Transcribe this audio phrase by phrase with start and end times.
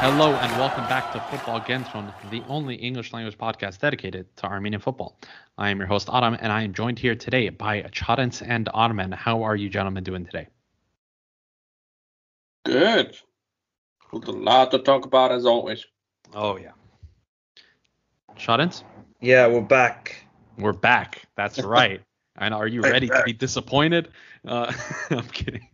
[0.00, 4.80] Hello and welcome back to Football Kentron, the only English language podcast dedicated to Armenian
[4.80, 5.18] football.
[5.58, 9.10] I am your host Adam, and I am joined here today by Charents and Armen.
[9.10, 10.46] How are you gentlemen doing today?
[12.64, 13.16] Good.
[14.12, 15.84] With a lot to talk about as always.
[16.32, 16.70] Oh yeah.
[18.36, 18.84] Charents?
[19.20, 20.24] Yeah, we're back.
[20.58, 21.22] We're back.
[21.36, 22.00] That's right.
[22.36, 24.10] and are you ready to be disappointed?
[24.46, 24.72] Uh,
[25.10, 25.66] I'm kidding.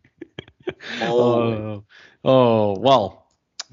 [1.02, 1.12] Oh.
[1.12, 1.84] oh,
[2.24, 3.23] oh, well.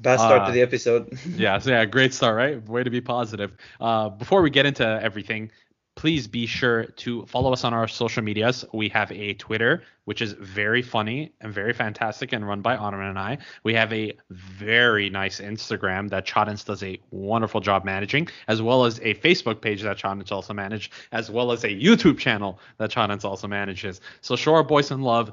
[0.02, 1.18] Bad start Uh, to the episode.
[1.36, 2.68] yeah, so yeah, great start, right?
[2.68, 3.52] Way to be positive.
[3.80, 5.50] Uh, before we get into everything,
[5.94, 8.64] please be sure to follow us on our social medias.
[8.72, 13.08] We have a Twitter, which is very funny and very fantastic and run by Ottoman
[13.08, 13.38] and I.
[13.62, 18.84] We have a very nice Instagram that Chadens does a wonderful job managing, as well
[18.86, 22.90] as a Facebook page that Chadens also manages, as well as a YouTube channel that
[22.90, 24.00] Chadens also manages.
[24.22, 25.32] So show our boys some love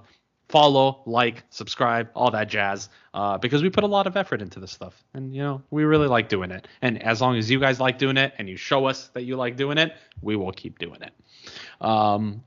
[0.50, 2.90] follow, like, subscribe, all that jazz.
[3.14, 5.84] Uh, because we put a lot of effort into this stuff, and you know we
[5.84, 6.68] really like doing it.
[6.82, 9.36] And as long as you guys like doing it, and you show us that you
[9.36, 11.14] like doing it, we will keep doing it.
[11.82, 12.44] Um,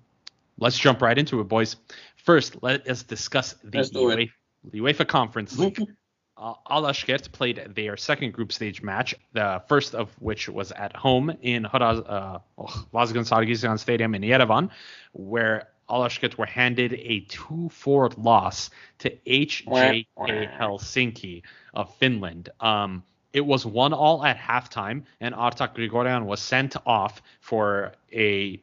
[0.58, 1.76] let's jump right into it, boys.
[2.16, 4.30] First, let us discuss the Let's do it.
[4.72, 5.80] UEFA, UEFA Conference League.
[6.42, 11.30] Uh, Alashkert played their second group stage match, the first of which was at home
[11.42, 14.70] in Horaz, uh, oh, Vazgen Sargsyan Stadium in Yerevan,
[15.12, 21.42] where Alashkert were handed a 2-4 loss to HJK Helsinki
[21.74, 22.48] of Finland.
[22.60, 28.60] Um, it was one all at halftime, and Artak Grigoryan was sent off for a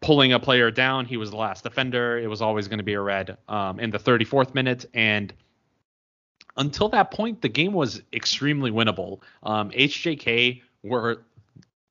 [0.00, 1.06] pulling a player down.
[1.06, 2.18] He was the last defender.
[2.18, 5.32] It was always going to be a red um, in the 34th minute, and
[6.56, 9.20] until that point, the game was extremely winnable.
[9.42, 11.22] Um, HJK were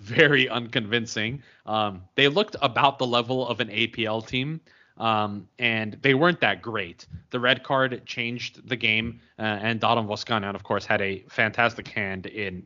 [0.04, 1.42] very unconvincing.
[1.66, 4.62] Um, they looked about the level of an APL team,
[4.98, 7.06] um, and they weren't that great.
[7.32, 11.88] The red card changed the game, uh, and Dadam Voskanian, of course, had a fantastic
[11.88, 12.66] hand in,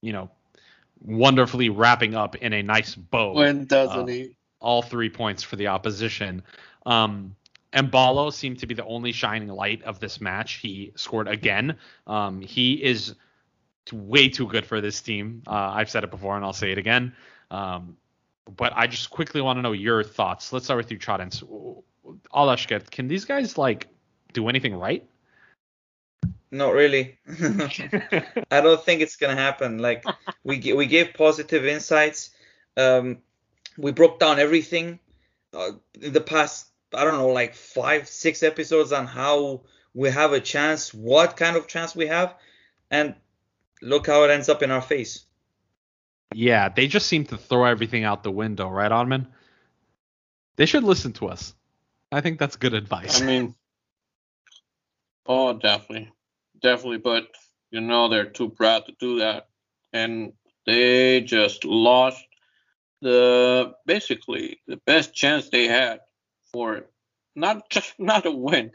[0.00, 0.30] you know,
[1.04, 4.36] wonderfully wrapping up in a nice bow When doesn't Uh, he?
[4.60, 6.42] all three points for the opposition.
[6.86, 7.34] Um,
[7.72, 10.54] Mbalo seemed to be the only shining light of this match.
[10.54, 11.76] He scored again.
[12.06, 13.14] Um, he is
[13.92, 15.42] way too good for this team.
[15.46, 17.14] Uh, I've said it before and I'll say it again.
[17.50, 17.96] Um,
[18.56, 20.52] but I just quickly want to know your thoughts.
[20.52, 21.42] Let's start with you, Chadens.
[22.34, 23.88] Alashkert, can these guys like
[24.32, 25.06] do anything right?
[26.50, 27.18] Not really.
[28.50, 29.78] I don't think it's gonna happen.
[29.78, 30.04] Like
[30.44, 32.30] we we gave positive insights.
[32.76, 33.18] Um,
[33.76, 34.98] we broke down everything
[35.52, 36.68] uh, in the past.
[36.94, 39.62] I don't know, like five, six episodes on how
[39.92, 42.34] we have a chance, what kind of chance we have,
[42.90, 43.14] and
[43.82, 45.24] look how it ends up in our face.
[46.34, 49.26] yeah, they just seem to throw everything out the window, right, Onman?
[50.56, 51.54] They should listen to us.
[52.10, 53.22] I think that's good advice.
[53.22, 53.54] I mean,
[55.26, 56.12] oh, definitely,
[56.60, 56.98] definitely.
[56.98, 57.28] But
[57.70, 59.48] you know they're too proud to do that,
[59.92, 60.32] and
[60.66, 62.24] they just lost
[63.00, 66.00] the basically the best chance they had
[66.52, 66.86] for
[67.36, 68.72] not just not a win,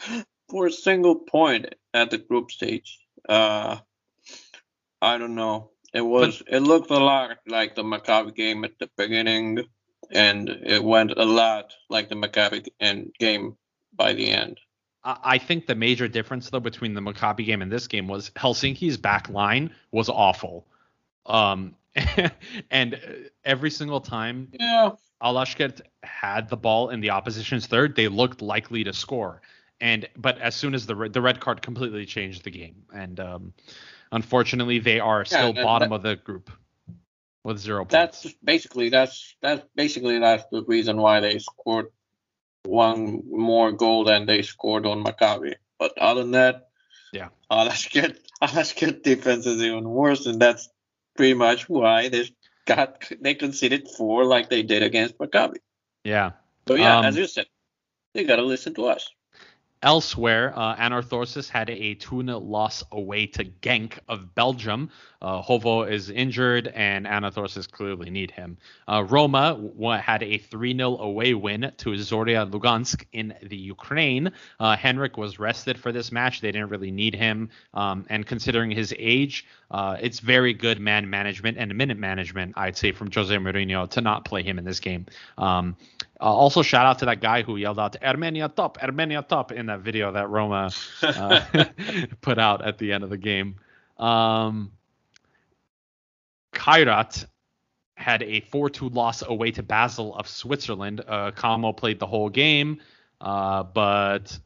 [0.49, 2.99] for a single point at the group stage.
[3.27, 3.77] Uh,
[5.03, 5.71] I don't know.
[5.93, 6.41] It was.
[6.47, 9.59] it looked a lot like the Maccabi game at the beginning,
[10.09, 13.57] and it went a lot like the Maccabi and game
[13.93, 14.59] by the end.
[15.03, 18.95] I think the major difference though between the Maccabi game and this game was Helsinki's
[18.95, 20.65] back line was awful.
[21.25, 21.75] Um,
[22.71, 22.99] and
[23.43, 24.91] every single time Yeah.
[25.21, 29.41] Alashkert had the ball in the opposition's third, they looked likely to score.
[29.81, 33.19] And but as soon as the red, the red card completely changed the game, and
[33.19, 33.53] um,
[34.13, 36.49] unfortunately they are still that- bottom that- of the group
[37.43, 37.91] with zero points.
[37.91, 41.87] That's basically that's that's basically that's the reason why they scored
[42.63, 45.55] one more goal than they scored on Maccabi.
[45.77, 46.69] But other than that,
[47.11, 47.29] Yeah.
[47.51, 50.69] Alashkert Alashkert defense is even worse, and that's
[51.17, 52.29] pretty much why they
[52.65, 55.57] got they conceded four like they did against Maccabi.
[56.05, 56.31] yeah.
[56.67, 57.47] So yeah, Um, as you said,
[58.13, 59.09] they gotta listen to us.
[59.83, 64.89] Elsewhere, uh, Anorthosis had a 2 0 loss away to Genk of Belgium.
[65.21, 68.57] Uh, Hovo is injured, and Anorthosis clearly need him.
[68.87, 74.31] Uh, Roma w- had a 3 0 away win to Zoria Lugansk in the Ukraine.
[74.57, 76.39] Uh, Henrik was rested for this match.
[76.39, 77.49] They didn't really need him.
[77.73, 82.77] Um, and considering his age, uh, it's very good man management and minute management, I'd
[82.77, 85.07] say, from Jose Mourinho to not play him in this game.
[85.37, 85.75] Um,
[86.23, 89.65] uh, also, shout out to that guy who yelled out "Armenia top, Armenia top" in
[89.65, 90.71] that video that Roma
[91.01, 91.41] uh,
[92.21, 93.57] put out at the end of the game.
[93.97, 94.71] Um,
[96.53, 97.25] Kairat
[97.95, 101.01] had a 4-2 loss away to Basel of Switzerland.
[101.05, 102.79] Uh, Como played the whole game,
[103.19, 104.39] uh, but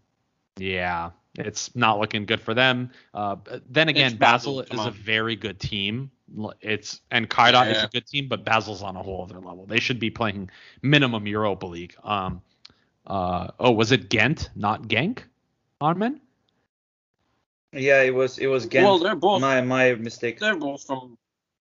[0.58, 2.90] yeah, it's not looking good for them.
[3.14, 3.36] Uh,
[3.70, 6.10] then again, Basel Basel, is a very good team.
[6.38, 9.66] L- It's and Kairat is a good team, but Basel's on a whole other level.
[9.66, 10.50] They should be playing
[10.82, 11.96] minimum Europa League.
[12.04, 12.42] Um,
[13.06, 15.20] uh, oh, was it Ghent, not Genk?
[15.80, 16.20] Armin?
[17.74, 18.86] Yeah, it was it was Ghent.
[18.86, 20.40] Well, they're both my my mistake.
[20.40, 21.18] they're both from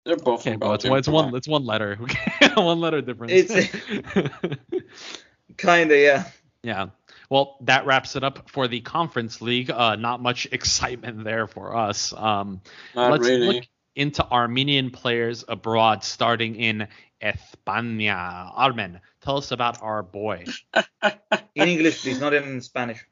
[0.05, 1.15] they're both Okay, from well, it's, Belgium.
[1.15, 1.99] one- it's one it's one letter.
[2.55, 3.33] one letter difference.
[3.35, 3.53] It's
[5.57, 6.25] kinda, yeah.
[6.63, 6.87] Yeah.
[7.31, 9.71] Well, that wraps it up for the conference league.
[9.71, 12.13] Uh, not much excitement there for us.
[12.13, 12.61] Um,
[12.95, 13.47] Not let's really.
[13.47, 13.65] look
[13.99, 16.87] into Armenian players abroad, starting in
[17.21, 18.51] España.
[18.55, 20.45] Armen, tell us about our boy.
[21.57, 23.05] In English, please, not in Spanish.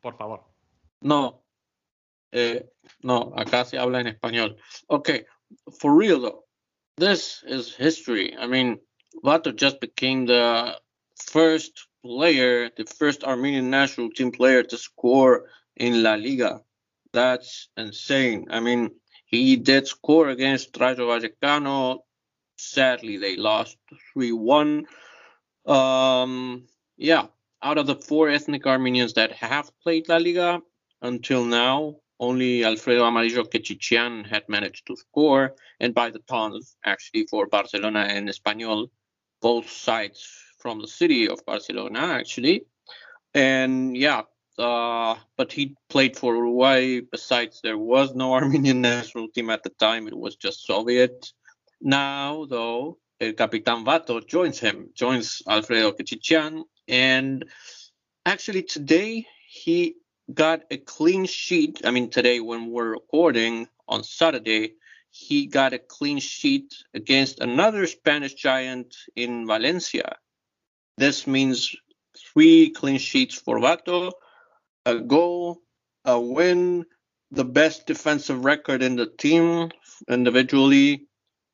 [0.00, 0.40] Por favor.
[1.02, 1.40] No.
[2.32, 2.60] Eh,
[3.02, 4.56] no, acá se habla en español.
[4.88, 5.24] Okay,
[5.80, 6.44] for real though,
[6.96, 8.36] this is history.
[8.36, 8.78] I mean,
[9.24, 10.78] Vato just became the
[11.16, 15.46] first player, the first Armenian national team player to score
[15.76, 16.62] in La Liga.
[17.12, 18.46] That's insane.
[18.50, 18.90] I mean,
[19.30, 22.00] he did score against Rayo Vallecano.
[22.56, 23.76] Sadly, they lost
[24.12, 24.86] 3 1.
[25.66, 26.66] Um,
[26.96, 27.26] yeah,
[27.62, 30.60] out of the four ethnic Armenians that have played La Liga
[31.00, 37.26] until now, only Alfredo Amarillo Quechichian had managed to score, and by the tons, actually,
[37.26, 38.90] for Barcelona and Espanyol,
[39.40, 40.28] both sides
[40.58, 42.66] from the city of Barcelona, actually.
[43.32, 44.22] And yeah,
[44.60, 47.00] uh, but he played for Uruguay.
[47.00, 51.32] Besides, there was no Armenian national team at the time, it was just Soviet.
[51.80, 57.44] Now, though, El Capitan Vato joins him, joins Alfredo Quechichian, and
[58.26, 59.96] actually today he
[60.32, 61.80] got a clean sheet.
[61.84, 64.74] I mean, today when we're recording on Saturday,
[65.10, 70.16] he got a clean sheet against another Spanish giant in Valencia.
[70.96, 71.74] This means
[72.16, 74.12] three clean sheets for Vato,
[74.90, 75.62] a goal,
[76.04, 76.86] a win,
[77.30, 79.70] the best defensive record in the team
[80.08, 81.06] individually.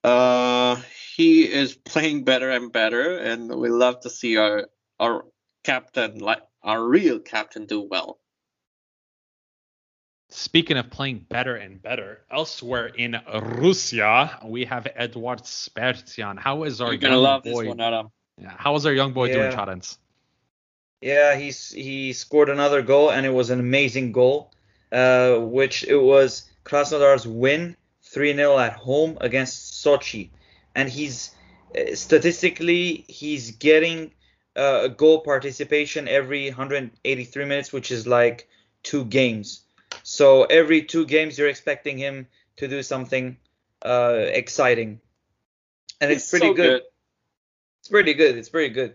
[0.02, 0.76] Uh,
[1.16, 4.68] he is playing better and better, and we love to see our
[4.98, 5.24] our
[5.64, 8.18] captain, like our real captain, do well.
[10.28, 16.38] Speaking of playing better and better, elsewhere in Russia, we have Edward Spertsyan.
[16.38, 17.62] How is our You're gonna young love boy?
[17.64, 18.08] this one, Adam.
[18.38, 19.98] Yeah, how is our young boy doing, Chadens?
[21.00, 24.52] Yeah, he's he scored another goal, and it was an amazing goal,
[24.90, 30.30] uh, which it was Krasnodar's win 3-0 at home against Sochi,
[30.74, 31.34] and he's
[31.76, 34.12] uh, statistically he's getting
[34.56, 38.48] uh, a goal participation every 183 minutes, which is like
[38.82, 39.62] two games.
[40.02, 42.26] So every two games, you're expecting him
[42.56, 43.36] to do something
[43.84, 45.00] uh, exciting,
[46.00, 46.82] and it's, pretty so good.
[47.80, 48.38] It's pretty good.
[48.38, 48.94] It's pretty good.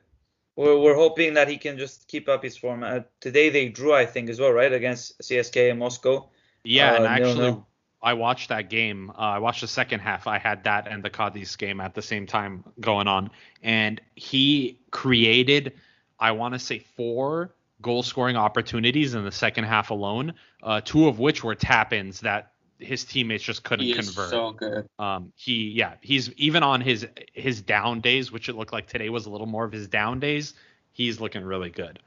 [0.55, 2.83] We're, we're hoping that he can just keep up his form.
[2.83, 6.29] Uh, today they drew, I think, as well, right, against CSK in Moscow.
[6.63, 7.67] Yeah, and Uh, actually, nil-nil.
[8.03, 9.11] I watched that game.
[9.11, 10.25] Uh, I watched the second half.
[10.27, 13.29] I had that and the Cadiz game at the same time going on,
[13.61, 15.73] and he created,
[16.19, 20.33] I want to say, four goal scoring opportunities in the second half alone.
[20.63, 24.29] Uh, two of which were tap ins that his teammates just couldn't He is convert.
[24.29, 24.87] so good.
[24.99, 29.09] Um, he yeah, he's even on his his down days, which it looked like today
[29.09, 30.53] was a little more of his down days.
[30.93, 31.99] He's looking really good.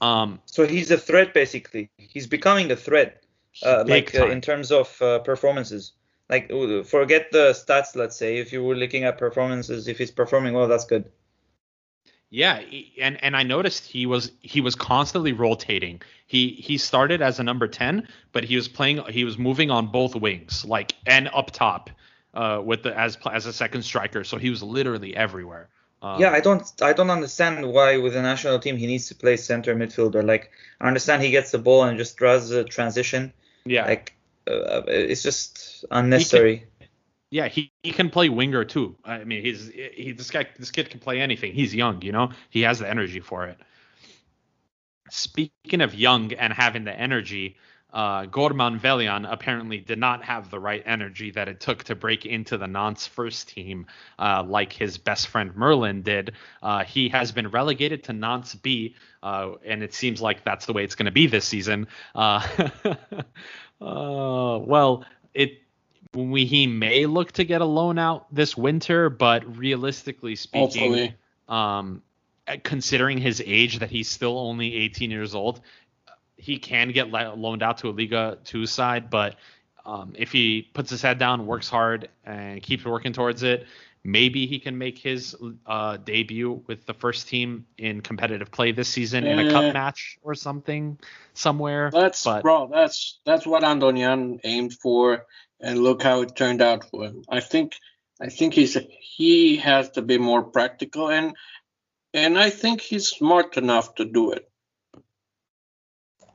[0.00, 1.90] Um, So he's a threat, basically.
[1.96, 3.22] He's becoming a threat,
[3.64, 5.92] uh, like uh, in terms of uh, performances.
[6.28, 8.38] Like, forget the stats, let's say.
[8.38, 11.10] If you were looking at performances, if he's performing well, that's good.
[12.32, 12.62] Yeah,
[12.98, 16.00] and and I noticed he was he was constantly rotating.
[16.26, 19.88] He he started as a number 10, but he was playing he was moving on
[19.88, 21.90] both wings, like and up top
[22.32, 24.24] uh with the as as a second striker.
[24.24, 25.68] So he was literally everywhere.
[26.00, 29.14] Um, yeah, I don't, I don't understand why with the national team he needs to
[29.14, 30.26] play center midfielder.
[30.26, 33.32] Like, I understand he gets the ball and just draws the transition.
[33.64, 33.86] yeah.
[33.86, 34.14] Like,
[34.48, 36.66] uh, it's just unnecessary.
[37.32, 38.94] Yeah, he, he can play winger too.
[39.06, 41.54] I mean, he's he this guy this kid can play anything.
[41.54, 42.30] He's young, you know.
[42.50, 43.58] He has the energy for it.
[45.10, 47.56] Speaking of young and having the energy,
[47.94, 52.26] uh, Gor Manvelyan apparently did not have the right energy that it took to break
[52.26, 53.86] into the Nantes first team,
[54.18, 56.32] uh, like his best friend Merlin did.
[56.62, 60.74] Uh, he has been relegated to Nantes B, uh, and it seems like that's the
[60.74, 61.88] way it's going to be this season.
[62.14, 62.46] Uh,
[63.80, 65.61] uh, well, it
[66.14, 70.60] we he may look to get a loan out this winter, but realistically speaking,
[70.92, 71.14] Hopefully.
[71.48, 72.02] um,
[72.64, 75.60] considering his age that he's still only 18 years old,
[76.36, 79.10] he can get loaned out to a Liga two side.
[79.10, 79.36] But
[79.86, 83.66] um, if he puts his head down, works hard, and keeps working towards it,
[84.04, 88.88] maybe he can make his uh, debut with the first team in competitive play this
[88.88, 89.50] season in a Eh.
[89.50, 90.98] cup match or something
[91.34, 91.90] somewhere.
[91.92, 92.68] That's but bro.
[92.72, 95.26] That's that's what Andonian aimed for,
[95.62, 97.24] and look how it turned out for him.
[97.28, 97.74] I think
[98.20, 101.34] I think he's he has to be more practical, and
[102.12, 104.48] and I think he's smart enough to do it.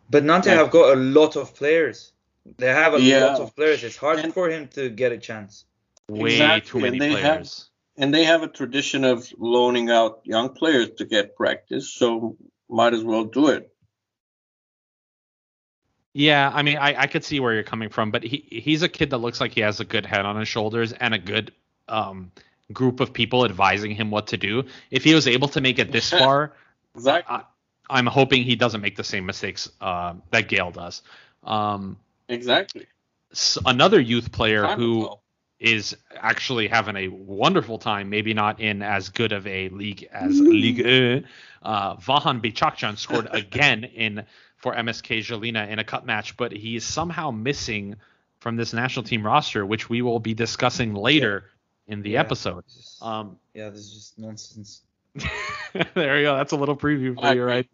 [0.09, 2.13] But Nantes Like- have got a lot of players.
[2.57, 3.25] They have a Yeah.
[3.25, 3.83] lot of players.
[3.83, 5.65] It's hard And- for him to get a chance.
[6.09, 7.69] way Exactly, too many and they have- players.
[7.97, 12.37] And they have a tradition of loaning out young players to get practice, so
[12.69, 13.73] might as well do it.
[16.17, 18.89] Yeah, I mean, I, I could see where you're coming from, but he he's a
[18.89, 21.51] kid that looks like he has a good head on his shoulders and a good
[21.87, 22.31] um,
[22.73, 24.63] group of people advising him what to do.
[24.89, 26.53] If he was able to make it this far,
[26.95, 27.37] Exactly.
[27.91, 31.03] I'm hoping he doesn't make the same mistakes uh, that Gale does.
[31.43, 31.97] Um,
[32.27, 32.87] exactly.
[33.67, 35.11] another youth player Time who
[35.59, 40.39] is actually having a wonderful time, maybe not in as good of a league as
[40.39, 41.27] Ligue 1.
[41.61, 44.25] Uh, Vahan Bichakhchyan scored again in
[44.57, 47.95] for MSK Žilina in a cup match, but he is somehow missing
[48.39, 51.45] from this national team roster, which we will be discussing later
[51.87, 52.19] in the Yeah.
[52.21, 52.63] episode.
[52.67, 54.81] Just- Um, yeah, this is just nonsense.
[55.95, 56.35] there you go.
[56.35, 57.67] That's a little preview for you, right?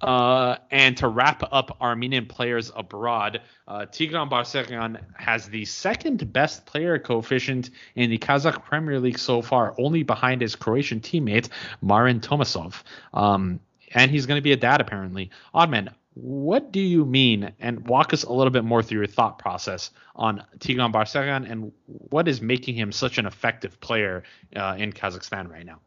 [0.00, 6.66] Uh, and to wrap up Armenian players abroad, uh, Tigran Barsegyan has the second best
[6.66, 11.48] player coefficient in the Kazakh Premier League so far, only behind his Croatian teammate
[11.80, 12.82] Marin Tomasov.
[13.14, 13.60] Um,
[13.94, 15.30] and he's going to be a dad apparently.
[15.54, 17.52] Oddman, what do you mean?
[17.58, 21.72] And walk us a little bit more through your thought process on Tigran Barsegyan and
[21.86, 25.80] what is making him such an effective player uh, in Kazakhstan right now.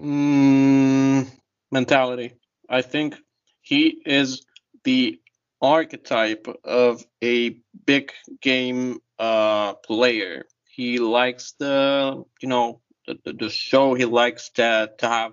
[0.00, 1.28] Mm,
[1.70, 2.34] mentality.
[2.68, 3.16] I think
[3.62, 4.44] he is
[4.84, 5.20] the
[5.60, 7.56] archetype of a
[7.86, 10.46] big game uh, player.
[10.68, 13.94] He likes the, you know, the, the, the show.
[13.94, 15.32] He likes to, to have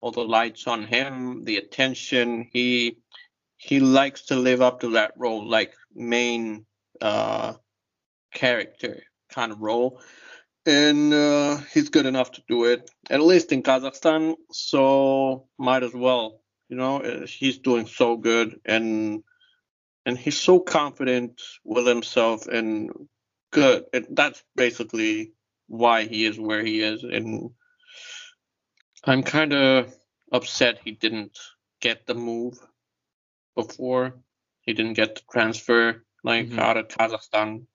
[0.00, 2.48] all the lights on him, the attention.
[2.52, 2.98] He
[3.56, 6.66] he likes to live up to that role, like main
[7.00, 7.54] uh,
[8.32, 10.00] character kind of role
[10.66, 14.34] and uh, he's good enough to do it at least in Kazakhstan.
[14.50, 19.22] So might as well, you know, uh, he's doing so good and
[20.04, 22.90] and he's so confident with himself and
[23.52, 23.84] good.
[23.92, 25.32] And that's basically
[25.66, 27.02] why he is where he is.
[27.02, 27.50] And
[29.06, 29.94] I'm kind of
[30.32, 31.38] upset he didn't
[31.80, 32.58] get the move
[33.54, 34.14] before.
[34.62, 36.58] He didn't get the transfer like Mhm.
[36.58, 37.66] out of Kazakhstan.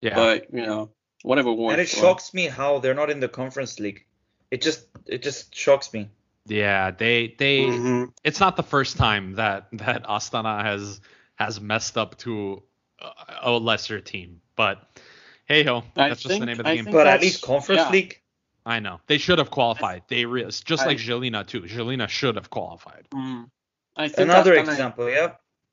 [0.00, 0.14] Yeah.
[0.14, 0.90] But you know,
[1.22, 1.72] whatever works.
[1.72, 4.04] And it for shocks me how they're not in the conference league.
[4.50, 6.10] It just it just shocks me.
[6.46, 8.12] Yeah, they they Mhm.
[8.22, 11.00] it's not the first time that that Astana has
[11.36, 12.62] has messed up to
[13.00, 13.10] a,
[13.42, 15.00] a lesser team, but
[15.46, 16.84] hey ho, I that's just the name of the I game.
[16.92, 17.90] But at least conference yeah.
[17.90, 18.20] league.
[18.66, 20.02] I know they should have qualified.
[20.08, 21.62] They re- just I- like Žilina too.
[21.62, 23.06] Žilina should have qualified.
[23.12, 23.50] Mm.
[23.96, 25.32] I think Another Astana, example, yeah.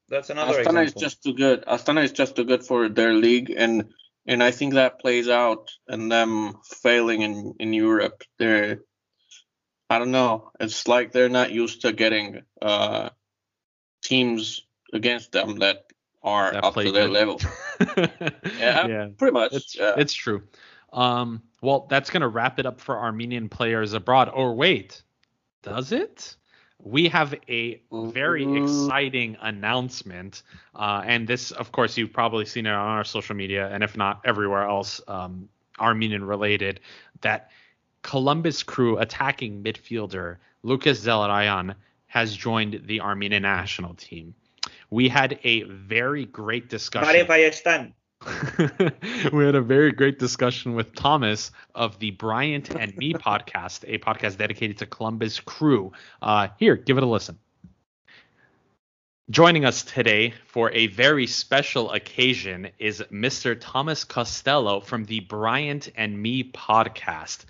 [0.10, 0.81] That's another example.
[0.81, 1.63] Astana is just too good.
[1.65, 3.93] Astana is just too good for their league, and
[4.27, 8.24] and I think that plays out in them failing in in Europe.
[8.38, 8.81] They're
[9.89, 10.51] I don't know.
[10.60, 13.10] It's like they're not used to getting uh
[14.03, 14.62] teams
[14.93, 15.86] against them that
[16.24, 17.12] are That up to their good.
[17.12, 17.39] level.
[18.60, 19.07] Yeah, yeah.
[19.17, 19.53] Pretty much.
[19.53, 19.95] It's yeah.
[19.98, 20.43] it's true.
[20.93, 24.29] Um, well, that's gonna wrap it up for Armenian players abroad.
[24.33, 25.01] Or wait,
[25.63, 26.36] does it?
[26.83, 28.57] We have a very Mhm.
[28.57, 30.41] exciting announcement,
[30.75, 33.95] uh, and this, of course, you've probably seen it on our social media, and if
[33.95, 35.48] not everywhere else, um,
[35.79, 36.79] Armenian related.
[37.21, 37.51] That
[38.01, 41.75] Columbus Crew attacking midfielder Lucas Zelarayan
[42.07, 44.33] has joined the Armenian national team.
[44.89, 47.07] We had a very great discussion.
[48.25, 49.34] Mare Bayeshtan.
[49.34, 53.98] we had a very great discussion with Thomas of the Bryant and Me podcast, a
[54.00, 55.92] podcast dedicated to Columbus Crew.
[56.22, 57.38] Uh, here, give it a listen.
[59.30, 63.58] Joining us today for a very special occasion is Mr.
[63.58, 67.46] Thomas Costello from the Bryant and Me podcast.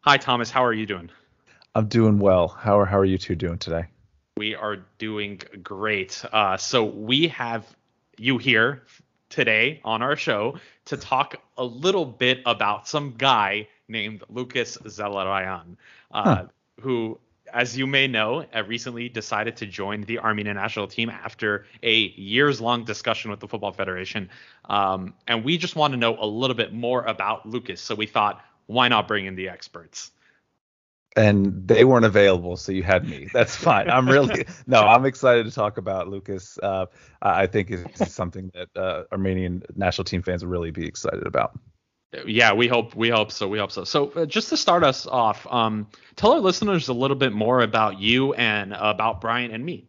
[0.00, 0.50] Hi, Thomas.
[0.50, 1.10] How are you doing?
[1.74, 2.48] I'm doing well.
[2.48, 3.86] How are how are you two doing today?
[4.36, 6.22] We are doing great.
[6.30, 7.64] Uh, so we have
[8.18, 8.82] you here
[9.32, 15.76] today on our show to talk a little bit about some guy named Lucas Zelarayan,
[16.12, 16.44] uh, Huh.
[16.80, 17.18] who,
[17.52, 21.94] as you may know, uh, recently decided to join the Armenian national team after a
[21.94, 24.28] years-long discussion with the Football Federation.
[24.68, 27.80] Um, and we just want to know a little bit more about Lucas.
[27.80, 30.12] So we thought, why not bring in the experts?
[31.14, 33.28] And they weren't available, so you had me.
[33.34, 33.90] That's fine.
[33.90, 34.80] I'm really no.
[34.80, 36.58] I'm excited to talk about Lucas.
[36.62, 36.86] Uh,
[37.20, 41.58] I think it's something that uh, Armenian national team fans will really be excited about.
[42.26, 43.48] Yeah, we hope we hope so.
[43.48, 43.84] We hope so.
[43.84, 47.60] So uh, just to start us off, um, tell our listeners a little bit more
[47.60, 49.88] about you and about Bryant and me.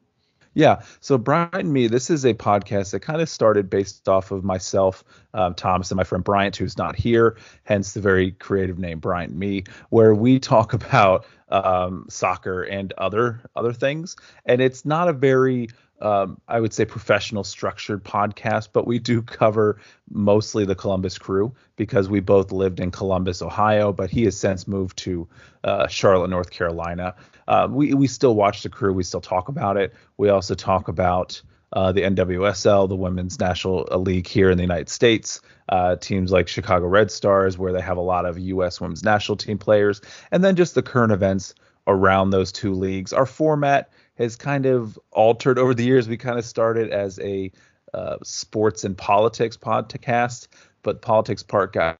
[0.53, 0.81] Yeah.
[0.99, 4.43] So Bryant and me, this is a podcast that kind of started based off of
[4.43, 8.99] myself, um, Thomas, and my friend Bryant, who's not here, hence the very creative name
[8.99, 14.15] Bryant and me, where we talk about um, soccer and other other things.
[14.45, 15.69] And it's not a very
[16.01, 19.79] um, I would say professional structured podcast, but we do cover
[20.11, 24.67] mostly the Columbus crew because we both lived in Columbus, Ohio, but he has since
[24.67, 25.27] moved to
[25.63, 27.15] uh, Charlotte, North Carolina.
[27.47, 29.93] Uh, we we still watch the crew, we still talk about it.
[30.17, 31.41] We also talk about
[31.73, 36.47] uh, the NWSL, the Women's National League here in the United States, uh, teams like
[36.47, 38.79] Chicago Red Stars, where they have a lot of U.S.
[38.79, 39.99] Women's National Team players,
[40.31, 41.55] and then just the current events
[41.87, 43.11] around those two leagues.
[43.11, 46.07] Our format has kind of altered over the years.
[46.07, 47.51] We kind of started as a
[47.93, 50.47] uh, sports and politics podcast,
[50.83, 51.99] but politics part got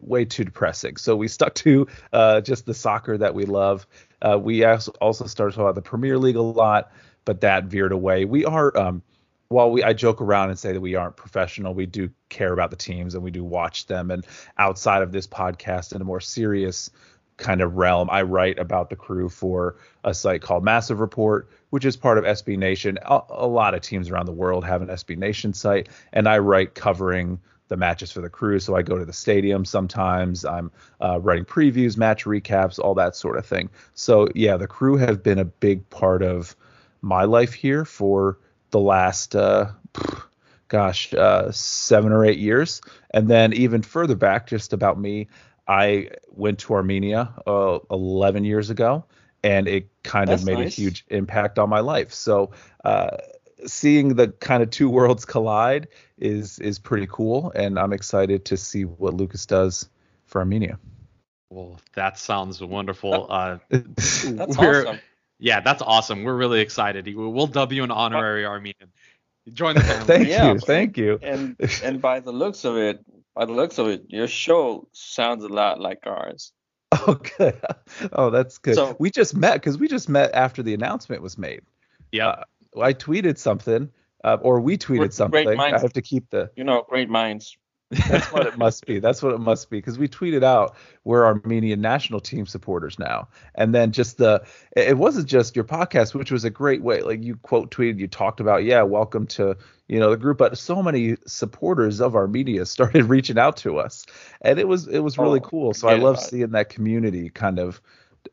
[0.00, 0.96] way too depressing.
[0.96, 3.86] So we stuck to uh, just the soccer that we love.
[4.22, 6.92] Uh, we also started talking about the Premier League a lot,
[7.24, 8.24] but that veered away.
[8.24, 9.02] We are, um,
[9.48, 12.70] while we I joke around and say that we aren't professional, we do care about
[12.70, 14.10] the teams and we do watch them.
[14.10, 14.24] And
[14.58, 16.90] outside of this podcast, in a more serious
[17.40, 18.08] kind of realm.
[18.10, 22.24] I write about the crew for a site called Massive Report, which is part of
[22.24, 22.98] SB Nation.
[23.02, 26.38] A, a, lot of teams around the world have an SB Nation site, and I
[26.38, 28.58] write covering the matches for the crew.
[28.58, 30.44] So I go to the stadium sometimes.
[30.44, 33.70] I'm uh, writing previews, match recaps, all that sort of thing.
[33.94, 36.54] So yeah, the crew have been a big part of
[37.00, 38.38] my life here for
[38.70, 39.34] the last.
[39.34, 39.70] Uh,
[40.68, 42.80] gosh, uh, seven or eight years.
[43.10, 45.28] And then even further back, just about me,
[45.66, 49.04] I went to Armenia uh, 11 years ago,
[49.42, 50.78] and it kind That's of made nice.
[50.78, 52.12] a huge impact on my life.
[52.12, 52.52] So,
[52.84, 53.16] uh,
[53.66, 55.88] seeing the kind of two worlds collide
[56.20, 59.88] is is pretty cool, and I'm excited to see what Lucas does
[60.26, 60.78] for Armenia.
[61.50, 63.26] Well, that sounds wonderful.
[63.28, 65.00] Uh, that's awesome.
[65.38, 66.22] Yeah, that's awesome.
[66.22, 67.12] We're really excited.
[67.14, 68.92] We'll dub you an honorary Armenian.
[69.52, 70.06] Join the family.
[70.06, 71.18] thank yeah, you, thank you.
[71.22, 75.44] And and by the looks of it, by the looks of it, your show sounds
[75.44, 76.52] a lot like ours.
[76.92, 77.60] Oh, good.
[78.12, 78.74] Oh, that's good.
[78.74, 81.62] So, we just met because we just met after the announcement was made.
[82.12, 82.28] Yeah.
[82.76, 83.90] Uh, I tweeted something,
[84.24, 85.58] uh, or we tweeted something.
[85.58, 86.50] I have to keep the.
[86.56, 87.56] You know, great minds
[87.90, 89.00] that's what it must be.
[89.00, 93.28] That's what it must be because we tweeted out we're Armenian national team supporters now,
[93.56, 94.44] and then just the
[94.76, 97.02] it wasn't just your podcast, which was a great way.
[97.02, 99.56] Like you quote tweeted, you talked about yeah, welcome to
[99.88, 104.06] you know the group, but so many supporters of Armenia started reaching out to us,
[104.40, 105.74] and it was it was really oh, cool.
[105.74, 107.80] So I love seeing that community kind of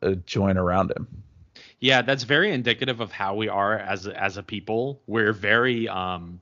[0.02, 1.24] uh, join around him.
[1.80, 5.00] Yeah, that's very indicative of how we are as as a people.
[5.06, 6.40] We're very um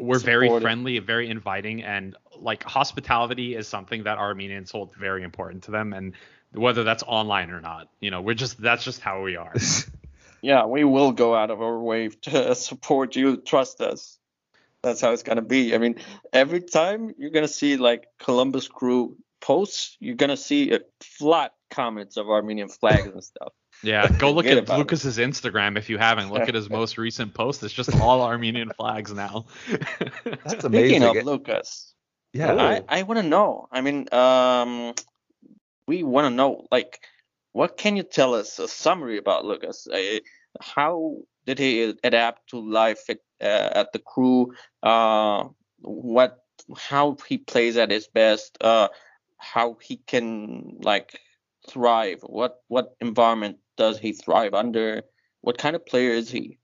[0.00, 5.64] we're very friendly, very inviting, and like hospitality is something that Armenians hold very important
[5.64, 6.14] to them, and
[6.52, 9.54] whether that's online or not, you know, we're just that's just how we are.
[10.42, 13.36] yeah, we will go out of our way to support you.
[13.38, 14.18] Trust us.
[14.82, 15.74] That's how it's gonna be.
[15.74, 15.96] I mean,
[16.32, 22.16] every time you're gonna see like Columbus Crew posts, you're gonna see a flat comments
[22.16, 23.52] of Armenian flags and stuff.
[23.82, 25.30] Yeah, go look at Lucas's it.
[25.30, 26.32] Instagram if you haven't.
[26.32, 27.62] Look at his most recent post.
[27.62, 29.46] It's just all Armenian flags now.
[30.24, 31.00] That's amazing.
[31.00, 31.94] Speaking of Lucas,
[32.32, 33.68] yeah, I, I want to know.
[33.70, 34.94] I mean, um,
[35.86, 37.00] we want to know like,
[37.52, 39.86] what can you tell us a summary about Lucas?
[39.86, 40.18] Uh,
[40.60, 44.54] how did he adapt to life at, uh, at the crew?
[44.82, 45.44] Uh,
[45.80, 46.42] what,
[46.76, 48.58] how he plays at his best?
[48.60, 48.88] Uh,
[49.36, 51.18] how he can like
[51.68, 52.20] thrive?
[52.22, 55.02] What what environment does he thrive under?
[55.40, 56.58] What kind of player is he?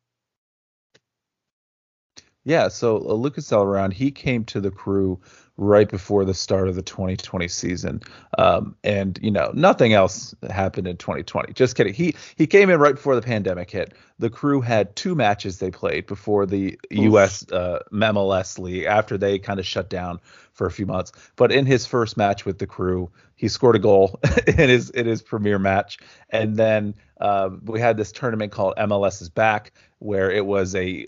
[2.44, 5.20] Yeah, so uh, Lucas Zelarayan, he came to the crew
[5.56, 8.02] right before the start of the 2020 season,
[8.38, 11.52] um, and you know nothing else happened in 2020.
[11.52, 11.94] Just kidding.
[11.94, 13.94] He he came in right before the pandemic hit.
[14.18, 17.02] The crew had two matches they played before the Oof.
[17.02, 17.50] U.S.
[17.50, 20.20] Uh, MLS league after they kind of shut down
[20.52, 21.12] for a few months.
[21.36, 25.06] But in his first match with the crew, he scored a goal in his in
[25.06, 25.98] his premiere match,
[26.30, 31.06] and then uh, we had this tournament called MLS is Back, where it was a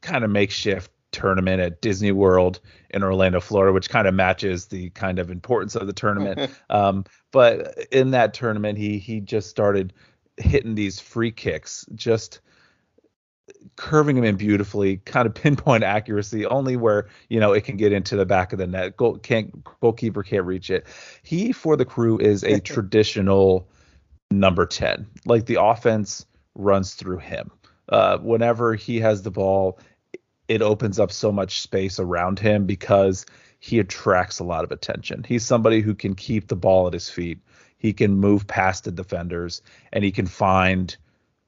[0.00, 4.90] kind of makeshift tournament at Disney World in Orlando, Florida, which kind of matches the
[4.90, 6.50] kind of importance of the tournament.
[6.70, 9.92] um, but in that tournament, he he just started
[10.36, 12.40] hitting these free kicks, just
[13.76, 17.92] curving them in beautifully, kind of pinpoint accuracy, only where you know it can get
[17.92, 18.96] into the back of the net.
[18.96, 20.86] Goal can't goalkeeper can't reach it.
[21.22, 23.68] He for the crew is a traditional
[24.30, 25.06] number ten.
[25.24, 27.50] Like the offense runs through him.
[27.88, 29.78] Uh, whenever he has the ball,
[30.48, 33.26] it opens up so much space around him because
[33.58, 35.24] he attracts a lot of attention.
[35.26, 37.38] He's somebody who can keep the ball at his feet.
[37.78, 40.96] He can move past the defenders and he can find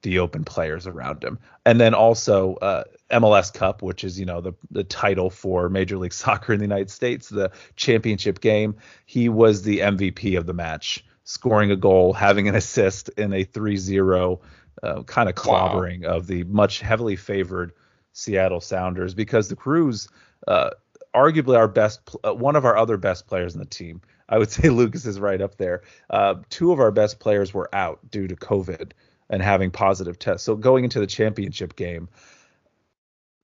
[0.01, 1.39] the open players around him.
[1.65, 5.97] And then also uh, MLS Cup, which is you know the the title for Major
[5.97, 8.75] League Soccer in the United States, the championship game.
[9.05, 13.43] He was the MVP of the match, scoring a goal, having an assist in a
[13.43, 14.39] 3-0
[14.81, 16.15] uh, kind of clobbering wow.
[16.15, 17.73] of the much heavily favored
[18.13, 20.07] Seattle Sounders because the Crews,
[20.47, 20.71] uh,
[21.13, 24.01] arguably our best, uh, one of our other best players in the team.
[24.27, 25.83] I would say Lucas is right up there.
[26.09, 28.91] Uh, two of our best players were out due to COVID
[29.29, 30.45] and having positive tests.
[30.45, 32.09] So going into the championship game,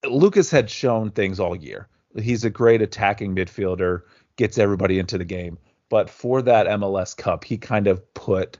[0.04, 1.88] Lucas had shown things all year.
[2.20, 4.02] He's a great attacking midfielder,
[4.38, 5.58] gets everybody into the game.
[5.90, 8.58] But for that MLS Cup, he kind of put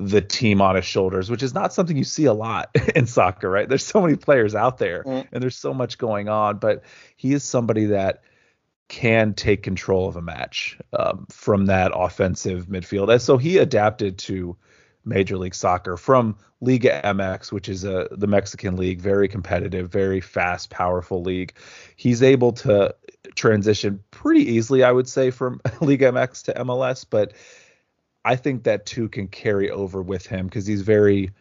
[0.00, 3.50] the team on his shoulders, which is not something you see a lot in soccer,
[3.50, 3.68] right?
[3.68, 5.26] There's so many players out there mm.
[5.30, 6.82] and there's so much going on, but
[7.16, 8.22] he is somebody that
[8.88, 13.12] can take control of a match um, from that offensive midfield.
[13.12, 14.56] And so he adapted to
[15.04, 20.20] Major League Soccer from Liga MX, which is a the Mexican league, very competitive, very
[20.20, 21.54] fast, powerful league.
[21.96, 22.94] He's able to
[23.34, 27.32] transition pretty easily, I would say, from Liga MX to MLS, but
[28.24, 31.32] I think that too can carry over with him because he's very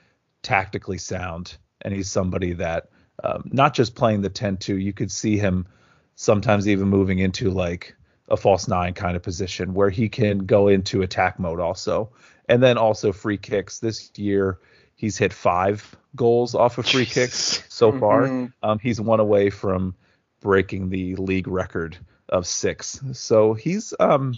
[0.42, 2.90] tactically sound and he's somebody that
[3.24, 5.68] um, not just playing the 10-2, you could see him
[6.16, 7.96] sometimes even moving into like
[8.30, 12.12] a false nine kind of position where he can go into attack mode also.
[12.48, 13.80] And then also free kicks.
[13.80, 14.60] This year
[14.96, 18.24] he's hit five goals off of free kicks so far.
[18.24, 18.46] Mm-hmm.
[18.64, 19.96] Um, he's one away from
[20.42, 23.00] breaking the league record of six.
[23.14, 24.36] So he's um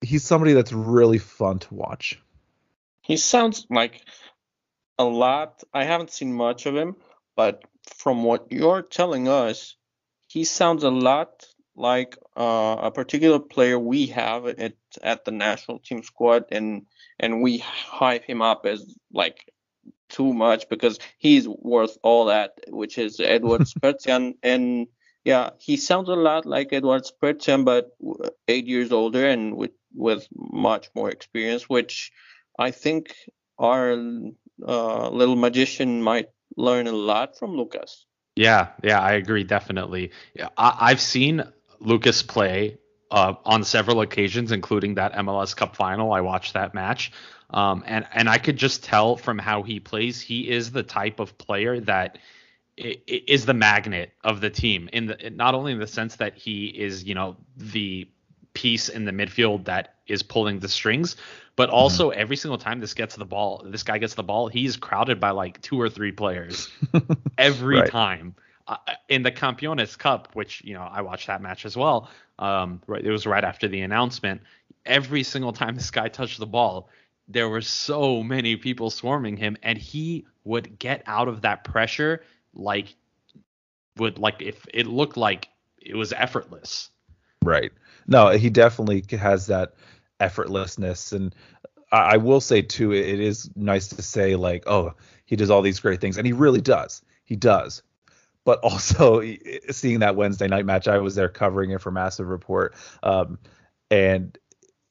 [0.00, 2.20] he's somebody that's really fun to watch.
[3.02, 4.02] He sounds like
[4.98, 5.62] a lot.
[5.72, 6.96] I haven't seen much of him,
[7.36, 7.62] but
[7.96, 9.76] from what you're telling us,
[10.26, 15.80] he sounds a lot like uh, a particular player we have at at the national
[15.80, 16.86] team squad, and
[17.18, 19.52] and we hype him up as like
[20.08, 24.86] too much because he's worth all that, which is Edward Spertsyan, and
[25.24, 27.90] yeah, he sounds a lot like Edward Spertsyan, but
[28.46, 32.12] eight years older and with with much more experience, which
[32.58, 33.14] I think
[33.58, 33.92] our
[34.66, 38.06] uh, little magician might learn a lot from Lucas.
[38.36, 40.10] Yeah, yeah, I agree definitely.
[40.56, 41.44] I, have seen
[41.78, 42.78] Lucas play
[43.10, 46.12] uh, on several occasions, including that MLS Cup final.
[46.12, 47.12] I watched that match,
[47.50, 51.20] um, and and I could just tell from how he plays, he is the type
[51.20, 52.18] of player that
[52.76, 54.88] is the magnet of the team.
[54.92, 58.08] In the not only in the sense that he is, you know, the
[58.54, 61.16] piece in the midfield that is pulling the strings.
[61.56, 61.76] But mm-hmm.
[61.76, 62.20] also mm-hmm.
[62.20, 65.30] every single time this gets the ball, this guy gets the ball, he's crowded by
[65.30, 66.70] like two or three players
[67.38, 67.90] every right.
[67.90, 68.34] time.
[68.66, 68.76] Uh,
[69.10, 72.08] in the Campeones Cup, which you know I watched that match as well.
[72.38, 74.40] Um, right, it was right after the announcement.
[74.86, 76.88] Every single time this guy touched the ball,
[77.28, 82.22] there were so many people swarming him, and he would get out of that pressure
[82.54, 82.94] like
[83.98, 86.90] would like if it looked like it was effortless.
[87.42, 87.72] Right.
[88.06, 89.74] No, he definitely has that
[90.20, 91.34] effortlessness, and
[91.90, 95.50] I, I will say too, it, it is nice to say like, oh, he does
[95.50, 97.02] all these great things, and he really does.
[97.24, 97.82] He does.
[98.44, 99.22] But also
[99.70, 103.38] seeing that Wednesday night match, I was there covering it for Massive Report, um,
[103.90, 104.36] and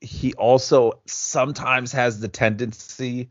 [0.01, 3.29] he also sometimes has the tendency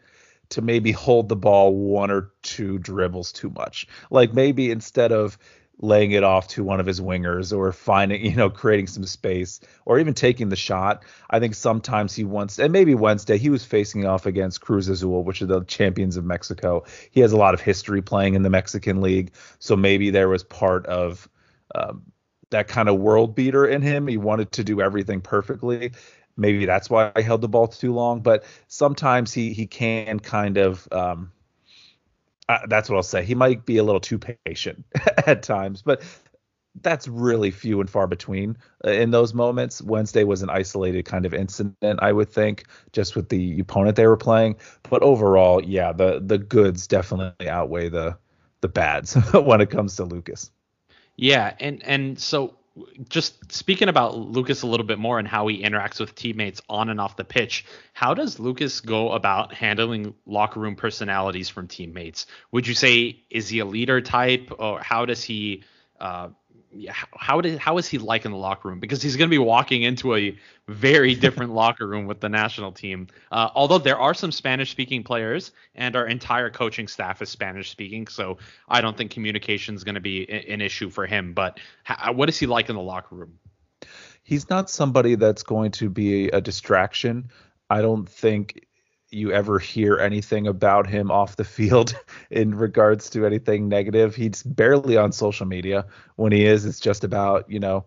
[0.48, 3.86] to maybe hold the ball one or two dribbles too much.
[4.10, 5.38] Like maybe instead of
[5.82, 9.60] laying it off to one of his wingers or finding, you know, creating some space
[9.84, 11.02] or even taking the shot.
[11.28, 15.24] I think sometimes he wants, and maybe Wednesday, he was facing off against Cruz Azul,
[15.24, 16.84] which are the champions of Mexico.
[17.10, 19.32] He has a lot of history playing in the Mexican League.
[19.58, 21.28] So maybe there was part of
[21.74, 22.02] um,
[22.50, 24.06] that kind of world beater in him.
[24.06, 25.92] He wanted to do everything perfectly.
[26.36, 28.20] Maybe that's why I held the ball too long.
[28.20, 31.32] But sometimes he he can kind of um,
[32.52, 33.24] uh, that's what I'll say.
[33.24, 34.84] He might be a little too patient
[35.26, 36.02] at times, but
[36.80, 39.82] that's really few and far between uh, in those moments.
[39.82, 44.06] Wednesday was an isolated kind of incident, I would think, just with the opponent they
[44.06, 44.56] were playing.
[44.88, 48.16] But overall, yeah, the the goods definitely outweigh the
[48.60, 50.50] the bads when it comes to Lucas.
[51.16, 52.56] Yeah, and and so
[53.08, 56.88] just speaking about Lucas a little bit more and how he interacts with teammates on
[56.88, 62.26] and off the pitch, how does Lucas go about handling locker room personalities from teammates?
[62.50, 65.64] Would you say is he a leader type, or how does he
[66.00, 66.28] uh,
[66.90, 68.80] how did how is he like in the locker room?
[68.80, 70.36] Because he's going to be walking into a
[70.68, 73.08] very different locker room with the national team.
[73.30, 77.70] Uh, although there are some Spanish speaking players, and our entire coaching staff is Spanish
[77.70, 81.34] speaking, so I don't think communication is going to be an issue for him.
[81.34, 83.38] But how, what is he like in the locker room?
[84.22, 87.30] he's not somebody that's going to be a distraction.
[87.68, 88.66] I don't think
[89.12, 91.94] you ever hear anything about him off the field
[92.30, 94.14] in regards to anything negative.
[94.16, 95.86] He's barely on social media.
[96.16, 97.84] When he is, it's just about, you know,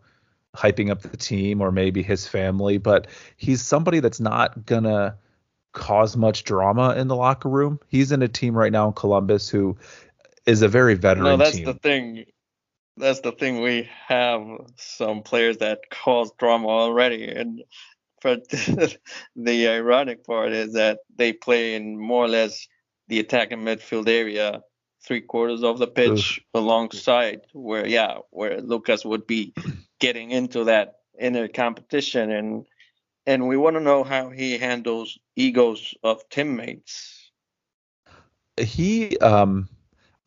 [0.56, 3.08] hyping up the team or maybe his family, but
[3.38, 5.18] he's somebody that's not gonna
[5.74, 7.80] cause much drama in the locker room.
[7.88, 9.78] He's in a team right now in Columbus who
[10.46, 11.66] is a very veteran no, that's team.
[11.66, 12.26] the thing.
[12.98, 13.62] That's the thing.
[13.62, 14.42] We have
[14.78, 17.62] some players that cause drama already, and
[18.26, 18.48] but
[19.36, 22.68] the ironic part is that they play in more or less
[23.08, 24.62] the attacking midfield area,
[25.06, 26.46] three quarters of the pitch Oof.
[26.56, 29.54] alongside where yeah, where Lucas would be
[30.00, 32.66] getting into that inner competition and
[33.28, 37.32] and we want to know how he handles egos of teammates.
[38.58, 39.70] He um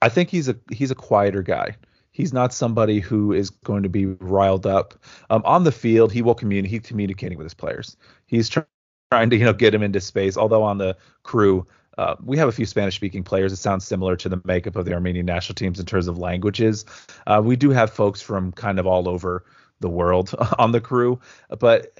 [0.02, 1.74] I think he's a he's a quieter guy.
[2.18, 4.94] He's not somebody who is going to be riled up.
[5.31, 6.83] Um, on the field, he will communicate.
[6.83, 7.96] He's communicating with his players.
[8.26, 8.64] He's try-
[9.12, 10.37] trying to you know get him into space.
[10.37, 11.64] Although on the crew,
[11.96, 13.52] uh, we have a few Spanish-speaking players.
[13.52, 16.85] It sounds similar to the makeup of the Armenian national teams in terms of languages.
[17.28, 19.44] Uh, we do have folks from kind of all over
[19.78, 21.20] the world on the crew,
[21.61, 21.92] but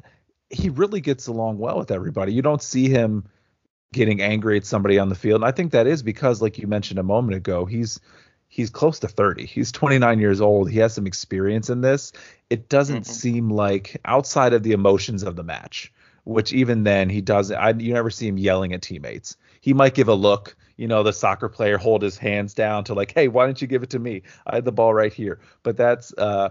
[0.51, 2.33] he really gets along well with everybody.
[2.33, 3.29] You don't see him
[3.93, 5.43] getting angry at somebody on the field.
[5.43, 8.01] And I think that is because, like you mentioned a moment ago, he's
[8.49, 9.47] he's close to 30.
[9.47, 10.71] He's 29 years old.
[10.71, 12.13] He has some experience in this.
[12.51, 13.13] It doesn't mm-hmm.
[13.13, 15.93] seem like outside of the emotions of the match,
[16.25, 17.57] which even then he doesn't.
[17.57, 19.37] I, you never see him yelling at teammates.
[19.61, 20.57] He might give a look.
[20.77, 23.69] You know, the soccer player hold his hands down to like, hey, why don't you
[23.69, 24.23] give it to me?
[24.47, 25.41] I had the ball right here.
[25.63, 26.51] But that's uh,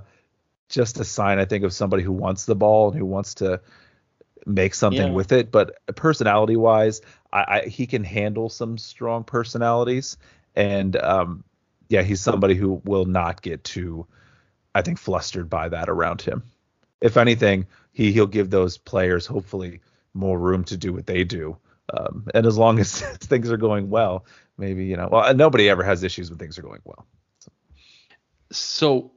[0.69, 3.62] just a sign, I think, of somebody who wants the ball and who wants to
[4.45, 5.13] make something yeah.
[5.13, 5.51] with it.
[5.51, 10.17] But personality wise, I, I, he can handle some strong personalities.
[10.55, 11.43] And um,
[11.89, 14.08] yeah, he's somebody who will not get too,
[14.76, 16.43] I think, flustered by that around him.
[17.02, 19.82] If anything, he he'll give those players hopefully
[20.13, 21.58] more room to do what they do.
[21.93, 24.26] Um, and as long as things are going well,
[24.58, 27.06] maybe you know, well, nobody ever has issues when things are going well.
[27.39, 27.52] So,
[28.52, 29.12] so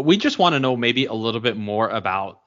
[0.00, 2.40] we just want to know maybe a little bit more about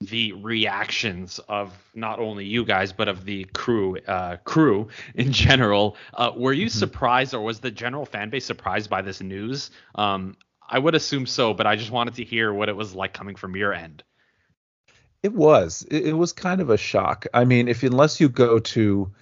[0.00, 5.96] the reactions of not only you guys but of the crew uh, crew in general.
[6.14, 6.78] Uh, were you mm-hmm.
[6.78, 9.70] surprised, or was the general fan base surprised by this news?
[9.94, 10.36] Um,
[10.68, 13.34] I would assume so, but I just wanted to hear what it was like coming
[13.34, 14.02] from your end.
[15.22, 15.84] It was.
[15.90, 17.26] It, it was kind of a shock.
[17.34, 19.12] I mean, if unless you go to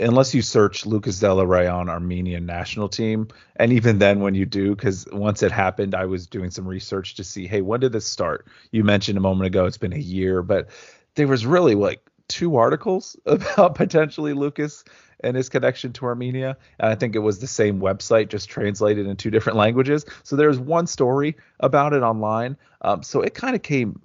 [0.00, 5.06] unless you search Lucas Zelarayan Armenian national team, and even then when you do, because
[5.12, 8.46] once it happened, I was doing some research to see, hey, when did this start?
[8.72, 10.68] You mentioned a moment ago it's been a year, but
[11.14, 14.84] there was really like two articles about potentially Lucas
[15.20, 16.56] and his connection to Armenia.
[16.80, 20.04] And I think it was the same website, just translated in two different languages.
[20.24, 22.56] So there's one story about it online.
[22.82, 24.02] Um, so it kind of came,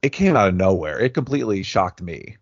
[0.00, 1.00] it came out of nowhere.
[1.00, 2.36] It completely shocked me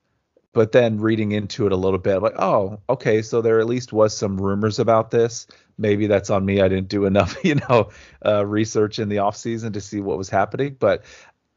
[0.55, 3.93] but then reading into it a little bit, like, oh, okay, so there at least
[3.93, 5.47] was some rumors about this.
[5.77, 6.63] Maybe that's on me.
[6.63, 7.91] I didn't do enough, you know,
[8.25, 10.77] uh, research in the off season to see what was happening.
[10.79, 11.03] But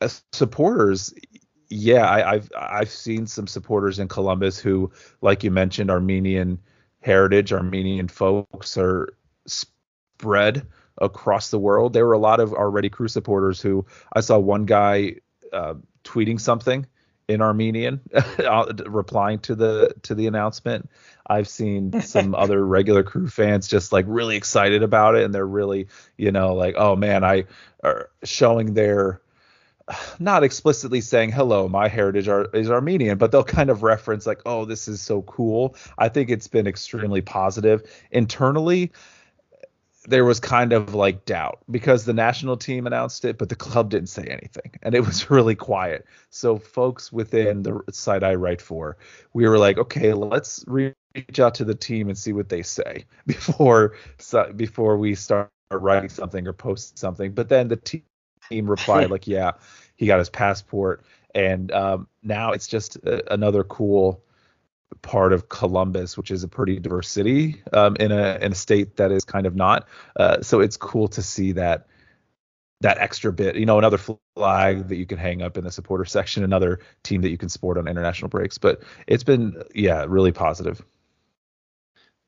[0.01, 1.13] as supporters,
[1.69, 6.59] yeah, I, I've I've seen some supporters in Columbus who, like you mentioned, Armenian
[7.01, 9.13] heritage, Armenian folks are
[9.45, 10.65] spread
[10.99, 11.93] across the world.
[11.93, 15.17] There were a lot of already crew supporters who I saw one guy
[15.53, 16.87] uh, tweeting something
[17.27, 18.01] in Armenian,
[18.39, 20.89] uh, replying to the to the announcement.
[21.25, 25.45] I've seen some other regular crew fans just like really excited about it, and they're
[25.45, 25.87] really,
[26.17, 27.45] you know, like, oh man, I
[27.83, 29.21] are showing their
[30.19, 34.41] not explicitly saying hello my heritage are, is armenian but they'll kind of reference like
[34.45, 38.91] oh this is so cool i think it's been extremely positive internally
[40.07, 43.89] there was kind of like doubt because the national team announced it, but the club
[43.89, 46.05] didn't say anything, and it was really quiet.
[46.29, 48.97] So folks within the site I write for,
[49.33, 50.95] we were like, okay, let's reach
[51.39, 53.95] out to the team and see what they say before
[54.55, 57.33] before we start writing something or post something.
[57.33, 58.03] But then the team
[58.51, 59.51] replied like, yeah,
[59.97, 61.03] he got his passport,
[61.35, 64.23] and um, now it's just a, another cool
[65.01, 68.97] part of Columbus, which is a pretty diverse city um, in a in a state
[68.97, 69.87] that is kind of not.
[70.15, 71.87] Uh, so it's cool to see that
[72.81, 76.05] that extra bit, you know, another flag that you can hang up in the supporter
[76.17, 78.57] section, another team that you can support on international breaks.
[78.57, 80.83] But it's been, yeah, really positive.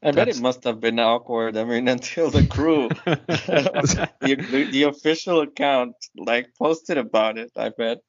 [0.02, 1.58] I bet it must have been awkward.
[1.58, 7.52] I mean, until the crew, the, the, the official account like posted about it.
[7.56, 8.00] I bet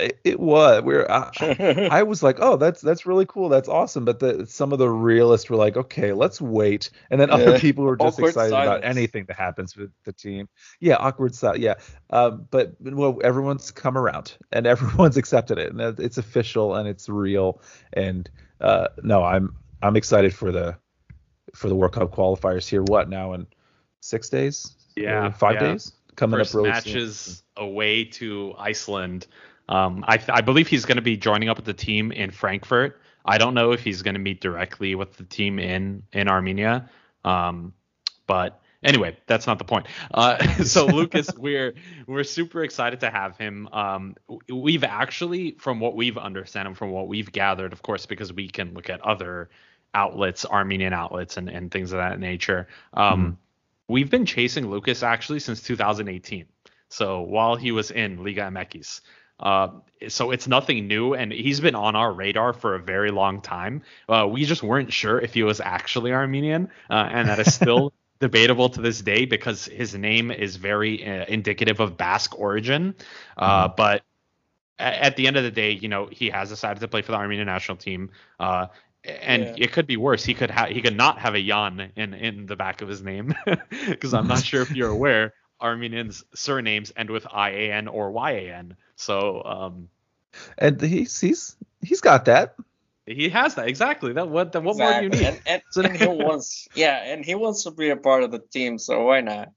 [0.00, 0.82] It, it was.
[0.82, 1.06] We're.
[1.08, 3.48] I, I was like, oh, that's that's really cool.
[3.48, 4.04] That's awesome.
[4.04, 6.90] But the some of the realists were like, okay, let's wait.
[7.10, 7.34] And then Yeah.
[7.34, 10.48] other people were just Awkward excited about anything that happens with the team.
[10.80, 11.56] Yeah, awkward style.
[11.56, 11.74] Yeah.
[12.10, 17.08] Um, but well, everyone's come around and everyone's accepted it, and it's official and it's
[17.08, 17.60] real.
[17.92, 18.28] And
[18.60, 20.76] uh, no, I'm I'm excited for the
[21.54, 22.82] for the World Cup qualifiers here.
[22.82, 23.46] What now in
[24.00, 24.74] six days?
[24.96, 25.72] Yeah, five yeah.
[25.72, 26.92] days coming First up really soon.
[26.92, 29.26] matches away to Iceland.
[29.70, 33.00] Um, I, I believe he's going to be joining up with the team in Frankfurt.
[33.24, 36.90] I don't know if he's going to meet directly with the team in in Armenia.
[37.24, 37.72] Um,
[38.26, 39.86] but anyway, that's not the point.
[40.12, 41.74] Uh, so Lucas, we're
[42.06, 43.68] we're super excited to have him.
[43.72, 44.16] Um,
[44.48, 48.48] we've actually, from what we've understand and from what we've gathered, of course, because we
[48.48, 49.50] can look at other
[49.94, 52.68] outlets, Armenian outlets, and and things of that nature.
[52.94, 53.38] Um,
[53.90, 56.46] We've been chasing Lucas actually since 2018.
[56.90, 59.00] So while he was in Liga MX.
[59.40, 59.68] Uh,
[60.08, 63.82] so it's nothing new, and he's been on our radar for a very long time.
[64.08, 67.92] Uh, we just weren't sure if he was actually Armenian, uh, and that is still
[68.20, 72.94] debatable to this day because his name is very uh, indicative of Basque origin.
[73.36, 74.02] Uh, But
[74.78, 77.12] a- at the end of the day, you know, he has decided to play for
[77.12, 78.10] the Armenian national team.
[78.38, 78.66] Uh,
[79.04, 79.54] and Yeah.
[79.56, 80.24] it could be worse.
[80.24, 83.02] He could have he could not have a Jan in in the back of his
[83.02, 83.34] name
[83.88, 88.76] because I'm not sure if you're aware Armenians surnames end with IAN or YAN.
[88.96, 89.88] So um,
[90.58, 92.56] and he's he's he's got that.
[93.06, 94.12] he has that exactly.
[94.12, 95.22] That what that, what more do you need?
[95.22, 98.30] And, and, So and he wants, yeah, and he wants to be a part of
[98.30, 99.50] the team, so why not?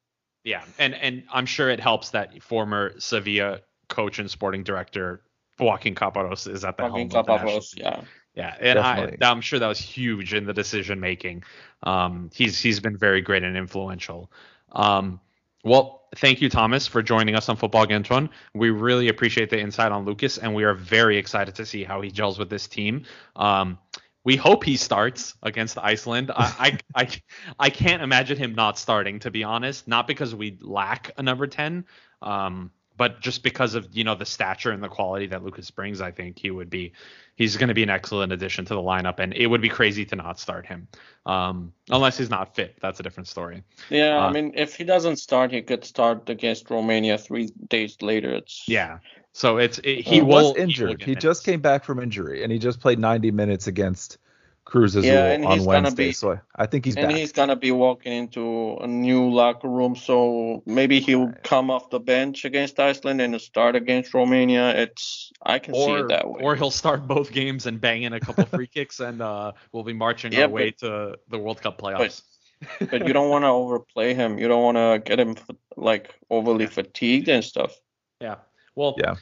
[0.43, 5.21] Yeah, and and I'm sure it helps that former Sevilla coach and sporting director
[5.59, 8.01] Joaquin Caparros is at the Fucking helm of the national Capapos, yeah.
[8.35, 9.27] Yeah, and I, Definitely.
[9.27, 11.43] I'm sure that was huge in the decision making.
[11.83, 14.31] Um, he's he's been very great and influential.
[14.71, 15.19] Um,
[15.63, 18.29] well, thank you, Thomas, for joining us on Football Kentron.
[18.53, 22.01] We really appreciate the insight on Lucas, and we are very excited to see how
[22.01, 23.05] he gels with this team.
[23.35, 23.77] Um,
[24.25, 26.31] we hope he starts against Iceland.
[26.31, 27.09] I, I, I,
[27.59, 29.87] I can't imagine him not starting, to be honest.
[29.87, 31.85] Not because we lack a number 10,
[32.21, 36.01] um, but just because of you know the stature and the quality that Lucas brings.
[36.01, 36.93] I think he would be
[37.35, 40.05] he's going to be an excellent addition to the lineup, and it would be crazy
[40.05, 40.87] to not start him,
[41.25, 42.77] um, unless he's not fit.
[42.81, 43.63] That's a different story.
[43.89, 47.97] Yeah, Uh, I mean, if he doesn't start, he could start against Romania three days
[48.01, 48.31] later.
[48.33, 48.99] It's Yeah.
[49.33, 50.99] So it's it, he He was will injured.
[50.99, 54.17] get He, just came back from injury, and he just played 90 minutes against
[54.65, 56.07] Cruz Azul Yeah, and on he's gonna Wednesday.
[56.07, 57.15] be- so I, I think he's and back.
[57.17, 61.99] he's gonna be walking into a new locker room, so maybe he'll come off the
[61.99, 64.69] bench against Iceland and start against Romania.
[64.75, 66.41] It's I can see it that way.
[66.41, 69.83] or he'll start both games and bang in a couple free kicks, and uh, we'll
[69.83, 72.21] be marching Yeah, our way to the World Cup playoffs.
[72.79, 74.37] but you don't want to overplay him.
[74.37, 75.35] You don't want to get him
[75.75, 77.75] like overly fatigued and stuff.
[78.21, 78.35] Yeah.
[78.75, 79.15] Well, Yeah.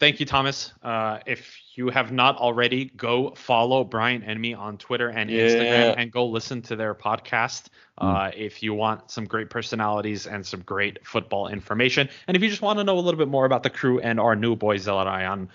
[0.00, 0.72] Thank you, Thomas.
[0.82, 5.42] Uh, if you have not already, go follow Bryant and me on Twitter and Yeah.
[5.46, 7.66] Instagram and go listen to their podcast.
[7.96, 12.48] Uh, if you want some great personalities and some great football information, and if you
[12.48, 14.76] just want to know a little bit more about the crew and our new boy
[14.78, 15.46] Zelarayan,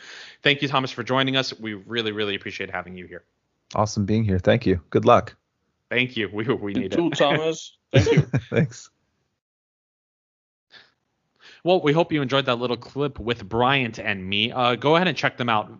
[0.41, 1.57] thank you, Thomas, for joining us.
[1.59, 3.23] We really, really appreciate having you here.
[3.75, 4.39] awesome being here.
[4.39, 4.81] Thank you.
[4.89, 5.35] Good luck.
[5.89, 6.29] Thank you.
[6.33, 7.17] We we You need too, it.
[7.17, 7.77] Thomas.
[7.93, 8.21] Thank you.
[8.49, 8.89] Thanks.
[11.63, 14.51] Well, we hope you enjoyed that little clip with Bryant and me.
[14.51, 15.71] Uh, go ahead and check them out.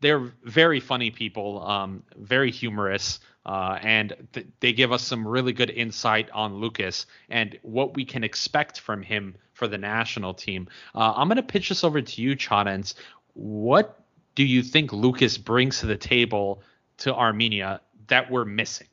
[0.00, 5.52] They're very funny people, um, very humorous, uh, and th- they give us some really
[5.52, 10.68] good insight on Lucas and what we can expect from him for the national team.
[10.94, 12.94] Uh, I'm going to pitch this over to you, Chadens.
[13.34, 14.00] What
[14.34, 16.62] do you think Lucas brings to the table
[16.98, 18.88] to Armenia that we're missing?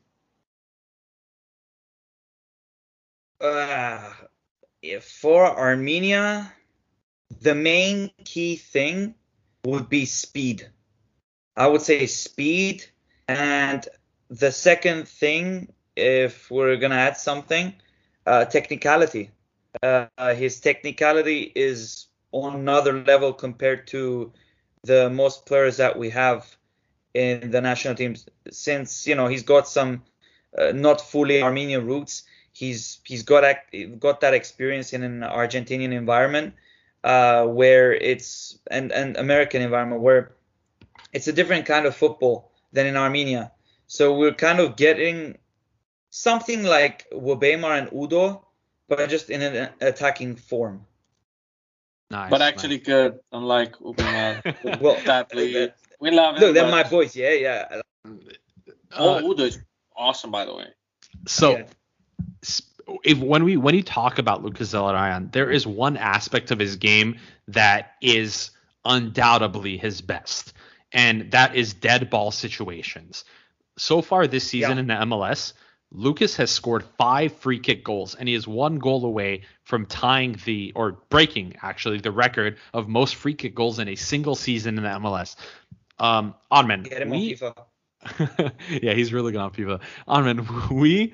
[3.41, 4.11] Uh,
[5.01, 6.51] for Armenia,
[7.41, 9.15] the main key thing
[9.65, 10.69] would be speed.
[11.55, 12.85] I would say speed.
[13.27, 13.87] And
[14.29, 17.73] the second thing, if we're going to add something,
[18.25, 19.31] uh, technicality.
[19.83, 24.31] Uh, his technicality is on another level compared to
[24.83, 26.45] the most players that we have
[27.13, 28.27] in the national teams.
[28.51, 30.03] Since, you know, he's got some
[30.57, 32.23] uh, not fully Armenian roots
[32.55, 36.53] he's he's got ac- got that experience in an Argentinian environment
[37.03, 40.31] uh, where it's and and American environment where
[41.11, 43.51] it's a different kind of football than in Armenia.
[43.87, 45.37] So we're kind of getting
[46.09, 48.47] something like Wbeymar and Udo,
[48.87, 50.85] but just in an attacking form.
[52.09, 52.29] Nice.
[52.29, 52.53] But nice.
[52.53, 54.79] actually good, unlike Wbeymar.
[54.81, 55.31] Well, that.
[55.99, 56.41] We love him.
[56.41, 57.15] look, they're my boys.
[57.15, 57.81] Yeah, yeah.
[58.91, 59.59] Oh, Uh, Udo is
[59.95, 60.67] awesome, by the way.
[61.27, 61.65] So, Yeah.
[63.03, 66.75] If when we when you talk about Lucas Zelarayan, there is one aspect of his
[66.75, 67.17] game
[67.47, 68.51] that is
[68.83, 70.53] undoubtedly his best,
[70.91, 73.25] and that is dead ball situations.
[73.77, 74.79] So far this season Yeah.
[74.79, 75.53] in the MLS,
[75.91, 80.37] Lucas has scored five free kick goals, and he is one goal away from tying
[80.45, 84.77] the or breaking actually the record of most free kick goals in a single season
[84.77, 85.35] in the MLS.
[85.99, 87.37] Um, Onman, we,
[88.81, 89.81] yeah, he's really good on FIFA.
[90.07, 91.13] Onman, we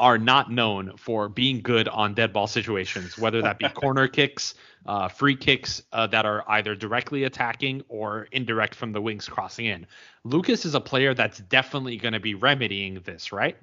[0.00, 4.54] are not known for being good on dead ball situations, whether that be corner kicks,
[4.86, 9.66] uh, free kicks uh, that are either directly attacking or indirect from the wings crossing
[9.66, 9.86] in.
[10.24, 13.58] Lucas is a player that's definitely going to be remedying this, right?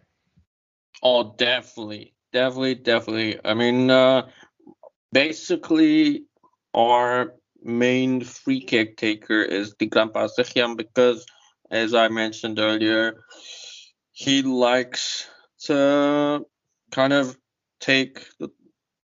[1.02, 3.40] Oh, definitely, definitely, definitely.
[3.44, 4.30] I mean, uh,
[5.12, 6.26] basically,
[6.76, 7.34] our
[7.64, 11.26] main free kick taker is Tigran Barseghyan because,
[11.72, 13.24] as I mentioned earlier,
[14.12, 15.28] he likes
[15.66, 16.45] to
[16.91, 17.38] kind of
[17.80, 18.49] take the,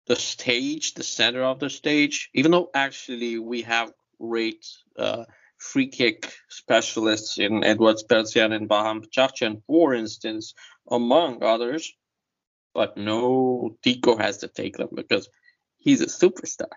[0.06, 4.66] the stage, the center of the stage, even though actually we have great
[4.98, 5.24] uh,
[5.58, 10.54] free kick specialists in Edward Spertsyan and Vahan Bichakhchyan, for instance,
[10.90, 11.92] among others.
[12.74, 15.28] But no, Tico has to take them because
[15.78, 16.72] he's a superstar.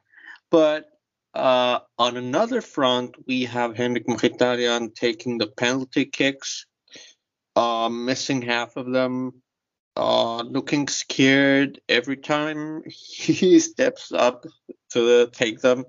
[0.52, 0.86] But
[1.34, 6.66] uh, on another front, we have Henrik Mkhitaryan taking the penalty kicks,
[7.56, 9.42] uh, missing half of them,
[9.98, 14.46] uh, looking scared every time he steps up
[14.92, 15.86] to take them.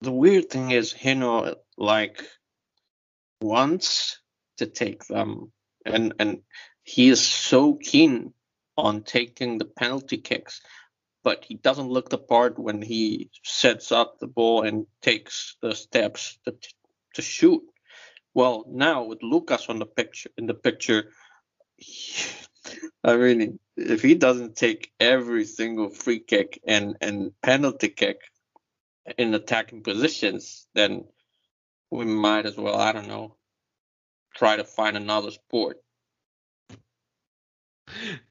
[0.00, 2.22] The weird thing is, Hino like
[3.42, 4.18] wants
[4.56, 5.52] to take them,
[5.84, 6.42] and and
[6.84, 8.32] he is so keen
[8.78, 10.62] on taking the penalty kicks,
[11.22, 15.74] but he doesn't look the part when he sets up the ball and takes the
[15.74, 16.54] steps to
[17.14, 17.62] to shoot.
[18.32, 21.10] Well, now with Lucas on the picture in the picture,
[23.04, 28.20] I mean, if he doesn't take every single free kick and and penalty kick
[29.16, 31.04] in attacking positions, then
[31.90, 33.36] we might as well, I don't know,
[34.34, 35.78] try to find another sport.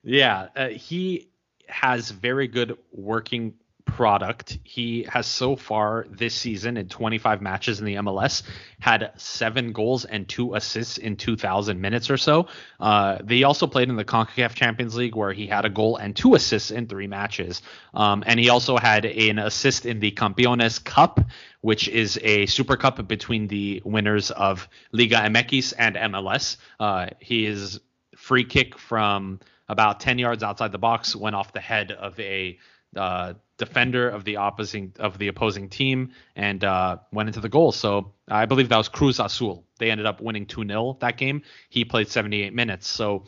[0.04, 1.30] Yeah, uh, he
[1.68, 3.56] has very good working
[3.88, 4.60] product.
[4.64, 8.44] He has so far this season in 25 matches in the MLS
[8.80, 12.48] had seven goals and two assists in 2,000 minutes or so.
[12.80, 16.16] Uh, they also played in the CONCACAF Champions League where he had a goal and
[16.16, 17.62] two assists in three matches.
[17.94, 21.20] Um, and he also had an assist in the Campeones Cup,
[21.62, 26.58] which is a super cup between the winners of Liga MX and MLS.
[26.80, 27.80] Uh, he is
[28.16, 32.58] free kick from about 10 yards outside the box went off the head of a
[32.98, 37.72] uh, defender of the opposing of the opposing team and uh, went into the goal.
[37.72, 39.66] So I believe that was Cruz Azul.
[39.80, 41.42] They ended up winning 2-0 that game.
[41.70, 42.88] He played 78 minutes.
[42.88, 43.26] So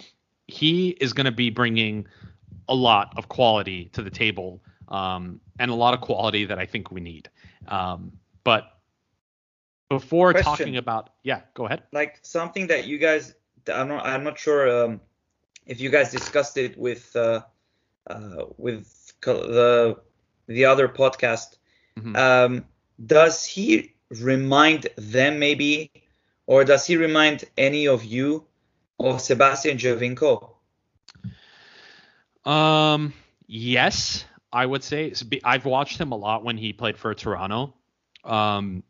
[0.48, 2.08] he is going to be bringing
[2.68, 6.66] a lot of quality to the table um, and a lot of quality that I
[6.66, 7.30] think we need.
[7.68, 8.12] Um,
[8.44, 8.80] but
[9.90, 10.52] before Question.
[10.52, 11.84] talking about yeah, go ahead.
[11.92, 13.34] like something that you guys
[13.68, 15.02] I'm not I'm not sure um,
[15.66, 17.42] if you guys discussed it with uh,
[18.08, 18.88] uh, with
[19.22, 20.00] the
[20.48, 21.58] the other podcast.
[21.98, 22.16] Mhm.
[22.18, 22.66] Um,
[23.04, 25.92] does he remind them maybe,
[26.46, 28.46] or does he remind any of you
[29.00, 30.52] of Sebastian Giovinco?
[32.46, 33.14] Um,
[33.48, 35.14] yes, I would say
[35.44, 37.74] I've watched him a lot when he played for Toronto.
[38.24, 38.84] Um,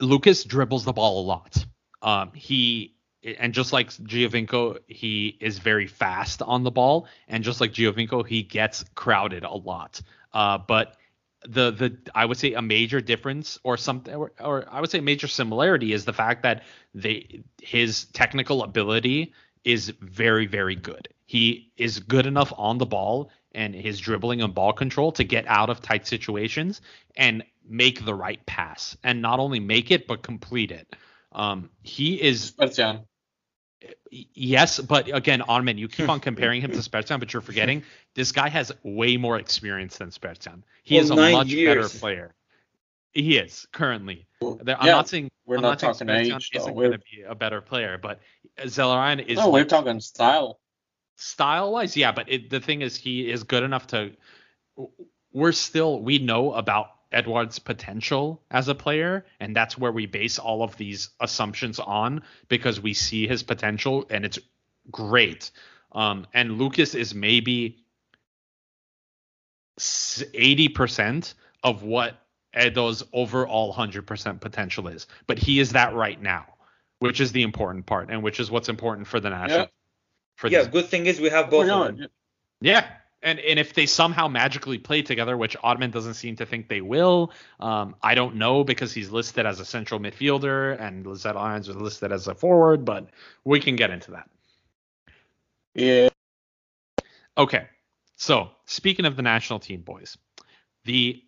[0.00, 1.64] Lucas dribbles the ball a lot.
[2.00, 7.60] Um, he and just like Giovinco, he is very fast on the ball, and just
[7.60, 10.00] like Giovinco, he gets crowded a lot.
[10.32, 10.96] Uh, but
[11.44, 15.00] the the I would say a major difference or something or, or I would say
[15.00, 16.62] major similarity is the fact that
[16.94, 19.32] they his technical ability
[19.64, 21.08] is very very good.
[21.26, 25.46] He is good enough on the ball and his dribbling and ball control to get
[25.46, 26.80] out of tight situations
[27.16, 30.94] and make the right pass and not only make it but complete it.
[31.32, 32.52] Um, he is.
[34.10, 37.82] Yes, but again, Armin, you keep on comparing him to Spertsyan, but you're forgetting
[38.14, 40.62] this guy has way more experience than Spertsyan.
[40.84, 42.34] He Well, is a much better player.
[43.12, 44.26] He is currently.
[44.40, 46.60] There- I'm Yeah, not saying we're I'm not saying talking age, though.
[46.60, 48.20] isn't going to be a better player, but
[48.58, 50.60] Zelarayan is No, we're like, talking style.
[51.16, 52.12] style wise, yeah.
[52.12, 54.12] But it, the thing is, he is good enough to.
[55.32, 60.38] We're still we know about Edward's potential as a player, and that's where we base
[60.38, 64.38] all of these assumptions on because we see his potential, and it's
[64.90, 65.50] great.
[65.92, 67.84] Um, and Lucas is maybe
[70.34, 72.18] eighty percent of what
[72.54, 76.46] Edo's overall hundred percent potential is, but he is that right now,
[76.98, 79.60] which is the important part, and which is what's important for the national.
[79.60, 79.66] Yeah.
[80.36, 82.08] For Yeah, good thing is we have both Well, of them.
[82.60, 82.86] yeah,
[83.22, 86.80] And and if they somehow magically play together, which Ottman doesn't seem to think they
[86.80, 91.68] will, um, I don't know because he's listed as a central midfielder and Zelarayan is
[91.68, 93.08] listed as a forward, but
[93.44, 94.28] we can get into that.
[95.74, 96.08] Yeah.
[97.38, 97.66] Okay.
[98.16, 100.16] So speaking of the national team boys,
[100.84, 101.22] the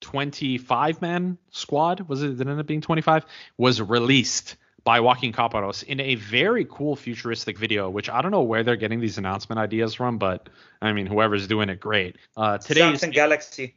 [0.00, 3.26] 25 man squad was it did it end up being 25
[3.56, 4.56] was released
[4.88, 8.74] by Joaquin Caparros in a very cool futuristic video, which I don't know where they're
[8.74, 10.48] getting these announcement ideas from, but
[10.80, 12.16] I mean whoever's doing it, great.
[12.34, 13.74] Uh, today's Samsung Galaxy.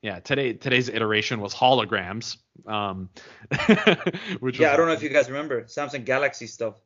[0.00, 3.10] yeah today today's iteration was holograms, um,
[4.40, 6.76] which Yeah, I don't know if you guys remember Samsung Galaxy stuff.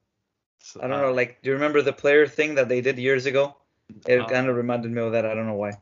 [0.82, 3.26] I don't uh, know, like, do you remember the player thing that they did years
[3.26, 3.54] ago?
[4.08, 5.24] It Uh, kind of reminded me of that.
[5.24, 5.74] I don't know why.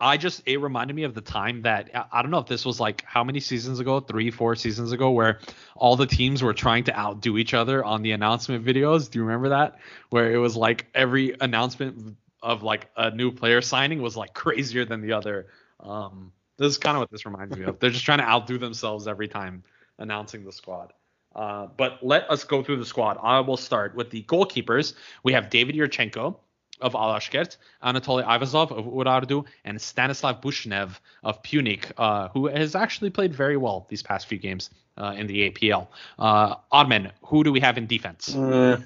[0.00, 2.78] I just it reminded me of the time that I- don't know if this was
[2.78, 5.40] like how many seasons ago, three, four seasons ago, where
[5.74, 9.10] all the teams were trying to outdo each other on the announcement videos.
[9.10, 9.78] Do you remember that?
[10.10, 14.84] Where it was like every announcement of like a new player signing was like crazier
[14.84, 15.48] than the other.
[15.80, 17.78] Um, this is kind of what this reminds me of.
[17.80, 19.64] They're just trying to outdo themselves every time
[19.98, 20.92] announcing the squad.
[21.34, 23.18] Uh, but let us go through the squad.
[23.22, 24.94] I will start with the goalkeepers.
[25.22, 26.36] We have David Yurchenko
[26.80, 33.10] of Alashkert, Anatoly Ayvazov of Urartu, and Stanislav Buchnev of Pyunik, uh, who has actually
[33.10, 35.88] played very well these past few games uh, in the APL.
[36.18, 38.34] Uh, Oddman, who do we have in defense?
[38.34, 38.80] Uh,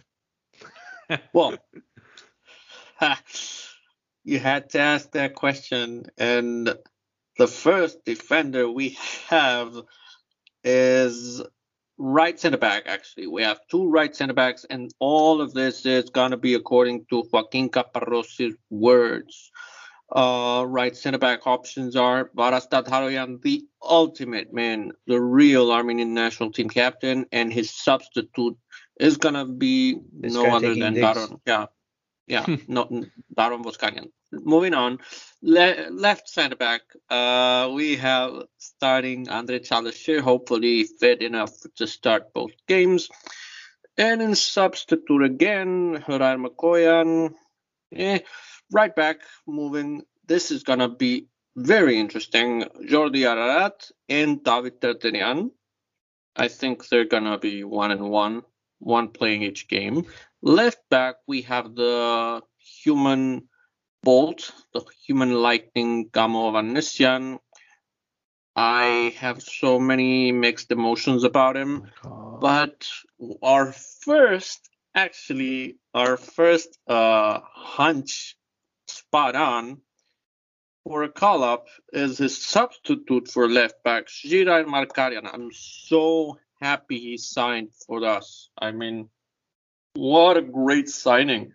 [1.33, 1.57] well,
[4.25, 6.75] you had to ask that question, and
[7.39, 8.97] the first defender we
[9.29, 9.75] have
[10.65, 11.43] is
[12.03, 12.83] right center back.
[12.87, 17.07] Actually, we have two right center backs, and all of this is gonna be according
[17.07, 19.51] to Joaquin Caparros's words.
[20.11, 26.53] Uh, right center back options are Varazdat Haroyan, the ultimate man, the real Armenian national
[26.53, 28.59] team captain, and his substitute
[29.01, 30.97] is gonna be This no other than.
[30.97, 31.41] Taron.
[31.47, 31.67] Yeah,
[32.27, 32.87] yeah, no,
[33.37, 34.11] Taron Voskanyan.
[34.33, 34.99] Moving on,
[35.43, 36.81] Le- left center back,
[37.11, 43.11] uh, we have starting Andre Calisir, hopefully fit enough to start both games.
[43.99, 47.35] And in substitute again, Hrayr Mkoyan.
[47.95, 48.21] Eh,
[48.73, 50.03] right back, moving.
[50.27, 52.65] This is gonna be very interesting.
[52.89, 55.51] Jordi Ararat and David Terteryan.
[56.35, 58.43] I think they're gonna be one and one,
[58.79, 60.07] one playing each game.
[60.41, 63.49] Left back, we have the human
[64.03, 67.39] bolt, the human lightning Kamo Hovhannisyan.
[68.55, 71.91] I have so many mixed emotions about him,
[72.41, 72.87] but
[73.43, 78.37] our first, actually, our first uh, hunch
[78.89, 79.81] spot on
[80.85, 85.27] for a call up is his substitute for left back, Zhirayr Margaryan.
[85.33, 88.51] I'm so happy he signed for us.
[88.59, 89.09] I mean,
[89.95, 91.53] what a great signing.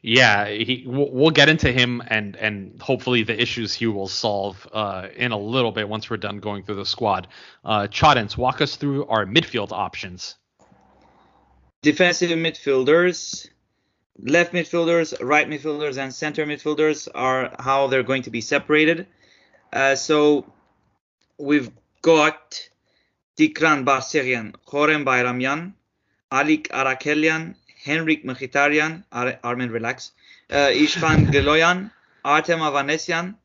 [0.00, 0.84] Yeah, he.
[0.86, 5.38] We'll, get into him and and hopefully the issues he will solve uh, in a
[5.38, 7.26] little bit once we're done going through the squad.
[7.64, 7.88] Uh,
[8.36, 10.36] walk us through our midfield options.
[11.82, 13.48] Defensive midfielders,
[14.20, 19.06] left midfielders, right midfielders, and center midfielders are how they're going to be separated.
[19.72, 20.46] Uh, so
[21.38, 21.70] we've
[22.02, 22.68] got
[23.36, 25.72] Tigran Barseghyan, Khoren Bayramyan,
[26.32, 30.12] Alik Arakelian, Henrik Mkhitaryan, Ar- Armin relax,
[30.50, 31.90] uh, Ishkhan Geloyan,
[32.24, 33.36] Artem Avanesian,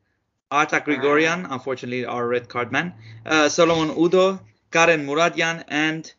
[0.50, 2.94] Artak Grigorian, unfortunately our red card man,
[3.26, 6.12] uh, Solomon Udo, Karen Muradian, and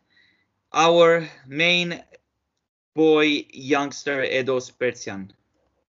[0.72, 2.02] our main
[2.94, 5.30] boy youngster Edo Spertsyan.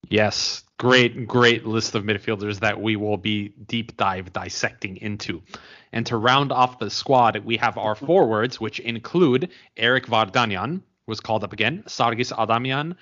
[0.08, 5.42] Yes, great, great list of midfielders that we will be deep dive dissecting into.
[5.92, 11.20] And to round off the squad, we have our forwards, which include Eric Vardanyan, was
[11.20, 12.96] called up again, Sargis Adamian,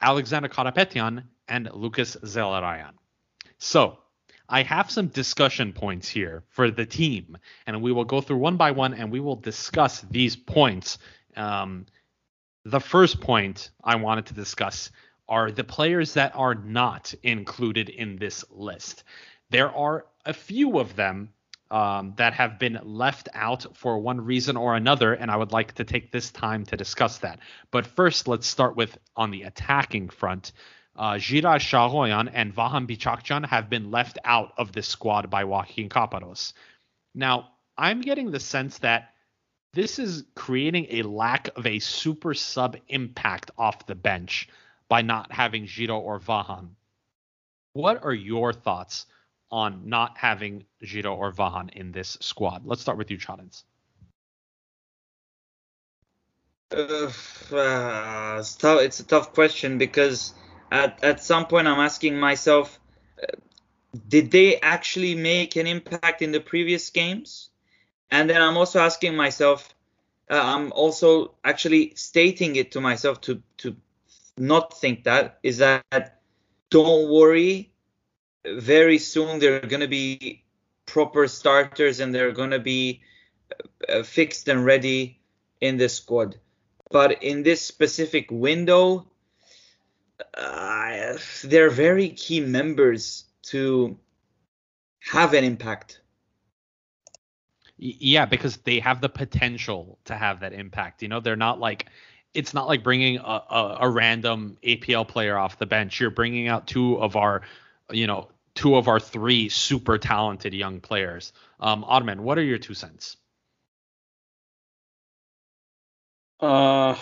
[0.00, 2.92] Alexander Karapetyan, and Lucas Zelarayan.
[3.58, 3.98] So
[4.48, 8.56] I have some discussion points here for the team, and we will go through one
[8.56, 10.98] by one and we will discuss these points.
[11.36, 11.86] Um,
[12.64, 14.90] the first point I wanted to discuss
[15.28, 19.04] are the players that are not included in this list.
[19.50, 21.30] There are a few of them
[21.72, 25.72] um, that have been left out for one reason or another, and I would like
[25.76, 27.38] to take this time to discuss that.
[27.70, 30.52] But first, let's start with on the attacking front.
[30.94, 35.88] Uh, Zhirayr Shaghoyan and Vahan Bichakhchyan have been left out of this squad by Joaquin
[35.88, 36.52] Caparros.
[37.14, 37.48] Now,
[37.78, 39.14] I'm getting the sense that
[39.72, 44.46] this is creating a lack of a super sub impact off the bench
[44.90, 46.68] by not having Giro or Vahan.
[47.72, 49.06] What are your thoughts
[49.52, 52.62] on not having Giro or Vahan in this squad?
[52.64, 53.64] Let's start with you, Chadens.
[56.74, 57.12] Uh,
[57.52, 58.42] uh,
[58.80, 60.32] it's, a tough question because
[60.70, 62.80] at at some point I'm asking myself,
[63.22, 63.26] uh,
[64.08, 67.50] did they actually make an impact in the previous games?
[68.10, 69.74] And then I'm also asking myself,
[70.30, 73.76] uh, I'm also actually stating it to myself to to
[74.38, 76.22] not think that is that
[76.70, 77.71] don't worry,
[78.44, 80.44] very soon they're going to be
[80.86, 83.02] proper starters and they're going to be
[83.88, 85.20] uh, fixed and ready
[85.60, 86.36] in the squad.
[86.90, 89.06] But in this specific window,
[90.34, 93.98] uh, they're very key members to
[95.00, 96.00] have an impact.
[97.78, 101.02] Yeah, because they have the potential to have that impact.
[101.02, 101.86] You know, they're not like
[102.34, 106.00] it's not like bringing a, a, a, random APL player off the bench.
[106.00, 107.42] You're bringing out two of our,
[107.90, 111.32] you know, two of our three super talented young players.
[111.60, 113.16] Um, Ottoman, what are your two cents?
[116.40, 116.96] Uh,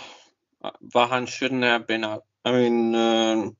[0.94, 2.24] Vahan shouldn't have been out.
[2.44, 3.56] I mean, um,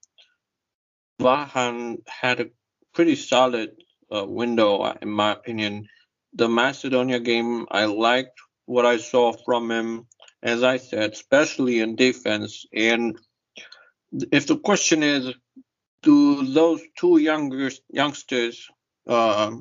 [1.21, 2.51] Vahan had a
[2.95, 3.71] pretty solid
[4.15, 5.89] uh, window, in my opinion.
[6.35, 10.07] The Macedonia game, I liked what I saw from him
[10.43, 12.67] as I said, especially in defense.
[12.73, 13.19] And
[14.13, 15.35] if the question is,
[16.03, 18.69] do those two younger youngsters
[19.07, 19.53] uh,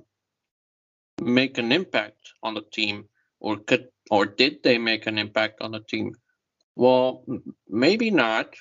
[1.22, 3.06] make an impact on the team,
[3.40, 6.16] or could, or did they make an impact on the team?
[6.76, 7.26] Well,
[7.68, 8.56] maybe not,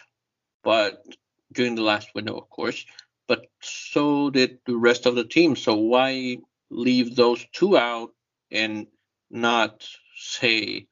[0.64, 1.04] but
[1.52, 2.84] during the last window, of course.
[3.28, 5.54] But so did the rest of the team.
[5.54, 6.38] So why
[6.70, 8.10] leave those two out
[8.50, 8.86] and
[9.30, 10.86] not say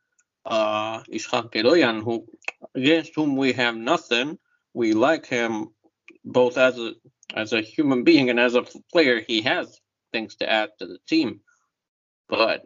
[0.44, 2.26] uh, Ishkhan Geloyan, who
[2.74, 4.38] against whom we have nothing.
[4.74, 5.70] We like him
[6.26, 6.92] both as a
[7.34, 8.62] as a human being and as a
[8.92, 9.20] player.
[9.26, 9.80] He has
[10.12, 11.40] things to add to the team,
[12.28, 12.64] but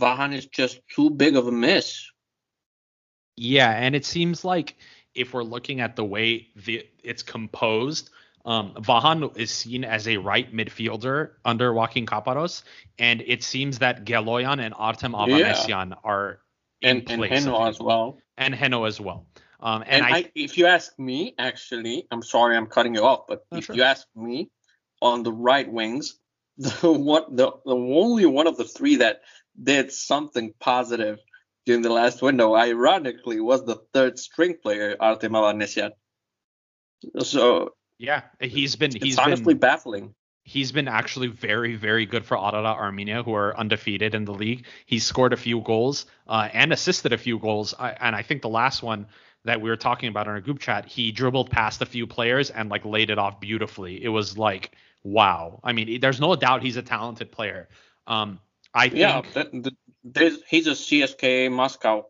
[0.00, 2.10] Vahan is just too big of a miss.
[3.36, 4.76] Yeah, and it seems like
[5.14, 8.10] if we're looking at the way the, it's composed,
[8.44, 12.62] um, Vahan is seen as a right midfielder under Joaquin Caparros,
[12.98, 15.96] and it seems that Geloyan and Artem Avanesyan yeah.
[16.04, 16.40] are
[16.80, 18.18] in and, and Heno as well.
[18.36, 19.26] And Heno as well.
[19.62, 23.04] Um, and, and I, I, if you ask me, actually, I'm sorry I'm cutting you
[23.04, 23.76] off, but oh, if sure.
[23.76, 24.50] you ask me,
[25.00, 26.18] on the right wings,
[26.58, 29.22] the one, the, the only one of the three that
[29.60, 31.18] did something positive
[31.64, 35.90] during the last window, ironically, was the third string player Artem Avanesyan.
[37.20, 42.36] So yeah, he's been he's honestly been, baffling he's been actually very, very good for
[42.36, 44.66] Ararat Armenia, who are undefeated in the league.
[44.86, 47.74] He's scored a few goals uh, and assisted a few goals.
[47.78, 49.06] I, and I think the last one
[49.44, 52.50] that we were talking about in our group chat, he dribbled past a few players
[52.50, 54.02] and like laid it off beautifully.
[54.02, 54.72] It was like,
[55.02, 55.60] wow.
[55.64, 57.68] I mean, there's no doubt he's a talented player.
[58.06, 58.38] Um,
[58.74, 59.00] I think.
[59.00, 59.22] Yeah,
[60.48, 62.06] he's a CSKA Moscow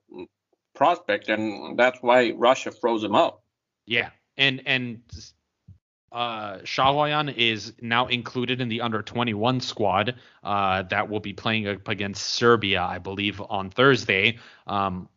[0.74, 3.42] prospect, and that's why Russia froze him up.
[3.86, 5.02] Yeah, and and
[6.12, 10.14] uh, Shaghoyan is now included in the under 21 squad
[10.44, 14.38] uh, that will be playing up against Serbia, I believe, on Thursday.
[14.66, 15.08] Um,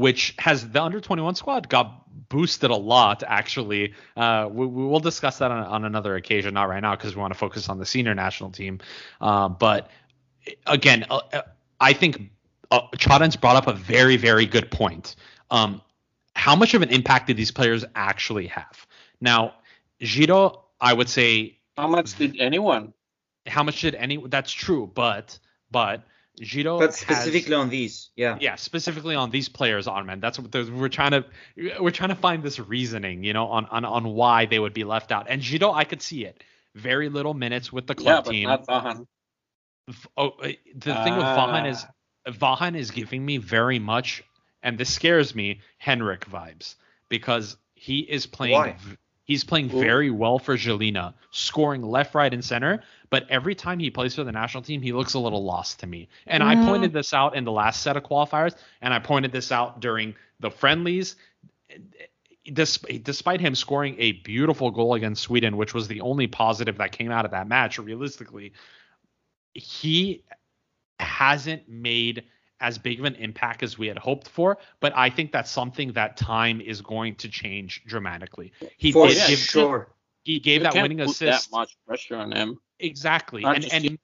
[0.00, 5.00] which has the under 21 squad got boosted a lot actually uh, we, we, will
[5.00, 7.78] discuss that on, on, another occasion not right now because we want to focus on
[7.78, 8.78] the senior national team
[9.20, 9.90] uh, but
[10.66, 11.42] again uh, uh
[11.80, 12.30] i think
[12.70, 15.16] uh, Chadens brought up a very very good point
[15.50, 15.80] um,
[16.34, 18.86] how much of an impact did these players actually have
[19.20, 19.54] now
[20.00, 21.58] Giro, I would say.
[21.76, 22.92] How much did anyone?
[23.46, 24.16] How much did any?
[24.26, 25.38] That's true, but
[25.70, 26.02] but
[26.40, 26.78] Giro.
[26.78, 28.38] But specifically has, on these, yeah.
[28.40, 30.20] Yeah, specifically on these players, on man.
[30.20, 31.24] That's what we're trying to
[31.80, 34.84] we're trying to find this reasoning, you know, on on on why they would be
[34.84, 35.26] left out.
[35.28, 36.42] And Giro, I could see it.
[36.74, 38.48] Very little minutes with the club yeah, team.
[38.48, 39.06] Not Vahan.
[40.16, 41.84] Oh, uh, the thing with Vahan is
[42.26, 42.30] ah.
[42.30, 44.22] Vahan is giving me very much,
[44.62, 46.76] and this scares me, Henrik vibes
[47.08, 48.54] because he is playing.
[48.54, 48.76] Why?
[49.30, 49.78] He's playing Ooh.
[49.78, 52.82] very well for Žilina, scoring left, right, and center.
[53.10, 55.86] But every time he plays for the national team, he looks a little lost to
[55.86, 56.08] me.
[56.26, 56.42] And.
[56.42, 56.66] I mm-hmm.
[56.66, 60.16] pointed this out in the last set of qualifiers, and I pointed this out during
[60.40, 61.14] the friendlies.
[62.52, 67.12] Despite him scoring a beautiful goal against Sweden, which was the only positive that came
[67.12, 68.52] out of that match, realistically,
[69.54, 70.24] he
[70.98, 72.24] hasn't made
[72.60, 75.92] as big of an impact as we had hoped for, but I think that's something
[75.92, 78.52] that time is going to change dramatically.
[78.76, 79.88] He for did give, sure.
[80.22, 81.50] He gave you that winning assist.
[81.50, 82.60] That much pressure on him.
[82.78, 83.98] Exactly, Not and and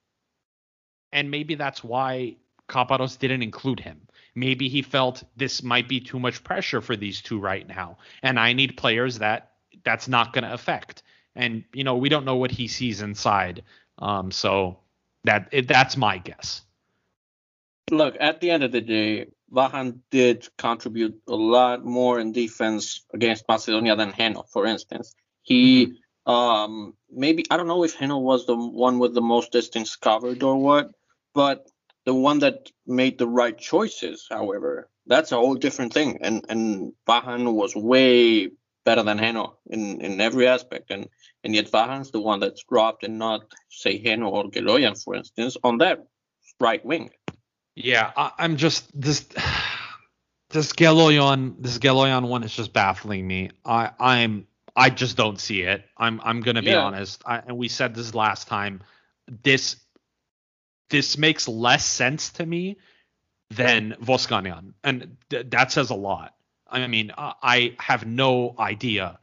[1.11, 2.35] and maybe that's why
[2.67, 4.01] Caparros didn't include him.
[4.35, 8.39] Maybe he felt this might be too much pressure for these two right now, and
[8.39, 9.51] I need players that
[9.83, 11.03] that's not going to affect.
[11.35, 13.63] And you know, we don't know what he sees inside,
[13.99, 14.79] um, so
[15.23, 16.61] that it, that's my guess
[17.91, 23.05] look, at the end of the day, Vahan did contribute a lot more in defense
[23.13, 25.15] against Macedonia than Heno, for instance.
[25.41, 25.93] He
[26.25, 30.43] um maybe I don't know if Heno was the one with the most distance covered
[30.43, 30.91] or what,
[31.33, 31.67] but
[32.05, 36.19] the one that made the right choices, however, that's a whole different thing.
[36.21, 38.49] And and Vahan was way
[38.83, 40.91] better than Heno in, in every aspect.
[40.91, 41.07] And
[41.43, 45.55] and yet Vahan's the one that's dropped and not say Heno or Geloyan, for instance,
[45.63, 46.05] on that
[46.59, 47.11] right wing.
[47.77, 49.27] Yeah, I, am just this
[50.49, 53.51] this Geloyan this Geloyan one is just baffling me.
[53.63, 55.85] I I'm I just don't see it.
[55.95, 56.83] I'm I'm gonna be yeah.
[56.83, 57.21] honest.
[57.25, 58.81] I, and we said this last time.
[59.43, 59.75] This
[60.89, 62.77] this makes less sense to me
[63.51, 66.33] than Voskanian, and th- that says a lot.
[66.69, 69.19] I mean, I have no idea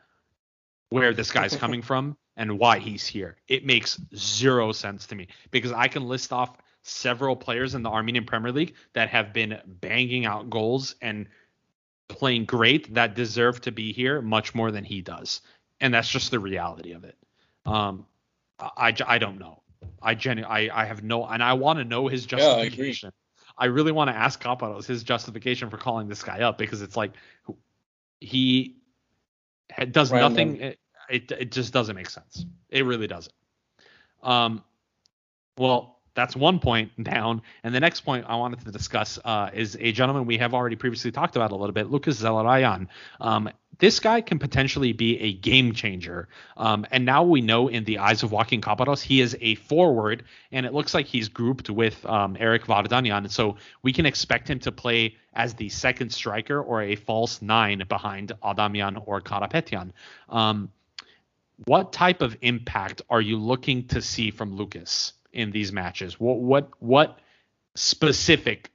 [0.90, 3.36] where this guy's coming from and why he's here.
[3.48, 7.90] It makes zero sense to me because I can list off several players in the
[7.90, 11.26] Armenian Premier League that have been banging out goals and
[12.08, 15.40] playing great that deserve to be here much more than he does.
[15.80, 17.16] And that's just the reality of it.
[17.64, 18.06] Um,
[18.58, 19.62] I, I don't know.
[20.02, 23.10] I genu- I, I have no, and I want to know his justification.
[23.14, 26.58] Yeah, I, I, really want to ask Caparros his justification for calling this guy up
[26.58, 27.12] because it's like
[28.20, 28.76] he
[29.90, 30.60] does nothing.
[30.60, 30.78] It,
[31.08, 32.44] it, it just doesn't make sense.
[32.68, 33.34] It really doesn't.
[34.22, 34.62] Um,
[35.58, 37.42] well, that's one point down.
[37.62, 40.76] And the next point I wanted to discuss uh, is a gentleman we have already
[40.76, 42.88] previously talked about a little bit, Lucas Zelarayan.
[43.20, 46.28] Um, this guy can potentially be a game changer.
[46.56, 50.24] Um, and now we know in the eyes of Joaquin Caparros, he is a forward,
[50.52, 53.30] and it looks like he's grouped with um, Eric Vardanyan.
[53.30, 57.82] So we can expect him to play as the second striker or a false nine
[57.88, 59.90] behind Adamian or Karapetyan.
[60.28, 60.70] Um,
[61.66, 65.12] what type of impact are you looking to see from Lucas?
[65.34, 66.18] In these matches?
[66.18, 67.18] What what what
[67.74, 68.70] specific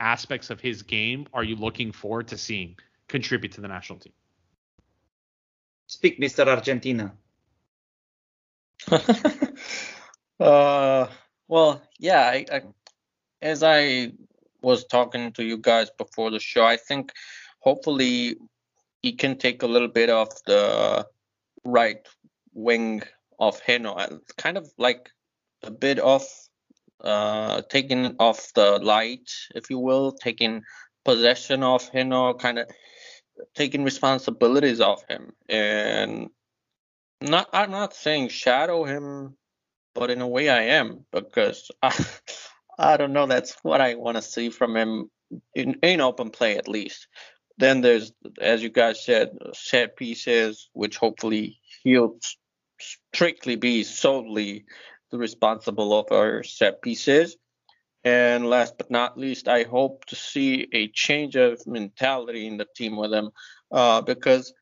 [0.00, 2.76] aspects of his game are you looking forward to seeing
[3.08, 4.12] contribute to the national team?
[5.86, 6.46] Speak, Mr.
[6.46, 7.12] Argentina.
[10.40, 11.06] uh,
[11.48, 12.20] well, yeah.
[12.20, 12.62] I, I,
[13.42, 14.12] as I
[14.62, 17.12] was talking to you guys before the show, I think
[17.60, 18.36] hopefully
[19.02, 21.06] he can take a little bit of the
[21.64, 22.06] right
[22.54, 23.02] wing
[23.38, 25.10] of Heno, kind of like
[25.64, 26.24] a bit of
[27.02, 30.62] uh, taking off the light, if you will, taking
[31.04, 32.68] possession of him or kind of
[33.54, 35.32] taking responsibilities of him.
[35.48, 36.30] And
[37.20, 39.36] not I'm not saying shadow him,
[39.94, 42.04] but in a way I am because I,
[42.78, 43.26] I don't know.
[43.26, 45.10] That's what I want to see from him
[45.54, 47.06] in, in open play at least.
[47.56, 52.18] Then there's, as you guys said, set pieces, which hopefully he'll
[52.80, 54.64] strictly be solely
[55.18, 57.36] responsible of our set pieces.
[58.04, 62.66] And last but not least, I hope to see a change of mentality in the
[62.76, 63.30] team with him
[63.72, 64.52] uh, because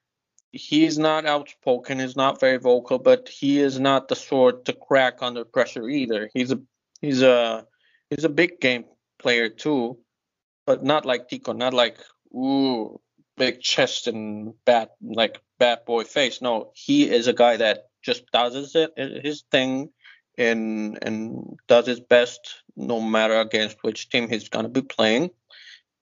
[0.52, 5.18] he's not outspoken, he's not very vocal, but he is not the sort to crack
[5.22, 6.30] under pressure either.
[6.32, 6.60] He's a
[7.00, 7.66] he's a
[8.10, 8.84] he's a big game
[9.18, 9.98] player too,
[10.66, 11.98] but not like Tico, not like
[12.32, 13.00] ooh
[13.36, 16.40] big chest and bad like bad boy face.
[16.40, 19.90] No, he is a guy that just does his his thing
[20.50, 25.30] and and does his best no matter against which team he's going to be playing.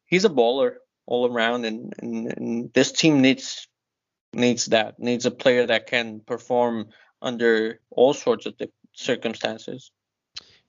[0.07, 0.77] He's a baller
[1.07, 3.69] all around, and, and, and this team needs
[4.33, 6.89] needs that needs a player that can perform
[7.21, 8.55] under all sorts of
[8.93, 9.91] circumstances.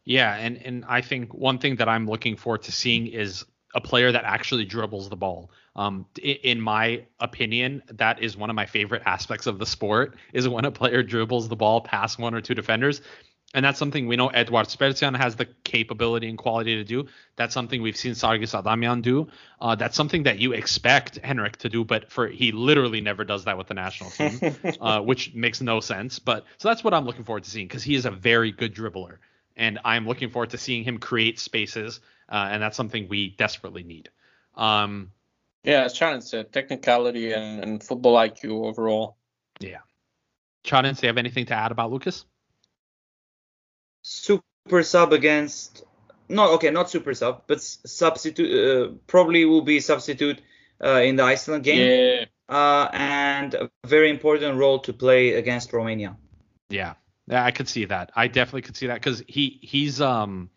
[0.03, 3.81] Yeah, and and I think one thing that I'm looking forward to seeing is a
[3.81, 5.51] player that actually dribbles the ball.
[5.75, 10.49] Um, in my opinion, that is one of my favorite aspects of the sport is
[10.49, 13.01] when a player dribbles the ball past one or two defenders
[13.53, 17.07] and that's something we know Edward Spertsyan has the capability and quality to do.
[17.35, 19.27] That's something we've seen Sargis Adamian do.
[19.59, 23.45] Uh, that's something that you expect Henrik to do, but for he literally never does
[23.45, 26.19] that with the national team, uh, which makes no sense.
[26.19, 28.73] But so that's what I'm looking forward to seeing because he is a very good
[28.73, 29.17] dribbler,
[29.57, 31.99] and I'm looking forward to seeing him create spaces,
[32.29, 34.09] uh, and that's something we desperately need.
[34.55, 35.11] Um,
[35.63, 39.17] yeah, as Shannon said, technicality and, and football IQ overall.
[39.59, 39.79] Yeah.
[40.63, 42.25] Shannon, do you have anything to add about Lucas?
[44.01, 45.83] Super sub against
[46.29, 50.41] no okay not super sub but substitute uh, probably will be substitute
[50.83, 51.79] uh, in the Iceland game.
[51.79, 52.25] Yeah.
[52.49, 56.17] Uh, and a very important role to play against Romania.
[56.69, 56.93] Yeah.
[57.27, 58.11] Yeah, I could see that.
[58.15, 60.49] I definitely could see that because he he's um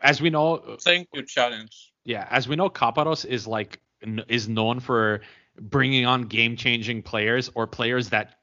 [0.00, 0.76] as we know.
[0.80, 1.92] Thank you, challenge.
[2.04, 3.80] Yeah, as we know, Caparros is like
[4.28, 5.22] is known for
[5.58, 8.38] bringing on game changing players or players that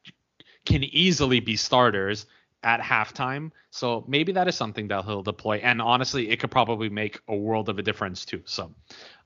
[0.66, 2.26] can easily be starters
[2.64, 3.52] at halftime.
[3.70, 5.58] So maybe that is something that he'll deploy.
[5.58, 8.42] And honestly, it could probably make a world of a difference too.
[8.46, 8.74] So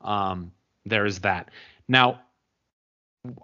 [0.02, 0.52] Um,
[0.86, 1.50] there is that.
[1.88, 2.22] Now,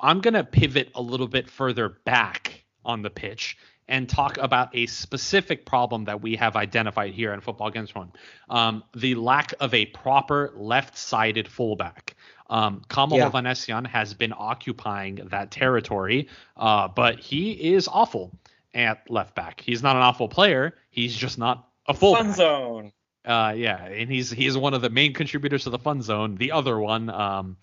[0.02, 3.58] I'm going to pivot a little bit further back on the pitch
[3.90, 8.12] and talk about a specific problem that we have identified here in Football Kentron
[8.50, 12.16] um, the lack of a proper left sided fullback.
[12.50, 13.30] Um, Kamo Yeah.
[13.30, 18.32] Hovhannisyan has been occupying that territory, uh, but he is awful
[18.74, 19.62] at left back.
[19.62, 20.76] He's not an awful player.
[20.90, 22.92] He's just not a full Fun zone.
[23.26, 26.36] Uh, yeah, and he's he's one of the main contributors to the fun zone.
[26.36, 27.58] The other one, um,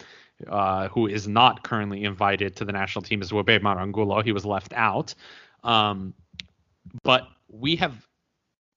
[0.49, 4.23] uh, who is not currently invited to the national team is Wbeymar Angulo.
[4.23, 5.15] He was left out.
[5.63, 6.15] Um,
[7.03, 8.07] but we have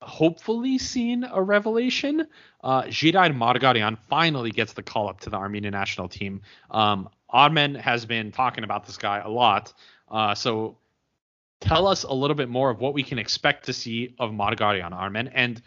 [0.02, 2.26] hopefully seen a revelation.
[2.62, 6.42] Uh, Margaryan finally gets the call up to the Armenian national team.
[6.70, 9.72] Um, Armen has been talking about this guy a lot.
[10.08, 10.76] Uh, so
[11.64, 14.92] tell us a little bit more of what we can expect to see of Margaryan,
[14.92, 15.60] Armen, and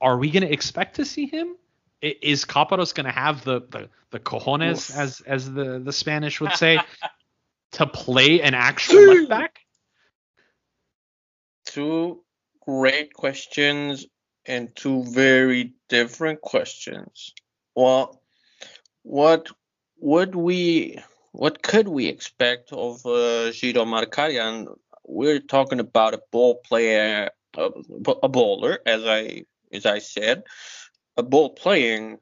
[0.00, 1.56] are we going to expect to see him?
[2.00, 6.52] Is Caparos going to have the, the the cojones, as as the the Spanish would
[6.52, 6.78] say,
[7.72, 9.58] to play an actual left back?
[11.64, 12.22] Two
[12.60, 14.06] great questions
[14.46, 17.32] and two very different questions.
[17.74, 18.22] Well,
[19.02, 19.48] what
[19.98, 20.98] would we,
[21.32, 24.68] what could we expect of uh, Giro Margaryan?
[25.08, 27.70] We're talking about a ball player, a,
[28.22, 30.44] a bowler, as I as I said,
[31.16, 32.18] a ball playing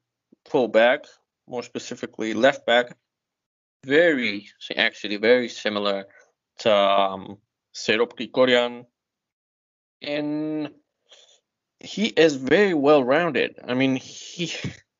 [0.46, 1.04] fullback,
[1.48, 2.96] more specifically left back.
[3.84, 6.06] Very, actually, very similar
[6.60, 7.38] to um,
[7.74, 8.86] Serop Grigorian,
[10.02, 10.70] and
[11.80, 13.58] he is very well rounded.
[13.66, 14.52] I mean, he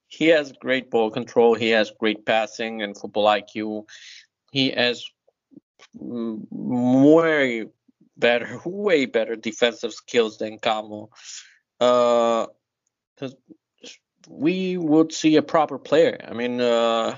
[0.08, 1.54] he has great ball control.
[1.54, 3.84] He has great passing and football IQ.
[4.52, 5.04] He has
[5.94, 7.66] way
[8.16, 11.10] better, way better defensive skills than Camo.
[11.80, 12.46] Uh,
[14.28, 16.18] we would see a proper player.
[16.26, 17.16] I mean, uh,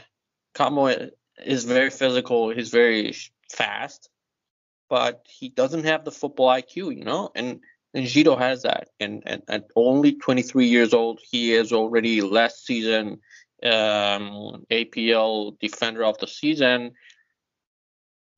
[0.55, 1.11] Camo
[1.45, 2.51] is very physical.
[2.51, 3.15] He's very
[3.51, 4.09] fast,
[4.89, 7.61] but he doesn't have the football IQ, you know, and
[7.95, 8.91] and Gito has that.
[9.01, 13.21] And, and at only 23 years old, he is already last season
[13.63, 16.93] um, APL Defender of the Season.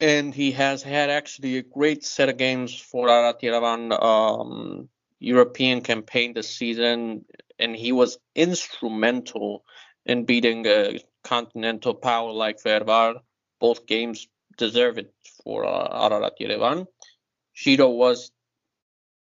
[0.01, 4.89] And he has had actually a great set of games for Arat Yerevan um,
[5.19, 7.25] European campaign this season.
[7.59, 9.65] And he was instrumental
[10.07, 13.17] in beating a continental power like Fervar.
[13.61, 14.27] Both games
[14.57, 15.13] deserve it
[15.45, 16.87] for uh, Ararat Yerevan.
[17.55, 18.31] Gito was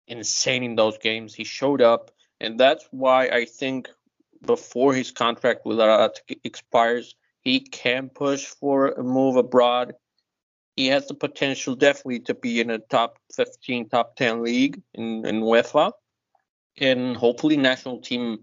[0.07, 1.35] insane in those games.
[1.35, 2.11] He showed up,
[2.41, 3.89] and that's why I think
[4.45, 9.95] before his contract with Ararat expires, he can push for a move abroad.
[10.81, 15.27] He has the potential definitely to be in a top 15, top 10 league in,
[15.27, 15.93] in UEFA.
[16.81, 18.39] And hopefully, national team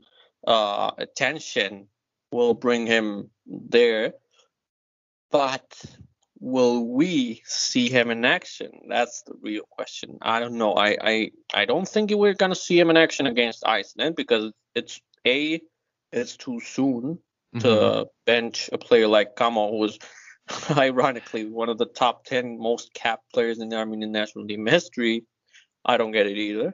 [0.46, 1.88] uh, attention
[2.32, 4.14] will bring him there.
[5.32, 5.84] But
[6.40, 8.70] will we see him in action?
[8.88, 10.20] That's the real question.
[10.22, 10.74] I don't know.
[10.74, 15.02] I I, I don't think we're gonna see him in action against Iceland because it's
[15.26, 15.60] a
[16.12, 17.18] it's too soon
[17.62, 18.06] to Mhm.
[18.28, 19.98] bench a player like Kamo, who was
[20.78, 25.26] ironically one of the top ten most capped players in the Armenian national team history.
[25.86, 26.74] I don't get it either.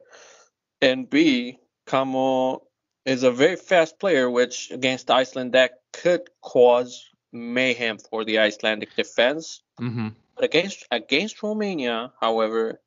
[0.82, 2.64] And B, Kamo
[3.06, 8.96] is a very fast player, which against Iceland that could cause mayhem for the Icelandic
[8.96, 9.62] defense.
[9.80, 10.16] Mhm.
[10.36, 12.82] But against against Romania, however,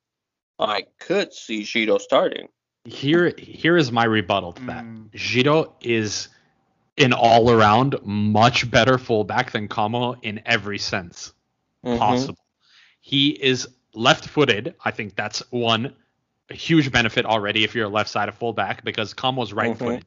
[0.59, 2.49] I could see Gito starting.
[2.85, 4.85] Here here is my rebuttal to that.
[4.85, 5.11] Mm.
[5.13, 6.29] Giro is
[6.99, 11.33] an all around much better fullback than Como in every sense
[11.85, 11.99] Mhm.
[11.99, 12.45] possible.
[13.01, 14.75] He is left footed.
[14.85, 15.95] I think that's one
[16.49, 20.05] a huge benefit already if you're a left sided fullback because Como's right footed.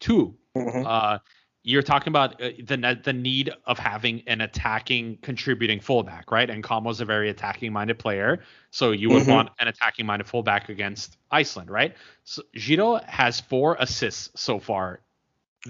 [0.00, 0.86] Two, Mhm.
[0.86, 1.18] uh,
[1.62, 6.48] you're talking about uh, the the need of having an attacking, contributing fullback, right?
[6.48, 9.28] And Como's a very attacking minded player, so you would Mhm.
[9.28, 11.94] want an attacking minded fullback against Iceland, right?
[12.24, 15.00] So Giro has four assists so far.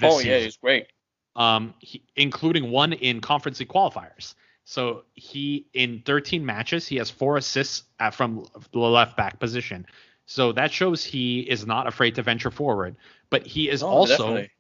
[0.03, 0.87] Oh yeah, he's great.
[1.37, 4.35] um, he, including one in conference league qualifiers.
[4.65, 9.87] So he in 13 matches he has four assists at, from the left back position.
[10.27, 12.97] So that shows he is not afraid to venture forward.
[13.31, 14.51] But he is Oh, also definitely.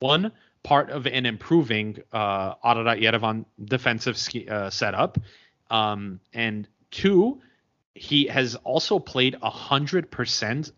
[0.00, 0.32] one
[0.62, 5.18] part of an improving uh, Ararat Yerevan defensive ski, uh, setup,
[5.70, 7.40] um, and two,
[7.94, 10.72] he has also played hundred percent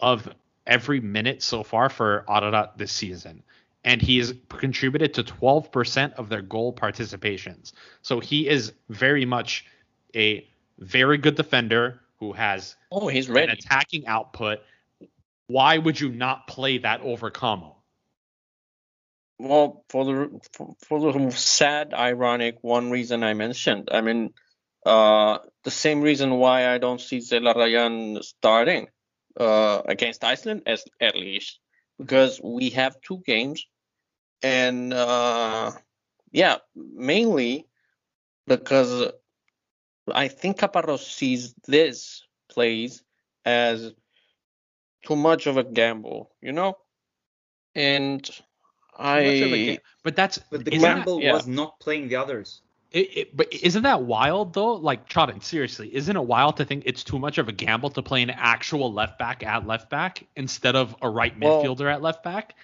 [0.00, 0.28] of
[0.66, 3.42] every minute so far for Ararat this season,
[3.84, 7.72] and he has contributed to twelve percent of their goal participations.
[8.02, 9.66] So he is very much
[10.14, 10.48] a
[10.78, 14.60] very good defender who has Oh, he's an attacking output.
[15.46, 17.82] Why would you not play that over Como?
[19.42, 23.88] well, for the for, for the sad, ironic one reason I mentioned.
[23.90, 24.32] I mean,
[24.86, 28.86] uh, the same reason why I don't see Zelarayán starting
[29.38, 31.58] uh, against Iceland as at least
[31.98, 33.66] because we have two games,
[34.42, 35.72] and uh,
[36.32, 37.66] yeah, mainly
[38.46, 39.12] because
[40.12, 43.02] I think Caparros sees this plays
[43.44, 43.92] as
[45.04, 46.76] too much of a gamble, you know,
[47.74, 51.32] and Much of a I ga- but that's But the isn't that- gamble yeah.
[51.32, 52.62] was not playing the others.
[52.92, 54.74] It, it, but isn't that wild though?
[54.74, 58.02] Like Chotton, seriously, isn't it wild to think it's too much of a gamble to
[58.02, 62.02] play an actual left back at left back instead of a right Well- midfielder at
[62.02, 62.54] left back?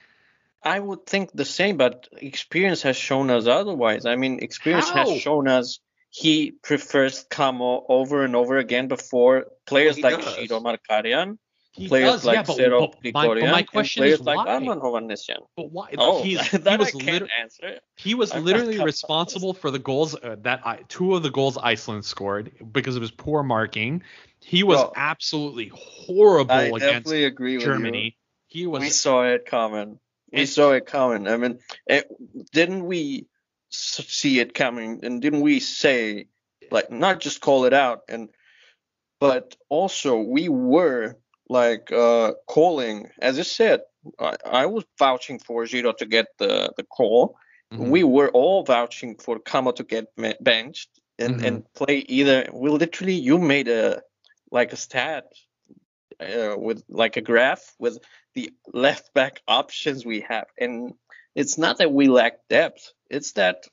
[0.62, 4.04] I would think the same, but experience has shown us otherwise.
[4.06, 5.08] I mean, experience How?
[5.08, 5.78] has shown us
[6.10, 10.34] he prefers Camo over and over again before players he like does.
[10.34, 11.38] Shiro Margaryan,
[11.78, 12.56] He players does, like yeah, but,
[13.02, 14.60] but my, but my question is like why?
[14.60, 15.46] Hovhannisyan.
[15.56, 15.94] But why?
[15.96, 17.78] Oh, he's, that he was I can't liter- answer.
[17.96, 22.04] he was literally responsible for the goals uh, that I, two of the goals Iceland
[22.04, 24.02] scored because of his poor marking.
[24.40, 27.72] He was absolutely horrible I against definitely agree with you.
[27.72, 28.16] Germany.
[28.48, 30.00] He was we saw it coming.
[30.32, 31.28] We saw it coming.
[31.28, 32.08] I mean, it,
[32.52, 33.26] didn't we
[33.70, 35.00] see it coming?
[35.04, 36.26] And didn't we say,
[36.70, 38.30] like, not just call it out, and
[39.20, 41.16] but also we were
[41.49, 43.80] like uh, calling, as I said,
[44.18, 47.36] I, I was vouching for Giro to get the the call.
[47.72, 47.90] Mhm.
[47.90, 50.07] We were all vouching for Kamo to get
[50.40, 50.88] benched
[51.18, 51.46] and Mhm.
[51.46, 52.49] and play either.
[52.53, 54.03] We literally, you made a
[54.51, 55.24] like a stat
[56.20, 57.99] uh, with like a graph with
[58.34, 60.46] the left back options we have.
[60.59, 60.94] And
[61.34, 63.64] it's not that we lack depth, it's that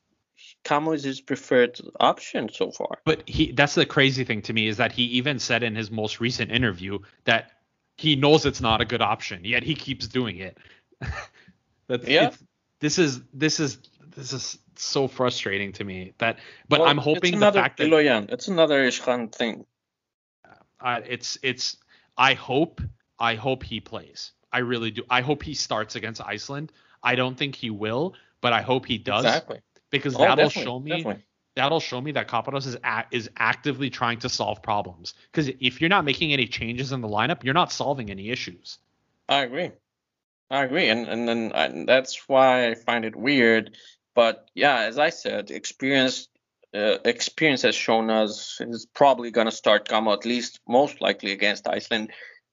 [0.63, 2.99] Kamo is his preferred option so far.
[3.05, 5.89] But he that's the crazy thing to me is that he even said in his
[5.89, 7.51] most recent interview that
[7.97, 10.57] he knows it's not a good option, yet he keeps doing it.
[11.87, 12.31] That's Yeah.
[12.79, 13.79] this is this is
[14.15, 18.31] this is so frustrating to me that but Well, I'm hoping the fact that Iloyan.
[18.31, 19.65] It's another Ishkhan thing.
[20.79, 21.77] uh, it's it's
[22.17, 22.81] I hope
[23.19, 24.31] I hope he plays.
[24.51, 25.03] I really do.
[25.09, 26.71] I hope he starts against Iceland.
[27.03, 29.61] I don't think he will, but I hope he does Exactly.
[29.89, 31.23] because Oh, that'll show me definitely.
[31.55, 35.13] That'll show me that Caparros is a- is actively trying to solve problems.
[35.31, 38.77] Because if you're not making any changes in the lineup, you're not solving any issues.
[39.29, 39.71] I agree.
[40.51, 43.77] I agree, and and then I, that's why I find it weird.
[44.13, 46.27] But yeah, as I said, experience
[46.73, 51.67] uh, experience has shown us he's probably gonna start Kamo at least most likely against
[51.67, 52.11] Iceland.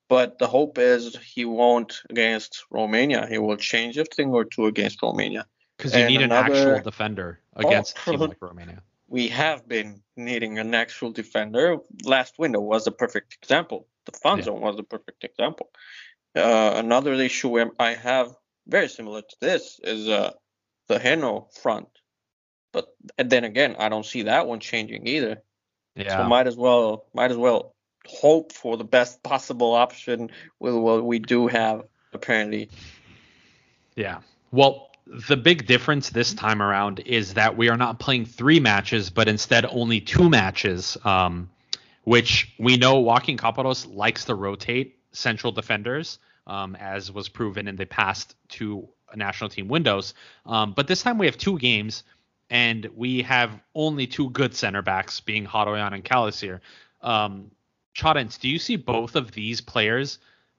[0.09, 3.26] But the hope is he won't against Romania.
[3.28, 5.46] He will change a thing or two against Romania.
[5.76, 8.26] Because you need an actual defender against a team Oh.
[8.28, 8.82] like Romania.
[9.13, 11.77] We have been needing an actual defender.
[12.03, 13.87] Last window was the perfect example.
[14.07, 15.69] The fun zone was the perfect example.
[16.35, 18.35] Uh, another issue I have
[18.67, 20.31] very similar to this is uh,
[20.89, 21.89] the Heno front.
[22.73, 22.87] But
[23.19, 25.43] then again, I don't see that one changing either.
[25.95, 26.17] Yeah.
[26.17, 27.75] So might as well might as well
[28.07, 31.83] hope for the best possible option with what we do have
[32.15, 32.71] apparently.
[33.95, 34.21] Yeah.
[34.53, 39.11] Well, the big difference this time around is that we are not playing three matches,
[39.11, 41.51] but instead only two matches, um,
[42.05, 47.77] which we know Joaquin Caparros likes to rotate central defenders, um, as was proven in
[47.77, 50.15] the past two national team windows.
[50.47, 52.05] Um, but this time we have two games,
[52.49, 56.61] and we have only two good center backs, being Haroyan and Calisir.
[57.03, 57.51] Um,
[57.95, 60.19] Chadens, do you see both of these players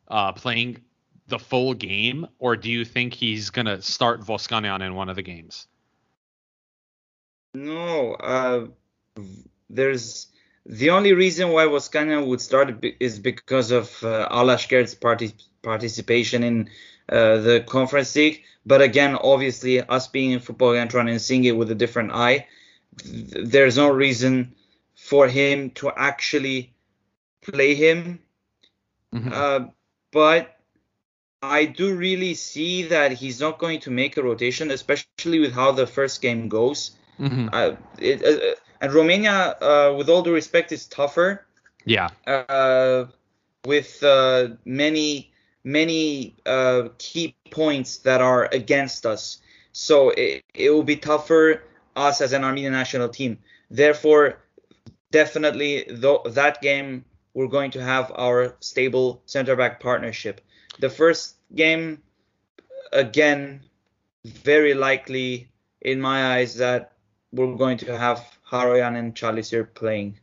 [0.09, 0.83] uh, playing
[1.27, 5.21] the full game, or do you think he's gonna start Voskanian in one of the
[5.21, 5.67] games?
[7.53, 8.67] No, uh,
[9.69, 10.27] there's
[10.65, 16.69] the only reason why Voskania would start is because of uh, Alashkert's partic- participation in
[17.09, 18.43] uh, the conference league.
[18.65, 22.13] But again, obviously, us being in football and trying and seeing it with a different
[22.13, 22.47] eye,
[22.97, 24.55] th- there's no reason
[24.95, 26.73] for him to actually
[27.41, 28.19] play him.
[29.31, 29.65] Uh,
[30.11, 30.52] but
[31.43, 35.71] I do really see that he's not going to make a rotation, especially with how
[35.73, 36.91] the first game goes.
[37.19, 37.49] Mhm.
[37.51, 41.45] Uh, it, uh, and Romania, uh, with all due respect, is tougher.
[41.85, 42.09] Yeah.
[42.25, 43.05] Uh,
[43.65, 45.31] with uh, many
[45.65, 49.39] many uh, key points that are against us.
[49.71, 51.63] So it, it will be tougher
[51.95, 53.39] us as an Armenian national team.
[53.69, 54.39] Therefore,
[55.11, 60.41] definitely th- that game we're going to have our stable center back partnership.
[60.79, 62.01] The first game,
[62.91, 63.61] again,
[64.25, 65.49] very likely
[65.81, 66.93] in my eyes that
[67.31, 70.19] we're going to have Haroyan and Calisir playing.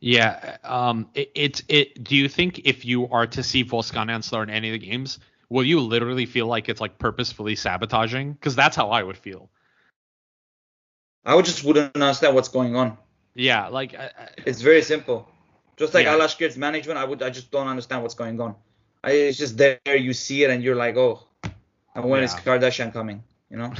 [0.00, 0.58] Yeah.
[0.64, 1.08] Um.
[1.14, 1.62] It, it.
[1.68, 2.04] It.
[2.04, 5.18] Do you think if you are to see Voskanian start in any of the games,
[5.48, 8.34] will you literally feel like it's like purposefully sabotaging?
[8.34, 9.48] Because that's how I would feel.
[11.24, 12.98] I would just wouldn't understand what's going on.
[13.34, 15.26] Yeah, like I, I, It's very simple.
[15.76, 16.14] Just like Yeah.
[16.16, 18.54] Alashkert's management, I would I just don't understand what's going on.
[19.04, 21.22] I, it's just there, you see it, and you're like, oh,
[21.94, 22.40] and when is Yeah.
[22.40, 23.22] Kardashian coming?
[23.50, 23.72] You know?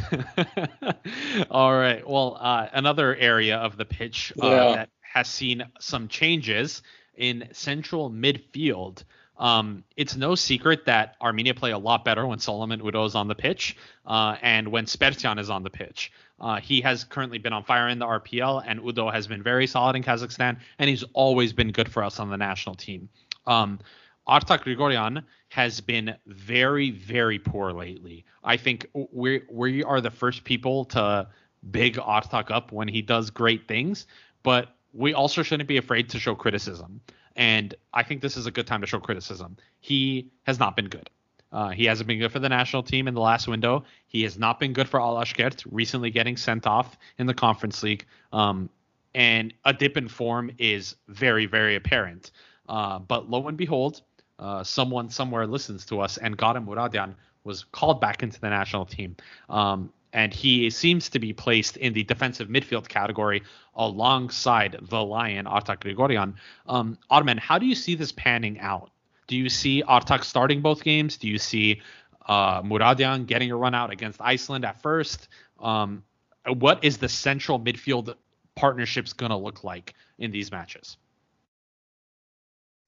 [1.50, 2.06] All right.
[2.08, 4.74] Well, uh, another area of the pitch uh, Yeah.
[4.76, 6.82] that has seen some changes
[7.16, 9.04] in central midfield.
[9.36, 13.26] Um, it's no secret that Armenia play a lot better when Solomon Udo is on
[13.26, 16.12] the pitch uh, and when Spertsyan is on the pitch.
[16.40, 19.66] Uh, he has currently been on fire in the RPL, and Udo has been very
[19.66, 23.08] solid in Kazakhstan, and he's always been good for us on the national team.
[23.46, 23.80] Um,
[24.28, 28.24] Artak Grigoryan has been very, very poor lately.
[28.42, 31.28] I think we we are the first people to
[31.70, 34.06] big Artak up when he does great things,
[34.42, 37.00] but we also shouldn't be afraid to show criticism.
[37.36, 39.56] And I think this is a good time to show criticism.
[39.80, 41.10] He has not been good.
[41.52, 43.84] Uh, he hasn't been good for the national team in the last window.
[44.06, 48.06] He has not been good for Alashkert, recently getting sent off in the Conference League.
[48.32, 48.68] Um,
[49.14, 52.32] and a dip in form is very, very apparent.
[52.68, 54.02] Uh, but lo and behold,
[54.38, 57.14] uh, someone somewhere listens to us, and Gadem Muradian
[57.44, 59.16] was called back into the national team.
[59.48, 63.42] Um, and he seems to be placed in the defensive midfield category
[63.74, 66.34] alongside the Lion, Artak Grigoryan.
[66.66, 68.90] Um, Armen, how do you see this panning out?
[69.26, 71.16] Do you see Artak starting both games?
[71.16, 71.82] Do you see
[72.26, 75.28] uh, Muradian getting a run out against Iceland at first?
[75.58, 76.04] Um,
[76.46, 78.14] what is the central midfield
[78.54, 80.96] partnerships going to look like in these matches?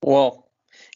[0.03, 0.46] Well,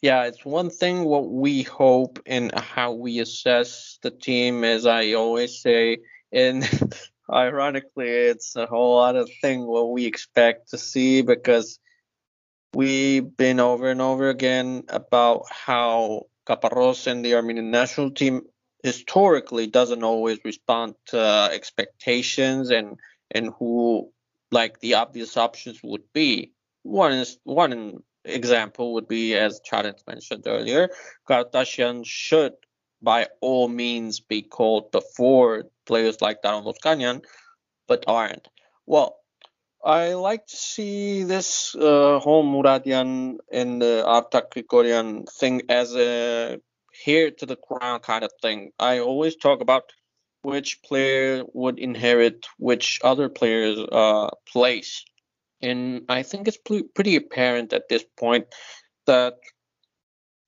[0.03, 5.13] yeah, it's one thing what we hope and how we assess the team, as I
[5.13, 5.99] always say,
[6.33, 6.69] and
[7.33, 11.79] ironically, it's a whole other thing what we expect to see because
[12.73, 18.43] we've been over and over again about how Caparros and the Armenian national team
[18.83, 22.99] historically doesn't always respond to uh, expectations and
[23.31, 24.11] and who
[24.51, 26.53] like the obvious options would be.
[26.83, 30.91] One is one example would be, as Charles mentioned earlier,
[31.29, 32.53] Kardashian should
[33.03, 37.25] by all means be called before players like Taron Voskanian,
[37.89, 38.49] but aren't.
[38.87, 39.17] Well,
[39.83, 46.61] I like to see this uh, whole Muradian and the Artak Grigorian thing as a
[46.93, 48.73] here to the crown kind of thing.
[48.79, 49.85] I always talk about
[50.43, 55.05] which player would inherit which other player's uh, place.
[55.63, 56.59] And I think it's
[56.95, 58.47] pretty apparent at this point
[59.07, 59.35] that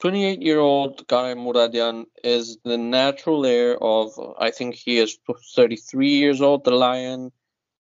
[0.00, 5.18] 28 year old Garay Muradian is the natural heir of, I think he is
[5.54, 7.30] 33 years old, the Lion.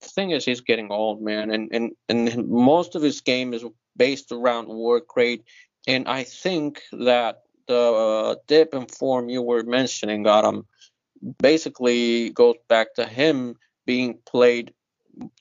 [0.02, 3.66] The thing is, he's getting old, man, and, and, and most of his game is
[3.98, 5.44] based around work rate.
[5.88, 10.66] And I think that the uh, dip in form you were mentioning, Garam,
[11.42, 13.56] basically goes back to him
[13.86, 14.74] being played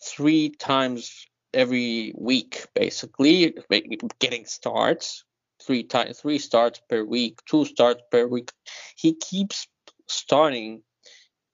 [0.02, 3.56] three times every week, basically
[4.20, 5.24] getting starts,
[5.66, 8.52] three times, three starts per week, two starts per week.
[8.96, 9.66] He keeps
[10.06, 10.82] starting,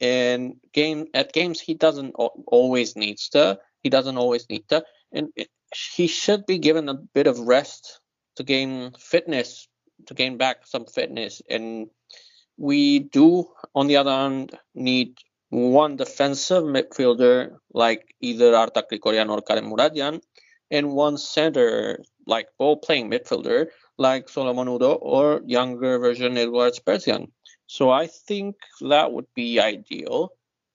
[0.00, 3.61] and game at games he doesn't always needs to.
[3.84, 5.48] He doesn't always need to, and it,
[5.94, 8.00] he should be given a bit of rest
[8.36, 9.68] to gain fitness,
[10.07, 11.88] to gain back some fitness, and
[12.57, 15.16] we do, on the other hand, need
[15.53, 20.22] one defensive midfielder like either Artak Grigorian or Karim Muradian,
[20.70, 23.66] and one center like ball playing midfielder
[23.98, 27.26] like Solomon Udo or younger version Edward Spertsyan.
[27.66, 30.30] So I think that would be ideal.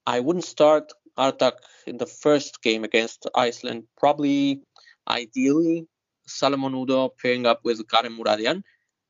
[0.06, 3.84] I wouldn't start Artak in the first game against Iceland.
[3.98, 4.62] Probably,
[5.08, 5.88] ideally,
[6.28, 8.62] Solomon Udo pairing up with Karim Muradian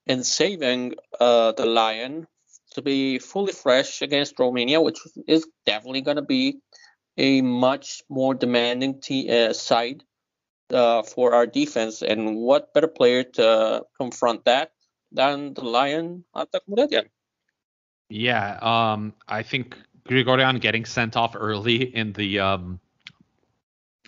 [0.06, 2.26] and saving uh, the Lion
[2.78, 6.58] to be fully fresh against Romania, which is definitely going to be
[7.16, 10.04] a much more demanding t- uh, side
[10.72, 12.02] uh, for our defense.
[12.02, 14.72] And what better player to confront that
[15.12, 17.08] than the Lion Artak Muradian?
[18.08, 19.76] Yeah, um, I think
[20.08, 22.80] Grigorian getting sent off early in the um,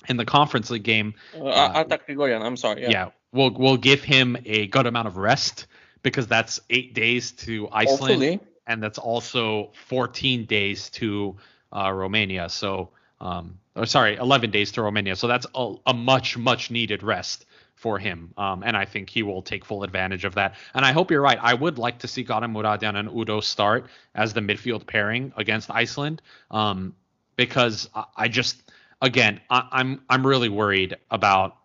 [0.09, 1.15] in the conference league game.
[1.35, 2.83] Uh, Artak Grigorian, I'm sorry.
[2.83, 2.91] Yeah.
[2.91, 3.09] Yeah.
[3.33, 5.67] we'll we'll give him a good amount of rest
[6.03, 8.41] because that's eight days to Iceland, Hopefully.
[8.71, 11.37] And that's also 14 days to
[11.73, 12.49] uh, Romania.
[12.49, 12.91] So,
[13.21, 15.17] um, or sorry, 11 days to Romania.
[15.17, 19.23] So that's a, a much much needed rest for him, um, and I think he
[19.23, 20.55] will take full advantage of that.
[20.75, 21.39] And I hope you're right.
[21.41, 25.71] I would like to see Ganem Muradian and Udo start as the midfield pairing against
[25.71, 26.21] Iceland,
[26.51, 26.95] um,
[27.37, 28.63] because I, I just
[29.01, 31.57] again I, I'm I'm really worried about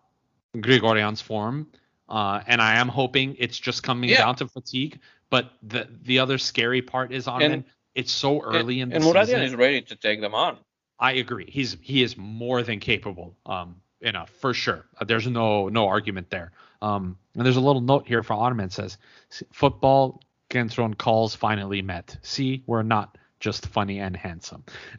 [0.56, 1.66] Grigorian's form
[2.08, 4.18] Uh, and I am hoping it's just coming Yeah.
[4.24, 5.00] down to fatigue.
[5.30, 9.08] But the the other scary part is on And- it's so early in and, the
[9.08, 9.42] and season.
[9.42, 10.58] is ready to take them on.
[11.00, 11.48] I agree.
[11.50, 13.36] He's he is more than capable.
[13.46, 14.84] Um, enough for sure.
[15.00, 16.52] Uh, there's no no argument there.
[16.82, 18.98] Um, and there's a little note here from Ottoman says,
[19.30, 20.20] "S- football
[20.50, 22.16] Kentron calls finally met.
[22.22, 24.62] See, we're not just funny and handsome.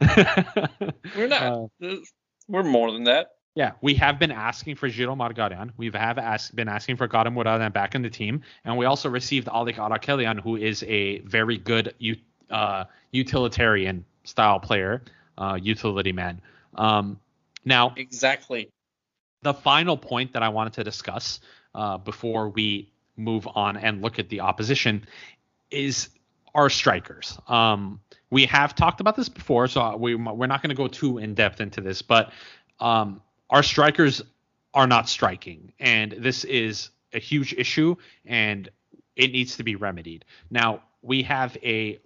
[1.16, 1.70] We're not.
[1.82, 1.94] Uh,
[2.48, 3.28] We're more than that.
[3.58, 5.72] Yeah, we have been asking for Giro Margaryan.
[5.76, 9.08] We've have asked, been asking for Gautam Muradian back in the team, and we also
[9.08, 11.92] received Alik Arakelian, who is a very good
[12.50, 15.02] uh, utilitarian style player,
[15.38, 16.40] uh, utility man.
[16.76, 17.18] Um,
[17.64, 18.70] now, Exactly.
[19.42, 21.40] the final point that I wanted to discuss
[21.74, 25.04] uh, before we move on and look at the opposition
[25.72, 26.10] is
[26.54, 27.36] our strikers.
[27.48, 31.18] Um, we have talked about this before, so we we're not going to go too
[31.18, 32.30] in depth into this, but
[32.78, 34.22] um, our strikers
[34.74, 37.96] are not striking, and this is a huge issue,
[38.26, 38.68] and
[39.16, 40.24] it needs to be remedied.
[40.50, 41.98] Now we have a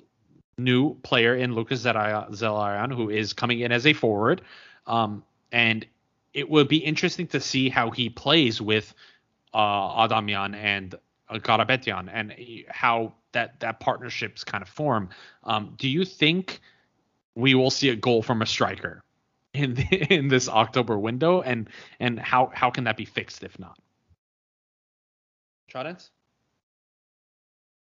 [0.59, 4.43] new player in Lucas Zelarayan who is coming in as a forward,
[4.87, 5.87] um, and
[6.35, 8.95] it will be interesting to see how he plays with
[9.53, 10.95] uh, Adamian and
[11.31, 12.35] Karapetian and
[12.69, 15.09] how that that partnerships kind of form.
[15.45, 16.61] Um, do you think
[17.35, 19.03] we will see a goal from a striker
[19.55, 21.69] in the, in this October window, and
[22.01, 23.79] and how how can that be fixed if not?
[25.69, 26.11] Chadens?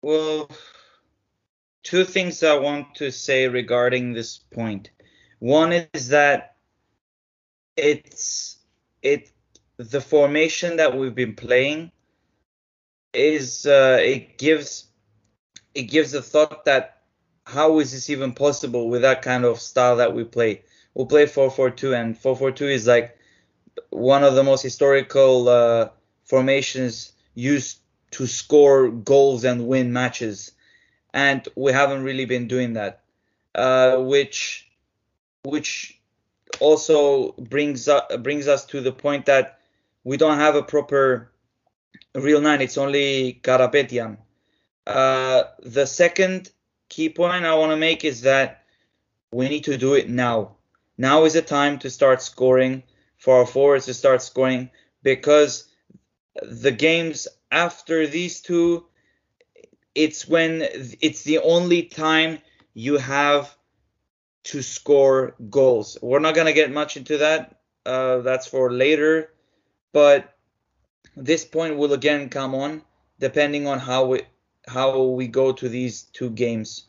[0.02, 0.50] Well,
[1.84, 4.92] two things I want to say regarding this point.
[5.40, 6.56] One is that
[7.76, 8.60] it's
[9.02, 9.32] it
[9.78, 11.92] the formation that we've been playing
[13.14, 14.88] is uh, it gives
[15.74, 17.04] it gives the thought that
[17.46, 20.64] how is this even possible with that kind of style that we play?
[20.94, 23.18] We'll play 4-4-2 and 4-4-2 is like
[23.90, 25.90] one of the most historical uh,
[26.26, 27.80] formations used
[28.12, 30.52] to score goals and win matches,
[31.14, 33.02] and we haven't really been doing that,
[33.56, 34.70] uh, which
[35.44, 36.00] which
[36.60, 39.60] also brings us brings us to the point that
[40.04, 41.32] we don't have a proper
[42.16, 42.62] real nine.
[42.62, 44.18] It's only Karapetian.
[44.88, 46.52] Uh, the second
[46.90, 48.64] key point I want to make is that
[49.32, 50.56] we need to do it now.
[51.00, 52.84] Now is the time to start scoring
[53.18, 54.70] for our forwards to start scoring
[55.02, 55.64] because
[56.42, 58.86] the games after these two,
[59.96, 60.62] it's when
[61.00, 62.40] it's the only time
[62.74, 63.56] you have
[64.44, 65.98] to score goals.
[66.02, 67.62] We're not gonna get much into that.
[67.86, 69.32] Uh, that's for later,
[69.94, 70.36] but
[71.16, 72.82] this point will again come on
[73.20, 74.24] depending on how we
[74.68, 76.88] how we go to these two games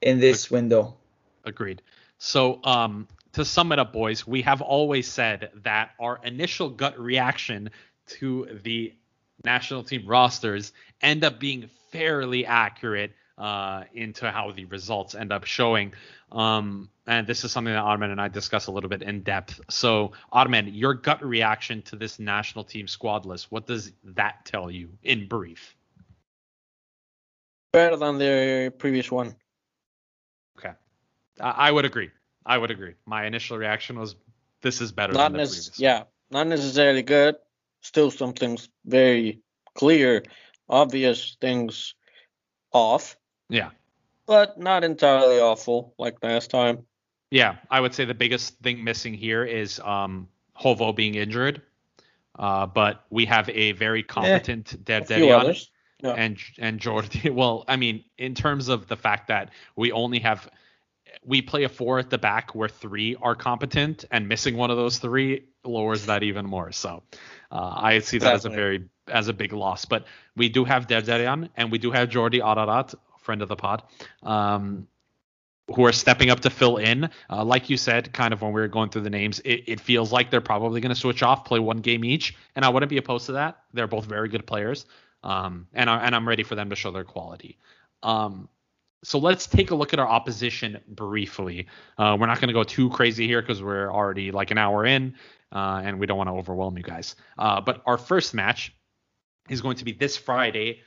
[0.00, 0.96] in this window.
[1.44, 1.80] Agreed.
[2.18, 6.98] So, um, to sum it up, boys, we have always said that our initial gut
[6.98, 7.70] reaction
[8.06, 8.94] to the
[9.44, 15.44] national team rosters end up being fairly accurate uh, into how the results end up
[15.44, 15.92] showing.
[16.30, 19.60] Um, and this is something that Ottoman and I discuss a little bit in depth.
[19.68, 24.70] So, Ottoman, your gut reaction to this national team squad list, what does that tell
[24.70, 25.74] you in brief?
[27.72, 29.34] Better than the previous one.
[30.58, 30.74] Okay.
[31.40, 32.10] I, I would agree.
[32.46, 32.94] I would agree.
[33.06, 34.16] My initial reaction was
[34.62, 35.78] this is better Not than the previous.
[35.78, 37.36] yeah, not necessarily good.
[37.80, 39.40] Still some things very
[39.74, 40.22] clear,
[40.68, 41.94] obvious things
[42.72, 43.16] off,
[43.48, 43.70] Yeah.
[44.26, 46.84] but not entirely awful like last time.
[47.30, 50.28] Yeah, I would say the biggest thing missing here is um
[50.58, 51.62] Hovo being injured.
[52.38, 55.70] Uh, but we have a very competent few Terteryan others.
[56.02, 56.12] Yeah.
[56.14, 57.30] and and Jordi.
[57.34, 60.48] Well, I mean, in terms of the fact that we only have
[61.24, 64.76] we play a four at the back where three are competent, and missing one of
[64.76, 66.72] those three lowers that even more.
[66.72, 67.02] So
[67.50, 69.84] uh, I see that as a very as a big loss.
[69.84, 73.82] But we do have Terteryan and we do have Jordi Ararat, friend of the pod.
[74.22, 74.88] Um,
[75.74, 77.08] who are stepping up to fill in.
[77.30, 79.80] Uh, like you said, kind of when we were going through the names, it, it
[79.80, 82.90] feels like they're probably going to switch off, play one game each, and I wouldn't
[82.90, 83.58] be opposed to that.
[83.72, 84.86] They're both very good players,
[85.22, 87.58] um, and I, and I'm ready for them to show their quality.
[88.02, 88.48] Um,
[89.04, 91.66] so let's take a look at our opposition briefly.
[91.98, 94.86] Uh, we're not going to go too crazy here because we're already like an hour
[94.86, 95.14] in,
[95.52, 97.16] uh, and we don't want to overwhelm you guys.
[97.38, 98.74] Uh, but our first match
[99.48, 100.80] is going to be this Friday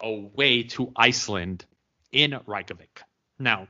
[0.00, 1.64] away to Iceland
[2.12, 3.00] in Reykjavik.
[3.38, 3.68] Now,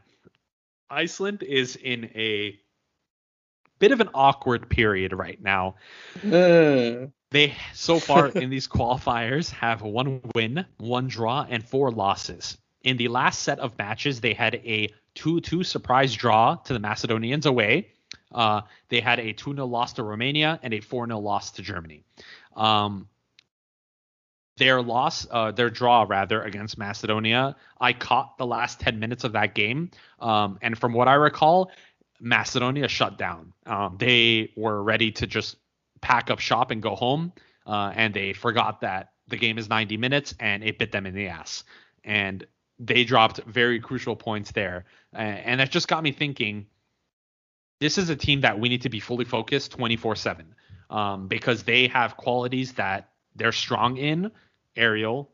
[0.90, 2.58] Iceland is in a
[3.78, 5.76] bit of an awkward period right now.
[6.24, 12.58] Uh, They so far in these qualifiers have one win, one draw, and four losses.
[12.84, 17.46] In the last set of matches, they had a 2-2 surprise draw to the Macedonians
[17.46, 17.88] away.
[18.32, 22.04] Uh, they had a 2-0 loss to Romania and a 4-0 loss to Germany.
[22.56, 23.08] Um,
[24.56, 29.32] their loss, uh, their draw rather against Macedonia, I caught the last 10 minutes of
[29.32, 29.90] that game.
[30.20, 31.72] Um, and from what I recall,
[32.20, 33.52] Macedonia shut down.
[33.66, 35.56] Um, they were ready to just
[36.00, 37.32] pack up shop and go home.
[37.66, 41.14] Uh, and they forgot that the game is 90 minutes and it bit them in
[41.14, 41.64] the ass.
[42.04, 42.46] And
[42.78, 44.84] they dropped very crucial points there.
[45.12, 46.66] And that just got me thinking
[47.80, 50.54] this is a team that we need to be fully focused 24 7
[50.90, 54.30] um, because they have qualities that they're strong in
[54.76, 55.30] aerial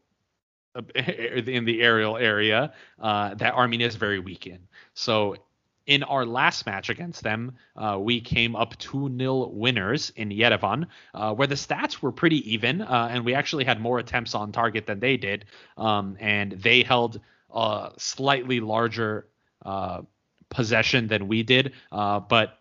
[0.74, 4.58] uh, in the aerial area uh, that Armenia is very weak in.
[4.94, 5.36] So
[5.90, 10.86] in our last match against them, uh, we came up 2 0 winners in Yerevan,
[11.12, 14.52] uh, where the stats were pretty even, uh, and we actually had more attempts on
[14.52, 15.46] target than they did.
[15.76, 17.20] Um, and they held
[17.52, 19.26] a slightly larger
[19.66, 20.02] uh,
[20.48, 22.56] possession than we did, uh, but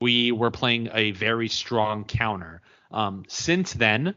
[0.00, 2.60] we were playing a very strong counter.
[2.90, 4.16] Um, since then,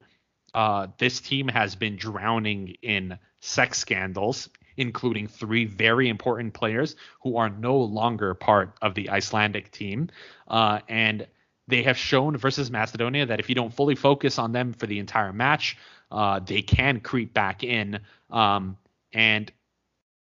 [0.55, 7.37] uh, this team has been drowning in sex scandals, including three very important players who
[7.37, 10.09] are no longer part of the Icelandic team.
[10.47, 11.27] Uh, and
[11.67, 14.99] they have shown versus Macedonia that if you don't fully focus on them for the
[14.99, 15.77] entire match,
[16.11, 17.99] uh, they can creep back in.
[18.29, 18.77] Um,
[19.11, 19.51] and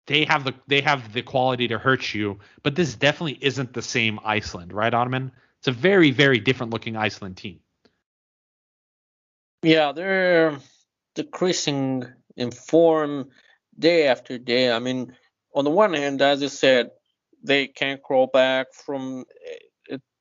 [0.07, 3.83] they have the they have the quality to hurt you, but this definitely isn't the
[3.83, 5.33] same Iceland, right, Ottoman?
[5.59, 7.61] It's a very very different looking Iceland team.
[9.63, 10.59] Yeah, they're
[11.15, 12.07] decreasing
[12.37, 13.31] in form
[13.79, 14.71] day after day.
[14.73, 15.15] I mean,
[15.55, 16.91] on the one hand, as you said,
[17.43, 19.25] they can't crawl back from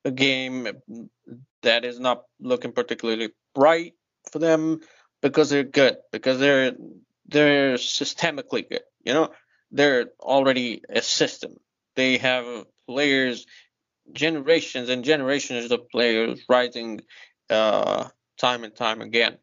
[0.04, 0.68] a game
[1.62, 3.94] that is not looking particularly bright
[4.30, 4.80] for them
[5.20, 6.72] because they're good, because they're
[7.26, 8.82] they're systemically good.
[9.04, 9.30] You know,
[9.70, 11.56] they're already a system.
[11.96, 13.46] They have players,
[14.12, 17.00] generations and generations of players rising
[17.50, 18.08] uh,
[18.38, 19.38] time and time again.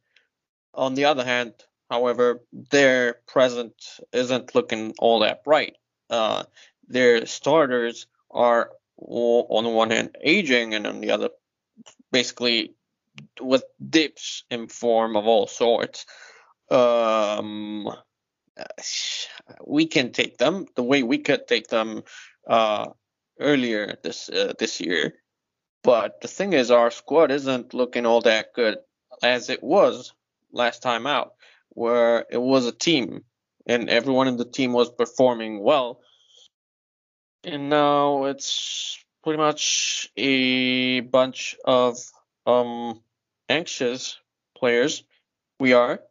[0.73, 1.53] On the other hand,
[1.89, 3.73] however, their present
[4.11, 5.75] isn't looking all that bright.
[6.09, 6.43] Uh,
[6.87, 11.29] their starters are on the one hand aging, and on the other,
[12.11, 12.73] basically
[13.41, 16.05] with dips in form of all sorts.
[16.69, 17.89] Um,
[19.65, 22.03] we can take them the way we could take them
[22.47, 22.87] uh,
[23.39, 25.15] earlier this uh, this year.
[25.83, 28.77] But the thing is, our squad isn't looking all that good
[29.21, 30.13] as it was
[30.51, 31.33] last time out,
[31.75, 33.23] where it was a team
[33.67, 36.01] and everyone in the team was performing well.
[37.43, 41.97] And now it's pretty much a bunch of
[42.47, 43.01] um,
[43.47, 44.17] anxious
[44.57, 45.03] players.
[45.59, 46.01] We are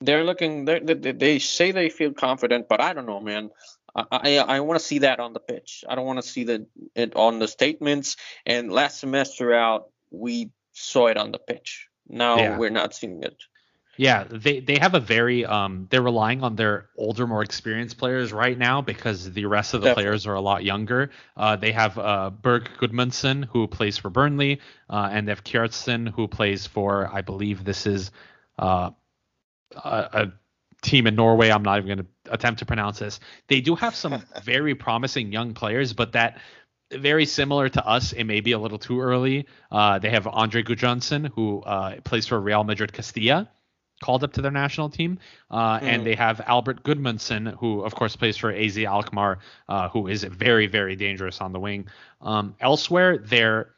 [0.00, 0.64] they're looking.
[0.64, 3.50] They're, they they say they feel confident, but I don't know, man.
[3.94, 5.84] I I, I want to see that on the pitch.
[5.88, 8.16] I don't want to see the it on the statements.
[8.46, 11.88] And last semester out, we saw it on the pitch.
[12.08, 12.58] Now yeah.
[12.58, 13.36] we're not seeing it.
[13.98, 18.32] Yeah, they they have a very um they're relying on their older, more experienced players
[18.32, 20.04] right now because the rest of the Definitely.
[20.04, 21.10] players are a lot younger.
[21.36, 26.08] Uh, they have uh Berg Gudmundsson who plays for Burnley, uh, and they have Kjartsen
[26.08, 28.12] who plays for I believe this is
[28.56, 28.90] uh
[29.74, 30.32] a, a
[30.80, 31.50] team in Norway.
[31.50, 33.18] I'm not even going to attempt to pronounce this.
[33.48, 36.38] They do have some very promising young players, but that
[36.92, 38.12] very similar to us.
[38.12, 39.46] It may be a little too early.
[39.70, 43.50] Uh, they have Andre Gudjohnsen, who uh, plays for Real Madrid Castilla,
[44.02, 45.18] called up to their national team,
[45.50, 45.82] uh, mm.
[45.82, 49.38] and they have Albert Gudmundsson, who of course plays for AZ Alkmaar,
[49.68, 51.86] uh, who is very very dangerous on the wing.
[52.20, 53.74] Um, elsewhere, they're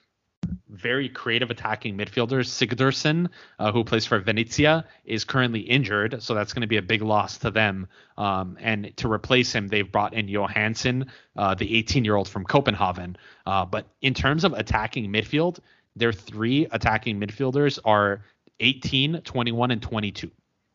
[0.68, 3.28] very creative attacking midfielder Sigurdsson,
[3.59, 7.02] uh, who plays for Venezia, is currently injured, so that's going to be a big
[7.02, 7.88] loss to them.
[8.16, 13.16] Um, and to replace him, they've brought in Johansson, uh, the 18-year-old from Copenhagen.
[13.47, 15.59] Uh, but in terms of attacking midfield,
[15.97, 18.24] their three attacking midfielders are
[18.61, 20.31] 18, 21, and 22.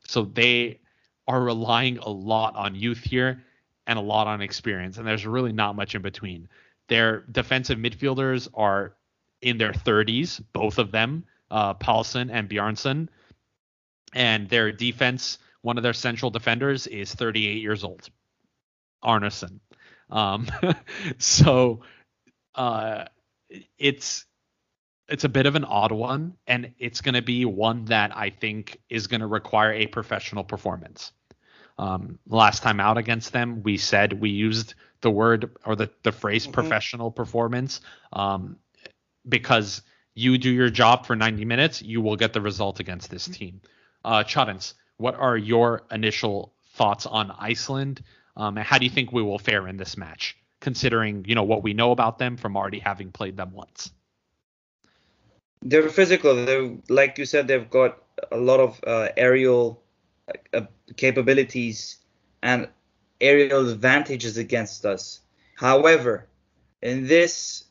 [0.08, 0.82] So they
[1.28, 3.44] are relying a lot on youth here
[3.88, 6.50] and a lot on experience, and there's really not much in between.
[6.88, 8.96] Their defensive midfielders are
[9.42, 13.08] in their 30s, both of them, uh, Paulson and Bjarnson.
[14.14, 18.10] And their defense, one of their central defenders is 38 years old,
[19.04, 19.60] Arneson.
[20.10, 20.48] Um,
[21.18, 21.82] so
[22.54, 23.06] uh,
[23.78, 24.26] it's
[25.08, 28.30] it's a bit of an odd one, and it's going to be one that I
[28.30, 31.12] think is going to require a professional performance.
[31.78, 36.12] Um, last time out against them, we said we used the word or the, the
[36.12, 36.54] phrase mm-hmm.
[36.54, 37.82] professional performance.
[38.14, 38.58] Um,
[39.28, 39.82] because
[40.14, 43.62] you do your job for 90 minutes, you will get the result against this team.
[44.04, 48.04] Uh, Chadens, what are your initial thoughts on Iceland?
[48.38, 51.44] Um, and how do you think we will fare in this match, considering you know
[51.44, 53.92] what we know about them from already having played them once?
[55.66, 56.46] They're physical.
[56.46, 57.98] They, like you said, they've got
[58.32, 59.82] a lot of uh, aerial
[60.54, 60.62] uh,
[60.96, 61.98] capabilities
[62.42, 62.70] and
[63.20, 65.22] aerial advantages against us.
[65.56, 66.28] However,
[66.82, 67.66] in this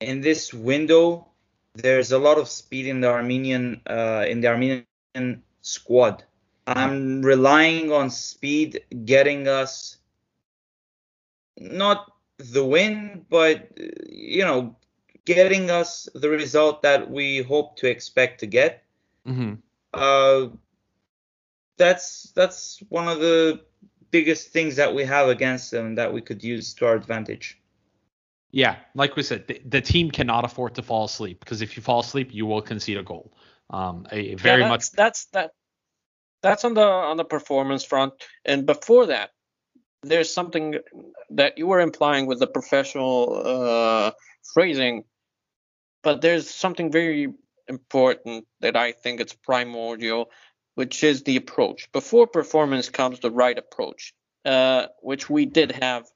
[0.00, 1.28] in this window,
[1.74, 6.24] there's a lot of speed in the Armenian uh, in the Armenian squad.
[6.66, 9.98] I'm relying on speed getting us
[11.58, 13.70] not the win, but
[14.08, 14.76] you know,
[15.24, 18.82] getting us the result that we hope to expect to get.
[19.26, 19.54] Mm-hmm.
[19.92, 20.48] Uh,
[21.76, 23.60] that's that's one of the
[24.10, 27.58] biggest things that we have against them that we could use to our advantage.
[28.52, 31.82] Yeah, like we said, the, the team cannot afford to fall asleep because if you
[31.82, 33.32] fall asleep, you will concede a goal.
[33.70, 35.50] Um, a, very yeah, much that's, that's that
[36.42, 38.14] that's on the on the performance front.
[38.44, 39.30] And before that,
[40.02, 40.76] there's something
[41.30, 44.10] that you were implying with the professional uh,
[44.52, 45.04] phrasing,
[46.02, 47.32] but there's something very
[47.68, 50.30] important that I think it's primordial,
[50.74, 51.90] which is the approach.
[51.92, 54.14] Before performance comes the right approach,
[54.44, 56.06] uh, which we did have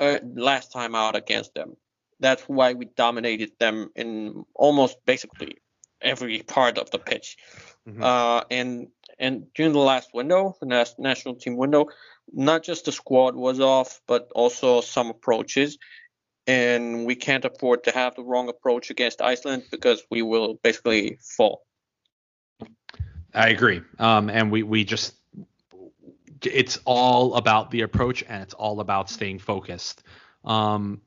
[0.00, 1.76] uh, last time out against them.
[2.20, 5.58] That's why we dominated them in almost basically
[6.00, 7.36] every part of the pitch.
[7.86, 8.02] Mhm.
[8.02, 11.86] Uh, and and during the last window, the nas- national team window,
[12.32, 15.78] not just the squad was off, but also some approaches.
[16.46, 21.18] And we can't afford to have the wrong approach against Iceland because we will basically
[21.20, 21.62] fall.
[23.34, 23.82] I agree.
[23.98, 25.14] Um, and we we just
[26.44, 30.02] it's all about the approach and it's all about staying focused.
[30.44, 31.00] Um,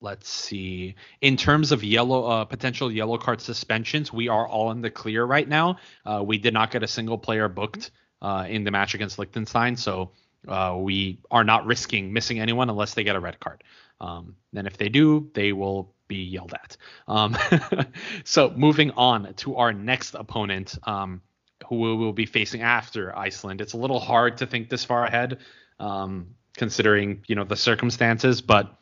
[0.00, 0.94] let's see.
[1.20, 5.24] In terms of yellow uh, potential yellow card suspensions, we are all in the clear
[5.24, 5.78] right now.
[6.04, 7.90] Uh, we did not get a single player booked
[8.20, 10.10] uh, in the match against Liechtenstein, so
[10.46, 13.64] uh, we are not risking missing anyone unless they get a red card.
[14.00, 16.76] Um, then if they do, they will be yelled at.
[17.06, 17.36] Um,
[18.24, 21.20] so moving on to our next opponent, um,
[21.68, 23.60] who we will be facing after Iceland.
[23.60, 25.38] It's a little hard to think this far ahead,
[25.80, 28.74] um, considering you know the circumstances, but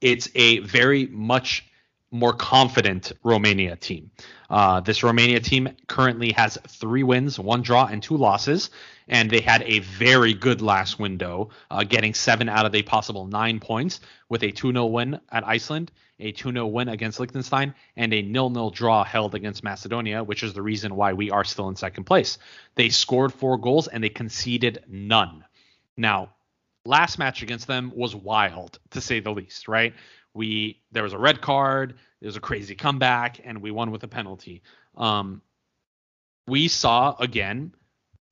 [0.00, 1.66] it's a very much
[2.14, 4.10] more confident Romania team.
[4.48, 8.70] Uh, this Romania team currently has three wins, one draw, and two losses,
[9.08, 13.26] and they had a very good last window, uh, getting seven out of a possible
[13.26, 17.74] nine points with a 2 0 win at Iceland, a 2 0 win against Liechtenstein,
[17.96, 21.44] and a 0 0 draw held against Macedonia, which is the reason why we are
[21.44, 22.38] still in second place.
[22.76, 25.44] They scored four goals and they conceded none.
[25.96, 26.30] Now,
[26.84, 29.94] last match against them was wild to say the least, right?
[30.34, 34.02] We there was a red card, there was a crazy comeback, and we won with
[34.02, 34.62] a penalty.
[34.96, 35.42] Um,
[36.46, 37.74] we saw again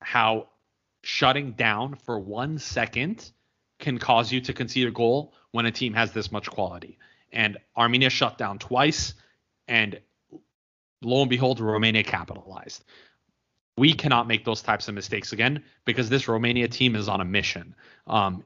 [0.01, 0.49] how
[1.03, 3.31] shutting down for one second
[3.79, 6.99] can cause you to concede a goal when a team has this much quality.
[7.33, 9.15] And Armenia shut down twice,
[9.69, 10.01] and
[11.03, 12.85] lo and behold, Romania capitalized.
[13.77, 17.24] We cannot make those types of mistakes again because this Romania team is on a
[17.24, 17.74] mission.
[18.07, 18.45] Um,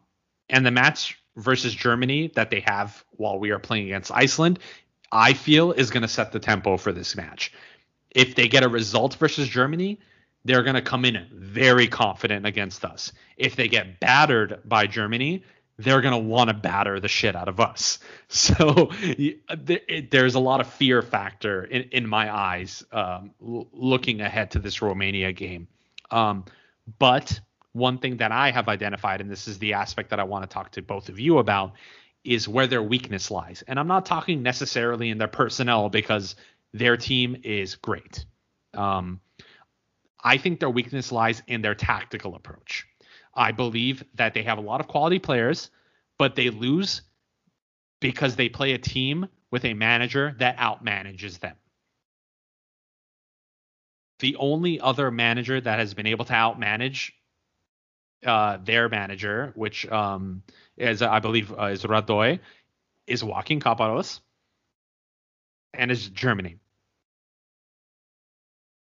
[0.49, 4.59] and the match versus Germany that they have while we are playing against Iceland,
[5.13, 7.53] I feel is going to set the tempo for this match.
[8.11, 10.01] If they get a result versus Germany,
[10.45, 13.13] they're going to come in very confident against us.
[13.37, 15.45] If they get battered by Germany,
[15.79, 17.99] they're going to want to batter the shit out of us.
[18.29, 18.91] So
[20.11, 24.83] there's a lot of fear factor in, in my eyes um, looking ahead to this
[24.83, 25.69] Romania game.
[26.11, 26.45] Um,
[26.99, 27.39] but
[27.77, 30.53] one thing that I have identified, and this is the aspect that I want to
[30.53, 31.73] talk to both of you about,
[32.25, 33.63] is where their weakness lies.
[33.69, 36.35] And I'm not talking necessarily in their personnel because
[36.73, 38.25] their team is great.
[38.75, 39.21] Um,
[40.23, 42.87] I think their weakness lies in their tactical approach.
[43.35, 45.71] I believe that they have a lot of quality players,
[46.19, 47.03] but they lose
[48.01, 51.55] because they play a team with a manager that outmanages them.
[54.19, 57.13] The only other manager that has been able to outmanage
[58.25, 60.43] uh, their manager, which um,
[60.77, 62.39] is I believe uh, is Radoi,
[63.07, 64.21] is Joaquin Caparros,
[65.75, 66.59] and is Germany.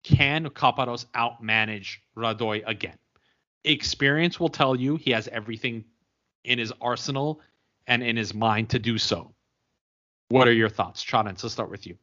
[0.03, 2.97] Can Caparros outmanage Radoi again?
[3.63, 5.83] Experience will tell you he has everything
[6.43, 7.41] in his arsenal
[7.87, 9.33] and in his mind to do so.
[10.29, 11.43] What are your thoughts, Chadens?
[11.43, 11.97] Let's start with you.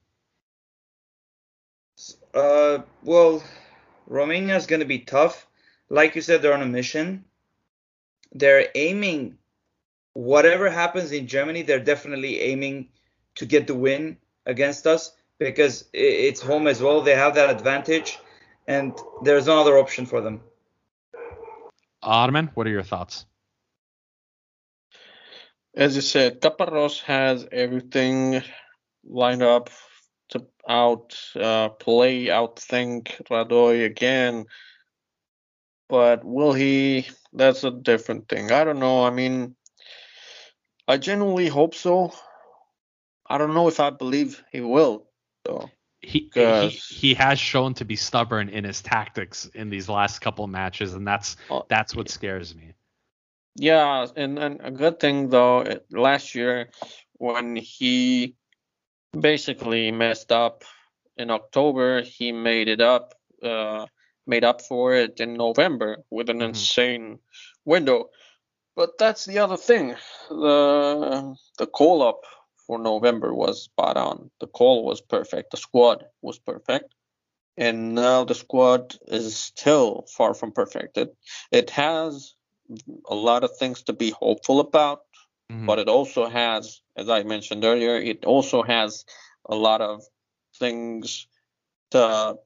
[2.34, 3.42] Uh, well,
[4.06, 5.46] Romania is going to be tough.
[5.88, 7.24] Like you said, they're on a mission.
[8.32, 9.38] They're aiming,
[10.12, 12.88] whatever happens in Germany, they're definitely aiming
[13.36, 17.02] to get the win against us because it's home as well.
[17.02, 18.18] They have that advantage,
[18.66, 20.40] and there's no other option for them.
[22.02, 23.26] Ottoman, what are your thoughts?
[25.74, 28.42] As you said, Caparros has everything
[29.04, 29.70] lined up
[30.30, 34.46] to out uh, play, outthink Radoi again.
[35.88, 37.06] But will he?
[37.32, 38.50] That's a different thing.
[38.52, 39.04] I don't know.
[39.04, 39.54] I mean,
[40.88, 42.12] I genuinely hope so.
[43.26, 45.08] I don't know if I believe he will,
[45.44, 45.70] though.
[46.00, 50.46] He, he he has shown to be stubborn in his tactics in these last couple
[50.46, 52.74] matches, and that's Oh, that's what scares me.
[53.56, 56.70] Yeah, and, and a good thing though, it- last year
[57.14, 58.36] when he
[59.18, 60.62] basically messed up
[61.16, 63.86] in October, he made it up, uh,
[64.26, 66.48] made up for it in November with an Mhm.
[66.48, 67.18] insane
[67.64, 68.10] window.
[68.74, 69.96] But that's the other thing.
[70.28, 72.20] The the call up
[72.66, 74.30] for November was spot on.
[74.40, 75.50] The call was perfect.
[75.50, 76.94] The squad was perfect.
[77.56, 80.98] And now the squad is still far from perfect.
[80.98, 81.16] It
[81.50, 82.34] it has
[83.08, 85.00] a lot of things to be hopeful about,
[85.50, 85.66] Mhm.
[85.66, 89.04] but it also has, as I mentioned earlier, it also has
[89.48, 90.02] a lot of
[90.58, 91.28] things
[91.92, 92.38] to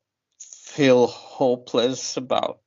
[0.70, 2.60] feel hopeless about.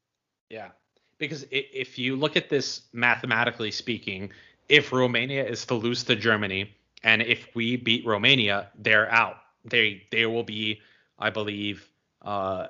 [0.50, 0.70] Yeah,
[1.18, 4.32] because if you look at this mathematically speaking,
[4.70, 9.38] if Romania is to lose to Germany, and if we beat Romania, they're out.
[9.66, 10.82] They they will be,
[11.18, 11.88] I believe,
[12.22, 12.68] uh,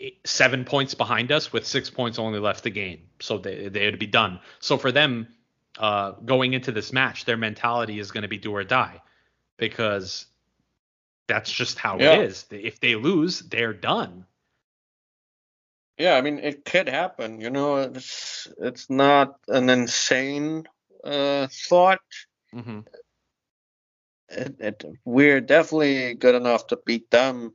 [0.00, 3.08] eight- seven points behind us with six points only left to gain.
[3.20, 4.40] So they they would be done.
[4.60, 5.28] So for them,
[5.78, 9.00] uh, going into this match, their mentality is going to be do or die,
[9.56, 10.26] because
[11.26, 12.14] that's just how Yeah.
[12.14, 12.46] it is.
[12.50, 14.24] If they lose, they're done.
[15.98, 17.40] Yeah, I mean it could happen.
[17.40, 20.64] You know, it's it's not an insane
[21.04, 22.00] uh, thought.
[22.52, 22.80] hmm
[24.30, 27.54] It, it, we're definitely good enough to beat them,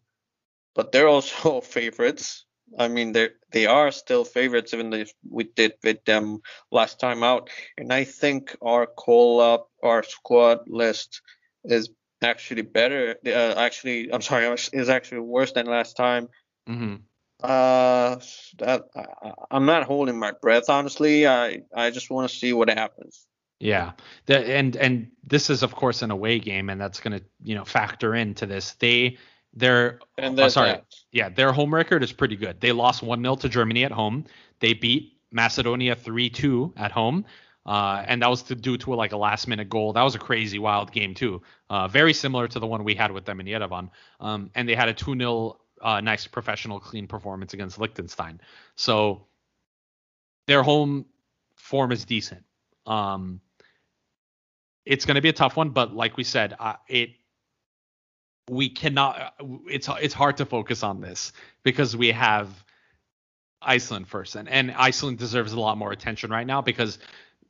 [0.76, 2.46] but they're also favorites.
[2.78, 6.42] I mean, they they are still favorites, even if we did beat them
[6.72, 7.50] last time out.
[7.78, 11.22] And I think our call up, our squad list
[11.66, 11.90] is
[12.24, 13.16] actually better.
[13.26, 16.30] Uh, actually, I'm sorry, is actually worse than last time.
[16.68, 16.96] hmm
[17.44, 18.20] Uh,
[18.60, 21.28] that I, I'm not holding my breath, honestly.
[21.28, 23.28] I I just want to see what happens.
[23.60, 23.92] Yeah,
[24.26, 27.56] the, and and this is of course an away game, and that's going to you
[27.56, 28.74] know factor into this.
[28.74, 29.18] They
[29.54, 30.86] they're And oh, sorry, that.
[31.12, 32.62] yeah, their home record is pretty good.
[32.62, 34.26] They lost one 0 to Germany at home.
[34.60, 37.26] They beat Macedonia three two at home.
[37.66, 39.94] Uh, and that was to, due to like a last minute goal.
[39.94, 41.42] That was a crazy wild game too.
[41.70, 43.90] Uh, very similar to the one we had with them in Yerevan.
[44.20, 48.40] Um, and they had a 2 0 uh, nice professional clean performance against Liechtenstein.
[48.76, 49.28] So
[50.48, 51.06] their home
[51.56, 52.44] form is decent.
[52.86, 53.42] Um,
[54.86, 57.12] it's going to be a tough one, but like we said, uh, it
[58.50, 59.36] we cannot.
[59.70, 61.32] It's it's hard to focus on this
[61.64, 62.50] because we have
[63.62, 67.00] Iceland first, and and Iceland deserves a lot more attention right now because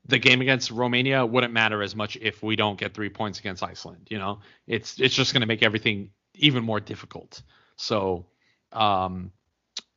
[0.06, 3.64] the game against Romania wouldn't matter as much if we don't get three points against
[3.64, 4.08] Iceland.
[4.10, 7.42] You know, it's it's just going to make everything even more difficult.
[7.84, 8.26] So,
[8.72, 9.32] um,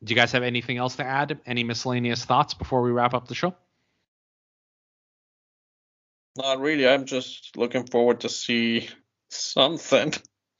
[0.03, 1.39] do you guys have anything else to add?
[1.45, 3.55] Any miscellaneous thoughts before we wrap up the show?
[6.35, 6.87] Not really.
[6.87, 8.89] I'm just looking forward to see
[9.29, 10.13] something.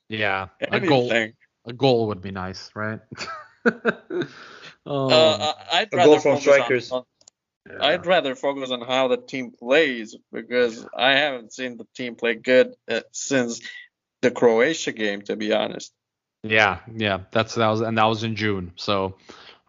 [0.10, 1.34] Yeah, a goal Anything.
[1.66, 3.00] a goal would be nice, right?
[3.66, 4.28] um,
[4.86, 6.92] Uh, I- I'd A rather goal from focus on- strikers.
[6.92, 7.04] on-
[7.70, 7.86] yeah.
[7.86, 12.36] I'd rather focus on how the team plays because I haven't seen the team play
[12.36, 13.60] good uh, since
[14.22, 15.92] the Croatia game, to be honest.
[16.44, 18.72] Yeah, yeah, that's that was and that was in June.
[18.76, 19.18] So,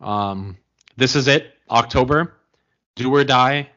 [0.00, 0.56] um,
[0.96, 2.34] this is it, October,
[2.96, 3.70] do or die.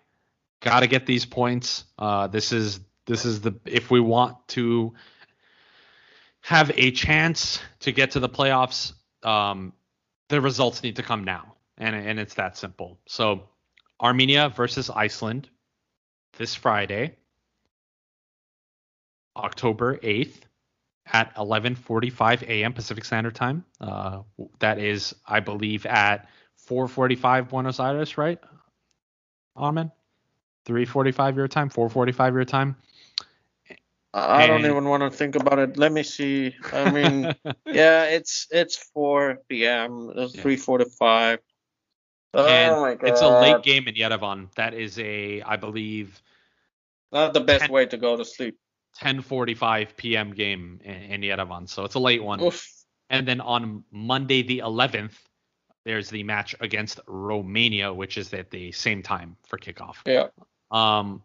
[0.61, 1.85] Got to get these points.
[1.97, 4.93] Uh, this is this is the if we want to
[6.41, 8.93] have a chance to get to the playoffs,
[9.23, 9.73] um,
[10.30, 12.99] the results need to come now, and and it's that simple.
[13.07, 13.49] So,
[14.01, 15.49] Armenia versus Iceland
[16.38, 17.15] this Friday,
[19.35, 20.45] October eighth
[21.11, 22.73] at 11:45 a.m.
[22.73, 23.65] Pacific Standard Time.
[23.79, 24.23] Uh,
[24.59, 26.27] that is, I believe, at
[26.67, 28.39] 4:45 Buenos Aires, right?
[29.55, 29.91] Armin,
[30.65, 32.75] 3:45 your time, 4:45 your time.
[34.13, 35.77] I don't even want to think about it.
[35.77, 36.55] Let me see.
[36.73, 37.33] I mean,
[37.71, 40.11] yeah, it's it's 4 p.m.
[40.15, 40.43] It's Yeah.
[40.43, 41.39] 3:45.
[42.33, 43.07] Oh and my god!
[43.09, 44.53] it's a late game in Yerevan.
[44.55, 46.21] That is a, I believe,
[47.11, 48.57] Not the best Ten- way to go to sleep.
[48.99, 50.34] 10:45 p.m.
[50.34, 51.69] game in, in Yerevan.
[51.69, 52.41] So it's a late one.
[52.41, 52.68] Oof.
[53.09, 55.13] And then on Monday the 11th,
[55.84, 59.97] there's the match against Romania, which is at the same time for kickoff.
[60.05, 60.27] Yeah.
[60.69, 61.22] Um,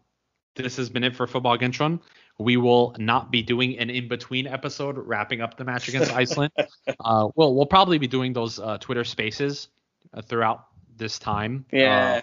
[0.55, 2.01] this has been it for Football Kentron.
[2.39, 6.51] We will not be doing an in-between episode wrapping up the match against Iceland.
[6.99, 9.69] Uh, well, we'll probably be doing those uh, Twitter Spaces
[10.13, 10.67] uh, throughout
[10.97, 11.65] this time.
[11.71, 12.17] Yeah.
[12.17, 12.21] Uh,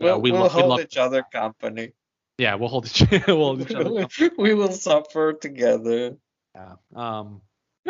[0.00, 1.92] we'll we we'll we hold love- each other company.
[2.38, 4.06] Yeah, we'll hold each, we'll hold each other.
[4.38, 6.16] we will suffer together.
[6.54, 6.74] Yeah.
[6.94, 7.40] Um,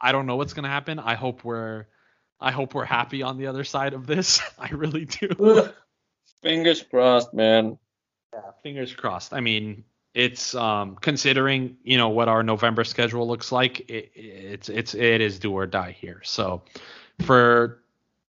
[0.00, 0.98] I don't know what's gonna happen.
[0.98, 1.86] I hope we're
[2.40, 4.40] I hope we're happy on the other side of this.
[4.58, 5.70] I really do.
[6.42, 7.78] Fingers crossed, man.
[8.32, 9.32] Yeah, fingers crossed.
[9.32, 13.80] I mean, it's um, considering you know what our November schedule looks like.
[13.90, 16.20] It, it's it's it is do or die here.
[16.24, 16.62] So
[17.22, 17.82] for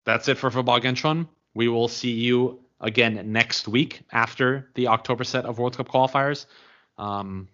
[0.04, 1.28] that's it for football Kentron.
[1.54, 6.46] We will see you again next week after the October set of World Cup qualifiers.
[6.98, 7.48] Um,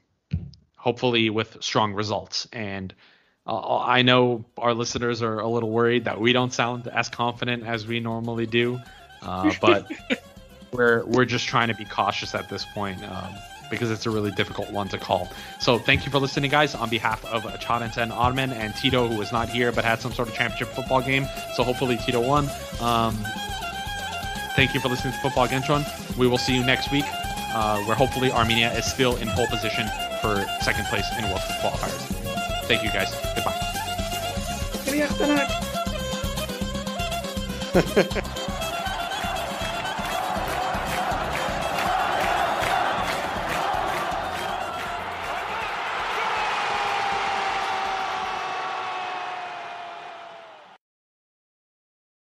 [0.80, 2.48] hopefully with strong results.
[2.52, 2.94] And
[3.46, 7.64] uh, I know our listeners are a little worried that we don't sound as confident
[7.66, 8.80] as we normally do,
[9.22, 9.90] uh, but
[10.72, 13.02] we're we're just trying to be cautious at this point.
[13.04, 13.34] Um,
[13.70, 15.28] because it's a really difficult one to call.
[15.60, 16.74] So thank you for listening, guys.
[16.74, 20.12] On behalf of Charanta and Ottoman and Tito, who was not here but had some
[20.12, 21.24] sort of championship football game.
[21.54, 22.50] So hopefully Tito won.
[22.80, 23.16] Um,
[24.60, 25.86] thank you for listening to Football Kentron.
[26.18, 27.06] We will see you next week,
[27.54, 29.88] uh, where hopefully Armenia is still in pole position
[30.20, 32.02] for second place in World Cup qualifiers.
[32.66, 33.10] Thank you, guys.
[33.34, 33.56] Goodbye.